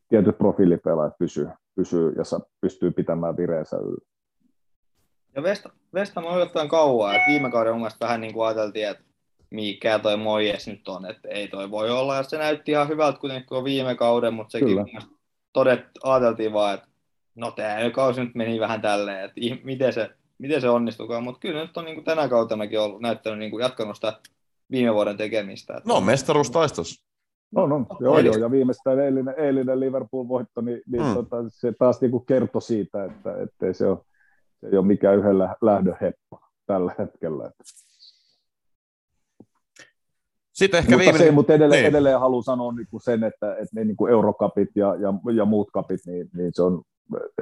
[0.09, 4.07] tietyt profiilipelaajat pysyy, pysyy ja saa, pystyy pitämään vireensä yllä.
[5.37, 5.43] Ja
[5.95, 9.05] West Ham on yllättävän kauan, että viime kauden mun mielestä vähän niin kuin ajateltiin, että
[9.51, 13.19] mikä toi Moyes nyt on, että ei toi voi olla, ja se näytti ihan hyvältä
[13.19, 14.85] kuitenkin kuin viime kauden, mutta sekin Kyllä.
[15.53, 16.89] todet, ajateltiin vaan, että
[17.35, 21.61] no tämä kausi nyt meni vähän tälleen, että miten se, miten se onnistukaan, mutta kyllä
[21.61, 24.20] nyt on niin kuin tänä kautenakin ollut näyttänyt niin kuin jatkanut sitä
[24.70, 25.77] viime vuoden tekemistä.
[25.77, 27.06] Että No, mestaruustaistossa.
[27.52, 31.14] No, no, joo, Eli- joo, ja viimeistään eilinen, eilinen Liverpool-voitto, niin, niin Mm.
[31.14, 33.98] tota, se taas niin kuin kertoi siitä, että ettei se, ole,
[34.60, 37.51] se ei ole mikään yhden lä- lähdön heppa tällä hetkellä.
[40.52, 41.28] Sitten ehkä mutta, viimeinen...
[41.28, 41.82] se, mutta edelleen, niin.
[41.85, 41.90] niin.
[41.90, 45.44] edelleen haluan sanoa niin kuin sen, että, että ne niin kuin eurokapit ja, ja, ja
[45.44, 46.82] muut kapit, niin, niin se on,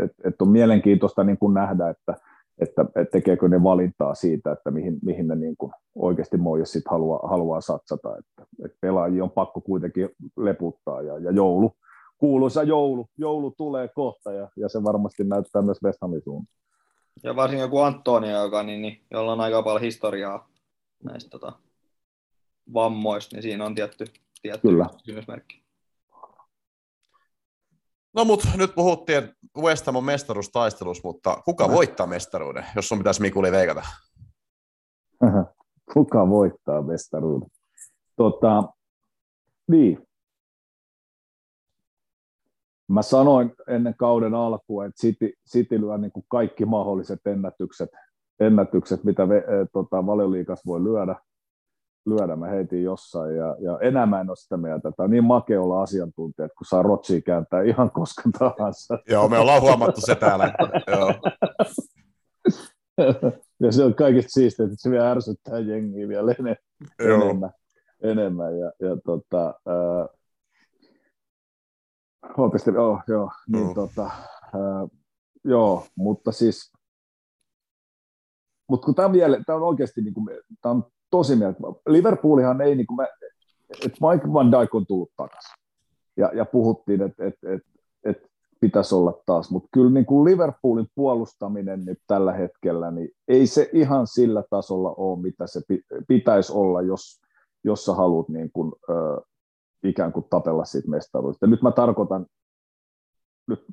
[0.00, 2.14] että, että on mielenkiintoista niin kuin nähdä, että,
[2.58, 6.84] että, että tekeekö ne valintaa siitä, että mihin, mihin ne niin kuin oikeasti Moyes sit
[6.90, 8.16] haluaa, haluaa satsata.
[8.18, 11.76] Että, että pelaajia on pakko kuitenkin leputtaa ja, ja joulu,
[12.18, 16.54] kuuluisa joulu, joulu tulee kohta ja, ja se varmasti näyttää myös West Hamin suuntaan.
[17.22, 20.48] Ja varsinkin joku Antonio, joka, niin, niin, jolla on aika paljon historiaa
[21.04, 21.52] näistä tota,
[22.74, 24.04] vammoista, niin siinä on tietty,
[24.42, 24.88] tietty Kyllä.
[25.04, 25.63] kysymysmerkki.
[28.14, 32.98] No mut nyt puhuttiin, että West Ham on mestaruustaistelus, mutta kuka voittaa mestaruuden, jos sun
[32.98, 33.82] pitäisi Mikuli veikata?
[35.92, 37.48] Kuka voittaa mestaruuden?
[38.16, 38.62] Tota,
[39.70, 40.06] niin.
[42.88, 47.90] Mä sanoin ennen kauden alkua, että City, City lyö niin kuin kaikki mahdolliset ennätykset,
[48.40, 51.16] ennätykset mitä ve, e, tota, valioliikas voi lyödä.
[52.06, 52.36] Lyödä.
[52.36, 54.92] Mä heitin jossain ja, ja enää mä en ole sitä mieltä.
[54.96, 58.98] Tämä on niin makea olla asiantuntija, että kun saa rotsia kääntää ihan koska tahansa.
[59.08, 60.52] Joo, me ollaan huomattu se täällä.
[60.86, 61.14] Joo.
[63.60, 66.56] ja se on kaikista siistiä, että se vielä ärsyttää jengiä vielä enemmän.
[66.98, 67.22] Joo.
[67.22, 67.50] enemmän,
[68.02, 68.58] enemmän.
[68.58, 70.08] Ja, ja tota, ää,
[72.38, 73.74] oikeasti, oh, joo, niin Mm.
[73.74, 74.88] tota, ää,
[75.44, 76.72] joo, mutta siis,
[78.68, 80.26] mutta kun tämä on, vielä, tämä on oikeasti, niin kuin,
[80.62, 80.84] tämä on
[81.14, 81.58] tosi mieltä.
[81.86, 83.06] Liverpoolihan ei, niin kuin mä,
[83.84, 85.54] että Mike Van Dijk on tullut takaisin.
[86.16, 87.70] Ja, ja puhuttiin, että että että
[88.04, 88.28] että
[88.60, 93.70] pitäisi olla taas, mutta kyllä niin kuin Liverpoolin puolustaminen nyt tällä hetkellä, niin ei se
[93.72, 97.20] ihan sillä tasolla ole, mitä se pi- pitäisi olla, jos,
[97.64, 99.20] jos sä haluat niin kuin, ö,
[99.84, 101.46] ikään kuin tapella siitä mestaruudesta.
[101.46, 102.26] Nyt mä tarkoitan
[103.48, 103.64] nyt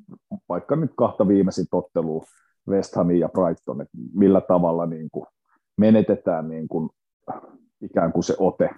[0.49, 2.23] vaikka nyt kahta viimeisintä ottelua,
[2.69, 5.25] West Hamia ja Brighton, että millä tavalla niin kuin
[5.77, 6.89] menetetään niin kuin
[7.81, 8.69] ikään kuin se ote,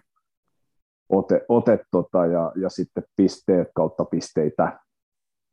[1.09, 4.79] ote, ote tota, ja, ja sitten pisteet kautta pisteitä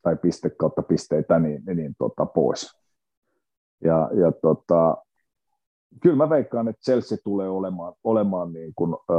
[0.02, 2.80] tai piste kautta pisteitä niin, niin tota, pois.
[3.84, 4.96] Ja, ja tota,
[6.02, 9.14] kyllä mä veikkaan, että Chelsea tulee olemaan, olemaan niin kuin, ö,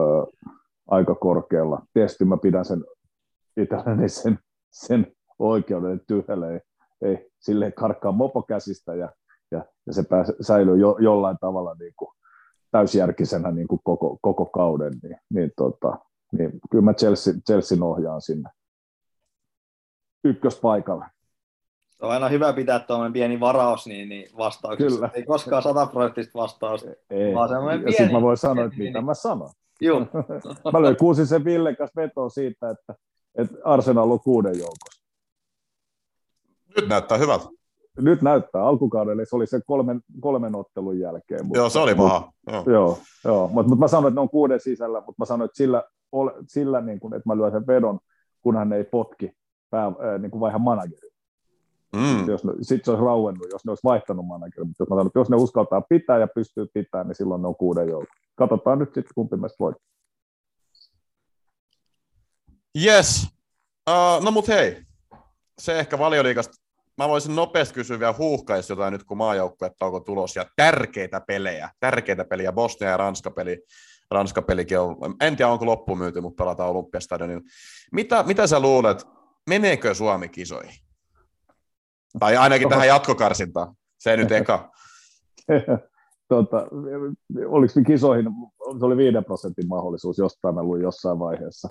[0.88, 1.82] aika korkealla.
[1.94, 2.84] Tietysti mä pidän sen
[3.58, 4.40] itselleni sen,
[4.72, 5.08] sen
[5.40, 6.60] oikeuden, tyhjälle ei,
[7.02, 9.10] ei silleen karkkaa mopo käsistä ja,
[9.52, 12.12] ja, ja se pääs, säilyy jo, jollain tavalla niin kuin
[12.72, 15.98] täysjärkisenä niin kuin koko, koko kauden, niin, niin, tota,
[16.32, 18.50] niin kyllä mä Chelsea, Chelsea ohjaan sinne
[20.24, 21.06] ykköspaikalle.
[22.02, 24.96] On aina hyvä pitää tuommoinen pieni varaus niin, niin vastauksessa.
[24.96, 25.10] Kyllä.
[25.14, 27.36] Ei koskaan sataprosenttista vastausta, Ei.
[27.36, 27.92] vaan semmoinen pieni.
[27.92, 29.50] Sitten mä voin sanoa, että mitä mä sanon.
[29.82, 30.00] Joo.
[30.74, 32.96] mä löin kuusin sen Ville kanssa vetoa siitä, että,
[33.36, 35.02] että Arsenal on kuuden joukossa.
[36.76, 37.46] Nyt näyttää hyvältä.
[37.98, 38.64] Nyt näyttää.
[38.64, 41.46] Alkukaudelle se oli se kolmen, kolmen ottelun jälkeen.
[41.46, 42.32] Mutta, joo, se oli paha.
[42.52, 43.48] Joo, joo, joo.
[43.48, 45.84] mutta mut mä sanoin, että ne on kuuden sisällä, mutta mä sanoin, että sillä,
[46.48, 48.00] sillä niin kun, että mä lyön sen vedon,
[48.42, 49.32] kun hän ei potki
[49.70, 51.10] pää, äh, niin kuin vaiha manageri.
[51.96, 52.26] Mm.
[52.62, 54.66] Sitten se olisi rauennut, jos ne olisi vaihtanut manageri.
[54.66, 57.48] Mutta jos, mä sanon, että jos ne uskaltaa pitää ja pystyy pitämään, niin silloin ne
[57.48, 58.14] on kuuden joukko.
[58.36, 59.92] Katsotaan nyt sitten, kumpi meistä voittaa.
[62.86, 63.28] Yes.
[63.90, 64.84] Uh, no mut hei,
[65.60, 66.54] se ehkä valioliikasta.
[66.98, 70.36] Mä voisin nopeasti kysyä vielä huuhkaisi jotain nyt, kun maajoukkuetta onko tulos.
[70.36, 73.64] Ja tärkeitä pelejä, tärkeitä pelejä, Bosnia ja Ranska-peli.
[74.12, 77.42] Ranska-pelikin on, en tiedä onko loppuun myyty, mutta pelataan Olympiastadionilla.
[77.92, 79.08] Mitä, mitä sä luulet,
[79.50, 80.74] meneekö Suomi kisoihin?
[82.20, 83.76] Tai ainakin tähän jatkokarsintaan.
[84.00, 84.72] Se nyt eka.
[86.30, 86.68] tota,
[87.48, 88.26] oliko kisoihin,
[88.80, 91.68] se oli 5 prosentin mahdollisuus jostain, mä luin jossain vaiheessa.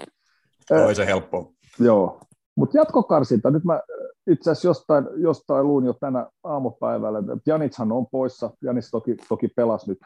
[0.86, 1.52] Oi se helppo.
[1.78, 2.20] Joo,
[2.56, 3.80] mutta jatkokarsinta, nyt mä
[4.26, 9.48] itse asiassa jostain, jostain luin jo tänä aamupäivällä, että Janitshan on poissa, Janis toki, toki
[9.48, 9.98] pelasi nyt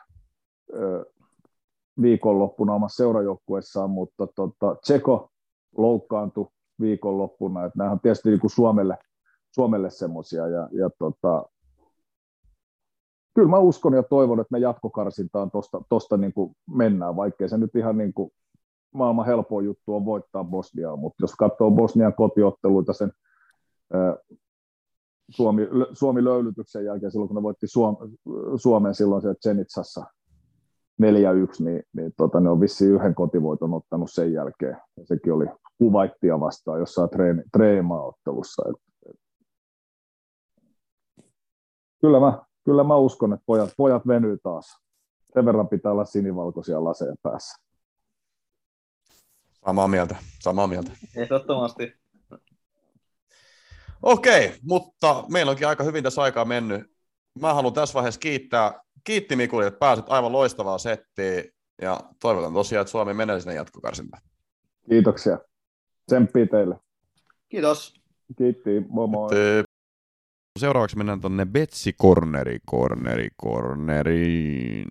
[0.74, 1.05] ö,
[2.03, 5.31] viikonloppuna omassa seurajoukkueessaan, mutta tota, Tseko
[5.77, 6.49] loukkaantui
[6.81, 8.99] viikonloppuna, että on tietysti niin kuin Suomelle,
[9.51, 11.45] Suomelle semmoisia, ja, ja tota,
[13.35, 17.59] kyllä mä uskon ja toivon, että me jatkokarsintaan tuosta tosta niin kuin mennään, vaikkei se
[17.59, 18.31] nyt ihan niin kuin
[18.95, 23.12] maailman helpoin juttu on voittaa Bosniaa, mutta jos katsoo Bosnian kotiotteluita sen
[25.31, 25.62] Suomi,
[25.93, 27.97] Suomi löylytyksen jälkeen, silloin kun ne voitti Suom,
[28.56, 30.05] Suomen silloin se Zenitsassa
[31.02, 34.77] 4-1, niin, niin tota, ne on vissiin yhden kotivoiton ottanut sen jälkeen.
[34.97, 35.47] Ja sekin oli
[35.78, 38.62] kuvaittia vastaan jossain treeni, treemaaottelussa.
[38.69, 39.16] Et, et.
[42.01, 44.66] Kyllä, mä, kyllä mä uskon, että pojat, pojat venyy taas.
[45.35, 47.65] Sen verran pitää olla sinivalkoisia laseja päässä.
[49.66, 50.90] Samaa mieltä, samaa mieltä.
[51.16, 52.03] Ehdottomasti.
[54.05, 56.82] Okei, mutta meillä onkin aika hyvin tässä aikaa mennyt.
[57.40, 61.44] Mä haluan tässä vaiheessa kiittää, kiitti Mikuli, että pääsit aivan loistavaa settiä
[61.82, 64.22] ja toivotan tosiaan, että Suomi menee sinne jatkokarsintaan.
[64.90, 65.39] Kiitoksia.
[66.06, 66.76] Tsemppii teille.
[67.48, 67.94] Kiitos.
[68.39, 69.31] Kiitti, moi moi.
[70.59, 74.85] Seuraavaksi mennään tuonne Betsi Corneri, Corneri, Corneri.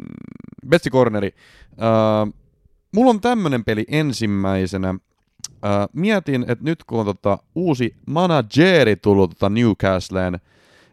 [0.69, 1.31] Betsi Corneri.
[1.71, 2.33] Uh,
[2.95, 4.95] mulla on tämmönen peli ensimmäisenä.
[5.63, 10.39] Uh, mietin, että nyt kun on tota uusi manageri tullut tota Newcastleen,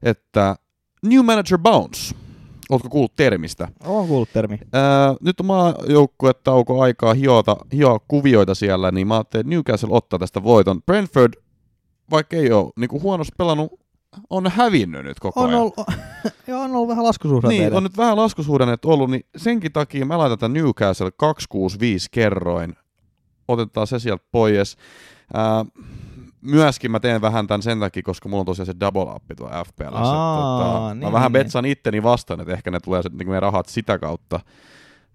[0.03, 0.57] että
[1.03, 2.15] New Manager Bounce.
[2.71, 3.69] Oletko kuullut termistä?
[3.85, 4.59] Olen kuullut termi.
[4.73, 10.19] Ää, nyt on maajoukkuetauko aikaa hiota, hioa kuvioita siellä, niin mä ajattelin, että Newcastle ottaa
[10.19, 10.83] tästä voiton.
[10.83, 11.33] Brentford,
[12.11, 13.81] vaikka ei ole niin kuin huonosti pelannut,
[14.31, 15.61] on hävinnyt nyt koko on ajan.
[15.61, 15.75] Ollut,
[16.49, 17.65] joo, on ollut vähän laskusuhdanteita.
[17.65, 22.77] Niin, on nyt vähän laskusuhdannet ollut, niin senkin takia mä laitan tämän Newcastle 265 kerroin.
[23.53, 24.77] Otetaan se sieltä pois.
[25.35, 25.65] Ää,
[26.41, 29.49] myöskin mä teen vähän tämän sen takia, koska mulla on tosiaan se double up tuo
[29.49, 29.85] FPL.
[29.85, 31.45] Tota, niin, mä vähän niin.
[31.45, 34.41] betsan itteni vastaan, että ehkä ne tulee niin ne rahat sitä kautta.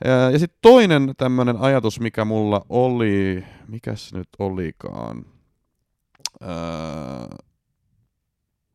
[0.05, 5.25] Ja, ja sitten toinen tämmöinen ajatus, mikä mulla oli, mikä se nyt olikaan?
[6.41, 6.49] Öö,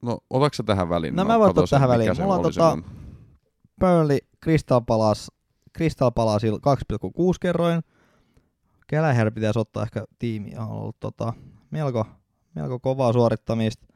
[0.03, 1.16] no, otatko sä tähän väliin?
[1.16, 2.23] No, mä voin ottaa tähän väliin.
[2.23, 2.78] Mulla on tota
[3.81, 5.27] Burnley Crystal Palace,
[5.77, 6.57] Crystal Palace 2,6
[7.41, 7.81] kerroin.
[8.91, 11.33] Keläher pitäisi ottaa ehkä tiimi, on ollut tota,
[11.71, 12.07] melko
[12.55, 13.87] melko kovaa suorittamista.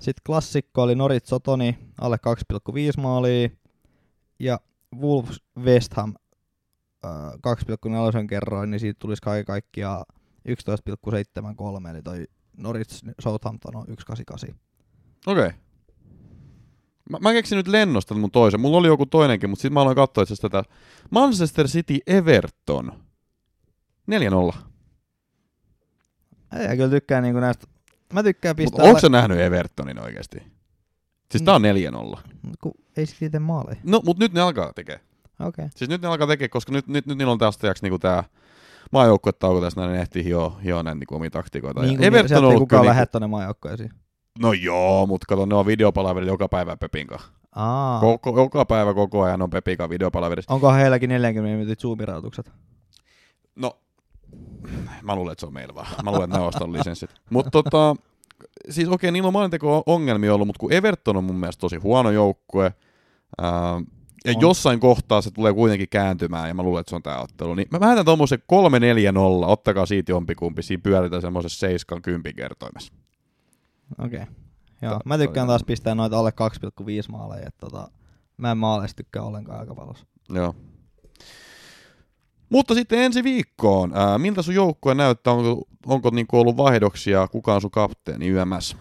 [0.00, 2.18] Sitten klassikko oli Norit Sotoni, alle
[2.96, 3.48] 2,5 maalia.
[4.38, 4.60] Ja
[4.96, 6.14] Wolves West Ham
[7.06, 10.04] 2,4 kerroin, niin siitä tulisi kaiken kaikkiaan
[10.48, 12.24] 11,73, eli toi
[12.56, 14.54] Norwich Southampton on 1,88.
[15.26, 15.46] Okei.
[15.46, 15.52] Okay.
[17.10, 18.60] Mä, mä keksin nyt lennosta mun toisen.
[18.60, 20.64] Mulla oli joku toinenkin, mutta sitten mä aloin katsoa itse tätä.
[21.10, 23.05] Manchester City Everton.
[24.10, 24.56] 4-0.
[26.58, 27.66] Ei kyllä tykkää niinku näistä
[28.12, 28.76] Mä tykkään pistää...
[28.76, 30.42] Mutta onko sä nähnyt Evertonin oikeasti?
[31.30, 31.62] Siis tää on
[32.14, 32.18] 4-0.
[32.60, 33.76] Ku, ei siitä maaleja.
[33.82, 35.00] No, mut nyt ne alkaa tekee.
[35.40, 35.48] Okei.
[35.48, 35.68] Okay.
[35.74, 38.24] Siis nyt ne alkaa tekee, koska nyt, nyt, nyt niillä on tästä niinku tää
[38.92, 41.82] maajoukkuetauko tässä näin, ne ehtii hioa, hioa näin niin omia taktikoita.
[41.82, 43.90] Niin Ja Everton on ollut kukaan kyllä lähde niinku, tonne maajoukkoisiin.
[44.38, 47.28] no joo, mutta kato, ne on videopalaverilla joka päivä Pepin kanssa.
[47.54, 48.00] Aa.
[48.00, 50.54] Koko, joka päivä koko ajan on Pepin kanssa videopalaverissa.
[50.54, 52.52] Onko heilläkin 40 minuutin zoomirautukset?
[53.56, 53.78] No,
[55.02, 55.86] mä luulen, että se on meillä vaan.
[56.04, 57.10] Mä luulen, että ne on ostanut lisenssit.
[57.30, 57.96] Mutta tota,
[58.70, 62.10] siis okei, niillä on maalinteko ongelmia ollut, mutta kun Everton on mun mielestä tosi huono
[62.10, 62.74] joukkue,
[63.38, 63.80] ää,
[64.24, 64.40] ja On.
[64.40, 67.68] jossain kohtaa se tulee kuitenkin kääntymään, ja mä luulen, että se on tää ottelu, niin
[67.70, 68.42] mä lähetän tommosen 3-4-0,
[69.46, 72.92] ottakaa siitä jompikumpi, siinä pyöritään semmoisessa 7 10 kertoimessa.
[73.98, 74.22] Okei.
[74.22, 74.34] Okay.
[74.82, 76.32] Joo, mä tykkään taas pistää noita alle
[76.80, 77.90] 2,5 maaleja, että tota,
[78.36, 79.94] mä en maaleista tykkää ollenkaan aika paljon.
[80.28, 80.54] Joo.
[82.50, 87.54] Mutta sitten ensi viikkoon, ää, miltä sun joukkue näyttää, onko, onko niinku ollut vaihdoksia, kuka
[87.54, 88.76] on sun kapteeni YMS?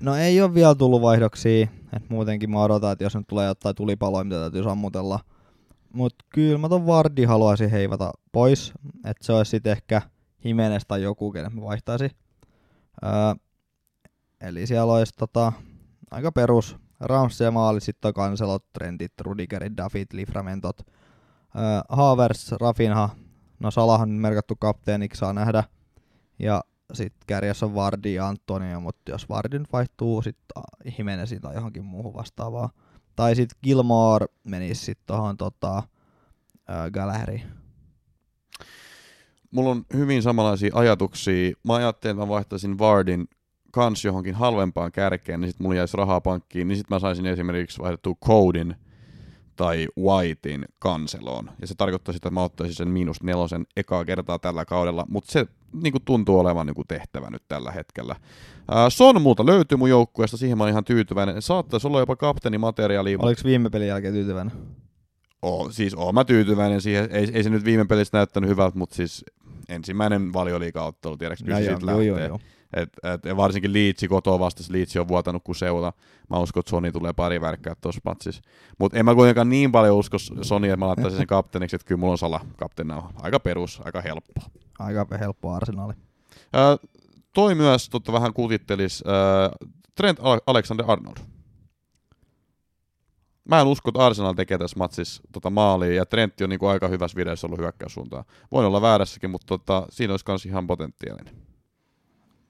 [0.00, 3.76] No ei ole vielä tullut vaihdoksia, että muutenkin mä odotan, että jos nyt tulee jotain
[3.76, 5.20] tulipaloja, mitä täytyy sammutella.
[5.92, 8.72] Mut kyllä mä ton Vardi haluaisin heivata pois,
[9.04, 10.02] että se olisi sitten ehkä
[10.44, 12.10] Jimenez tai joku, kenet mä vaihtaisin.
[13.04, 13.10] Öö,
[14.40, 15.52] eli siellä olisi tota,
[16.10, 20.80] aika perus Ramsey maali, sitten Kanselot, Trentit, Rudigerit, David, Liframentot,
[21.88, 23.08] Havers, Rafinha,
[23.60, 25.64] no Salah on merkattu kapteeniksi, saa nähdä.
[26.38, 30.62] Ja sitten kärjessä on Vardi ja Antonio, mutta jos Vardi nyt vaihtuu sitten
[30.98, 32.68] Jimenezin tai johonkin muuhun vastaavaan.
[33.16, 37.42] Tai sitten Gilmore menisi sitten tuohon tota, äh, Gallagheriin.
[39.50, 41.52] Mulla on hyvin samanlaisia ajatuksia.
[41.62, 43.28] Mä ajattelin, että mä vaihtaisin Vardin
[43.72, 47.78] kans johonkin halvempaan kärkeen, niin sit mulla jäisi rahaa pankkiin, niin sit mä saisin esimerkiksi
[47.78, 48.76] vaihdettua Codin
[49.56, 51.50] tai Whitein kanseloon.
[51.60, 55.32] Ja se tarkoittaa sitä, että mä ottaisin sen miinus nelosen ekaa kertaa tällä kaudella, mutta
[55.32, 55.46] se
[55.82, 58.16] niin kuin tuntuu olevan niin kuin tehtävä nyt tällä hetkellä.
[58.70, 61.42] Ää, Son muuta löytyy mun joukkueesta, siihen mä oon ihan tyytyväinen.
[61.42, 63.16] Saattaisi olla jopa kapteenimateriaali.
[63.18, 64.52] Oliko viime pelin jälkeen tyytyväinen?
[65.42, 67.08] Oo, siis oon mä tyytyväinen siihen.
[67.10, 69.24] Ei, ei se nyt viime pelissä näyttänyt hyvältä, mutta siis
[69.68, 72.28] ensimmäinen valioliiga-ottelu, tiedätkö, Ja kyllä joo, siitä joo, joo, lähtee.
[72.28, 72.38] joo.
[72.76, 75.92] Et, et, varsinkin Liitsi kotoa vastasi, Liitsi on vuotanut kuin seula.
[76.30, 78.42] Mä uskon, että Sony tulee pari värkkää tuossa matsissa.
[78.78, 81.98] Mutta en mä kuitenkaan niin paljon usko Sony, että mä laittaisin sen kapteeniksi, että kyllä
[81.98, 83.10] mulla on sala kapteenina.
[83.22, 84.32] Aika perus, aika helppo.
[84.78, 85.94] Aika helppo arsenaali.
[86.52, 86.76] Ää,
[87.32, 89.50] toi myös totta vähän kutittelis ää,
[89.94, 91.16] Trent Ale- Alexander-Arnold.
[93.48, 96.88] Mä en usko, että Arsenal tekee tässä matsissa tota maalia, ja Trentti on niinku aika
[96.88, 98.24] hyvässä vireessä ollut hyökkäyssuuntaan.
[98.52, 101.34] Voin olla väärässäkin, mutta tota, siinä olisi kans ihan potentiaalinen.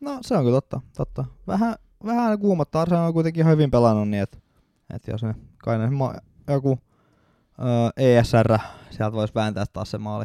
[0.07, 0.81] No se on kyllä totta.
[0.97, 1.25] totta.
[1.47, 1.75] Vähän,
[2.05, 2.83] vähän kuumottaa.
[2.83, 4.39] Arsenal on kuitenkin ihan hyvin pelannut niin, että,
[4.95, 6.15] että jos ne kai ne ma-
[6.49, 6.79] joku
[7.59, 8.59] öö, ESR
[8.91, 10.25] sieltä voisi vääntää taas se maali.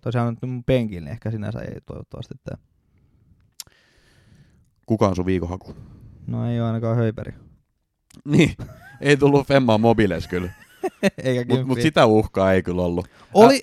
[0.00, 2.56] Tosiaan nyt mun penkillä, niin ehkä sinänsä ei toivottavasti tee.
[4.86, 5.74] Kuka on sun viikonhaku?
[6.26, 7.32] No ei ole ainakaan höyperi.
[8.24, 8.56] Niin,
[9.00, 10.50] ei tullut Femmaa mobiles kyllä.
[11.24, 13.08] Eikä Mutta mut sitä uhkaa ei kyllä ollut.
[13.34, 13.62] Oli,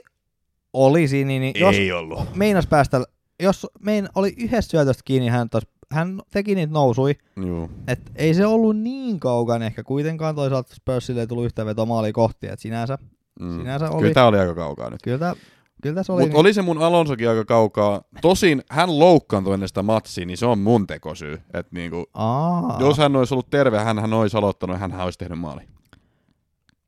[0.74, 2.36] oli siinä, niin, niin jos Ei ollut.
[2.36, 3.04] meinas päästä,
[3.40, 7.70] jos mein oli yhdestä syötöstä kiinni, hän, tos, hän teki niitä nousui, Joo.
[7.88, 12.48] et ei se ollut niin kaukan ehkä kuitenkaan, toisaalta Spursille ei tullut yhtä vetomaali kohti,
[12.48, 12.98] että sinänsä,
[13.40, 13.58] Mm.
[13.58, 15.00] sinänsä oli, Kyllä tää oli aika kaukaa nyt.
[15.04, 15.36] kyllä, tää,
[15.84, 18.02] kyllä tässä oli, Mutta oli se mun Alonsokin aika kaukaa.
[18.22, 21.42] Tosin hän loukkaantui ennen sitä matsia, niin se on mun tekosyy.
[21.54, 25.40] Et niinku, Aa, jos hän olisi ollut terve, hän, hän olisi aloittanut hän olisi tehnyt
[25.40, 25.62] maali.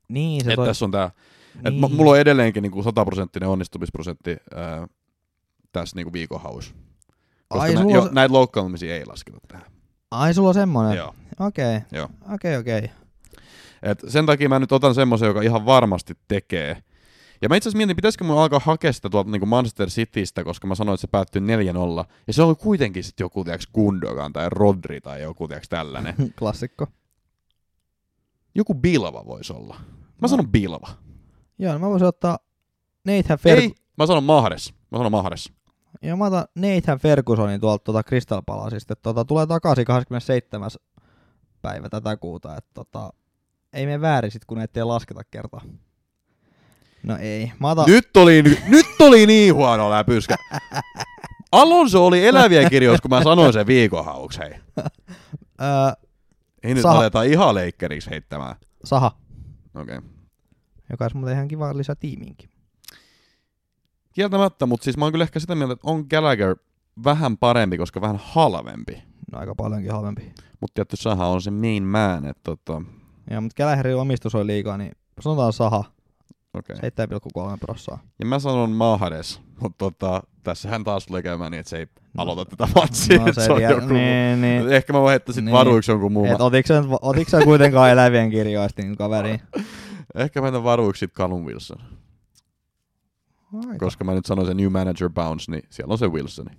[0.10, 1.12] niin se Et toi, tässä on tää,
[1.66, 1.92] et niin.
[1.92, 4.88] m- mulla on edelleenkin niinku 100 prosenttinen onnistumisprosentti ää,
[5.72, 6.74] tässä niinku viikon haussa.
[7.48, 9.66] Koska Ai, nä, sulla jo, on näitä loukkaantumisia ei lasketa tähän.
[10.12, 11.16] ai sulla on semmonen, Joo.
[11.40, 12.10] okei, Joo.
[12.34, 12.90] okei, okei.
[13.84, 16.84] Et sen takia mä nyt otan semmoisen, joka ihan varmasti tekee.
[17.42, 20.68] Ja mä itse asiassa mietin, pitäisikö mun alkaa hakea sitä tuolta niin Manchester Citystä, koska
[20.68, 22.06] mä sanoin, että se päättyy 4-0.
[22.28, 26.16] Ja se oli kuitenkin sitten joku, tiiäks, Gundogan tai Rodri tai joku, tiiäks, tällainen.
[26.40, 26.88] Klassikko.
[28.56, 29.76] Joku Bilva voisi olla.
[29.78, 30.28] Mä No.
[30.28, 30.88] sanon Bilva.
[31.60, 32.40] Joo, no mä voisin ottaa
[33.08, 33.60] Nathan Ferg...
[33.64, 34.74] Ei, mä sanon Mahres.
[34.92, 35.52] Mä sanon Mahres.
[36.02, 40.70] Joo, mä otan Nathan Fergusonin tuolta tuota Crystal Palaceista, että tota, tulee takaisin 27.
[41.62, 43.14] päivä tätä kuuta, että tota,
[43.74, 45.62] ei mene väärin sit, kun ne ei lasketa kertaa.
[47.04, 47.52] No ei.
[47.60, 47.86] Mä otan...
[47.88, 50.36] Nyt oli, nyt oli niin huono läpyskä.
[51.52, 54.52] Alonso oli eläviä kirjoissa, kun mä sanoin sen viikonhauks, hei.
[55.62, 55.94] Öö,
[56.64, 56.98] Ei nyt Saha.
[56.98, 58.56] aleta ihan leikkeriksi heittämään.
[58.84, 59.12] Saha,
[59.76, 59.98] Okei.
[59.98, 60.10] Okay.
[60.90, 62.51] joka olisi muuten ihan kiva tiimiinkin.
[64.14, 66.56] Kieltämättä, mutta siis mä oon kyllä ehkä sitä mieltä, että on Gallagher
[67.04, 69.04] vähän parempi, koska vähän halvempi.
[69.32, 70.32] No aika paljonkin halvempi.
[70.62, 72.82] Mutta tietty Saha on se main man, että tota,
[73.30, 75.84] Ja, mutta Gallagherin omistus on liikaa, niin sanotaan Saha,
[76.54, 76.76] okei.
[76.76, 76.82] 7,3
[77.60, 78.00] prossaa.
[78.20, 82.46] Ja mä sanon Mahades, mutta tota, tässähän taas tulee käymään niin, että se ei aloita
[82.46, 83.20] tätä matsia.
[83.20, 84.70] No se, se on joku niin, niin.
[84.70, 85.54] Ehkä mä voin heittää sit Niin.
[85.54, 86.28] varuiksi jonkun muun.
[86.28, 89.42] Et otitko sä, otitko kuitenkaan elävien kirjoista niin kaveriin?
[90.16, 91.78] Ehkä mä heitän varuiksi sit Callum Wilson.
[93.54, 93.78] Aika.
[93.80, 96.52] koska mä nyt sanoin se New Manager Bounce, niin siellä on se Wilsoni.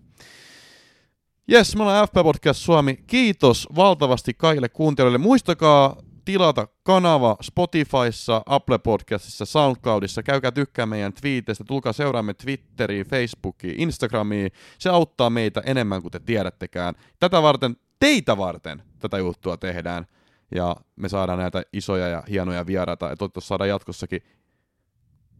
[1.48, 3.04] Jes, me ollaan FP Podcast Suomi.
[3.06, 5.18] Kiitos valtavasti kaikille kuuntelijoille.
[5.18, 10.22] Muistakaa tilata kanava Spotifyssa, Apple Podcastissa, Soundcloudissa.
[10.22, 14.50] Käykää tykkää meidän twiiteistä, tulkaa seuraamme Twitteriin, Facebookiin, Instagramiin.
[14.78, 16.94] Se auttaa meitä enemmän kuin te tiedättekään.
[17.20, 20.06] Tätä varten, teitä varten tätä juttua tehdään.
[20.54, 24.22] Ja me saadaan näitä isoja ja hienoja vieraita ja toivottavasti saadaan jatkossakin.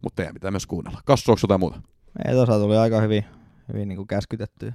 [0.03, 1.01] Mutta teidän pitää myös kuunnella.
[1.05, 1.81] Kassu, onko jotain muuta?
[2.27, 3.25] Ei tuossa tuli aika hyvin,
[3.73, 4.73] hyvin niin kuin käskytettyä.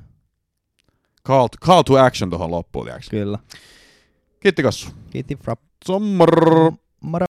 [1.26, 3.08] Call, call to action tuohon loppuun, tiiäks?
[3.08, 3.38] Kyllä.
[4.40, 4.90] Kiitti Kassu.
[5.10, 5.62] Kiitti Frapp.
[5.84, 6.30] Sommar.
[7.00, 7.26] Moro.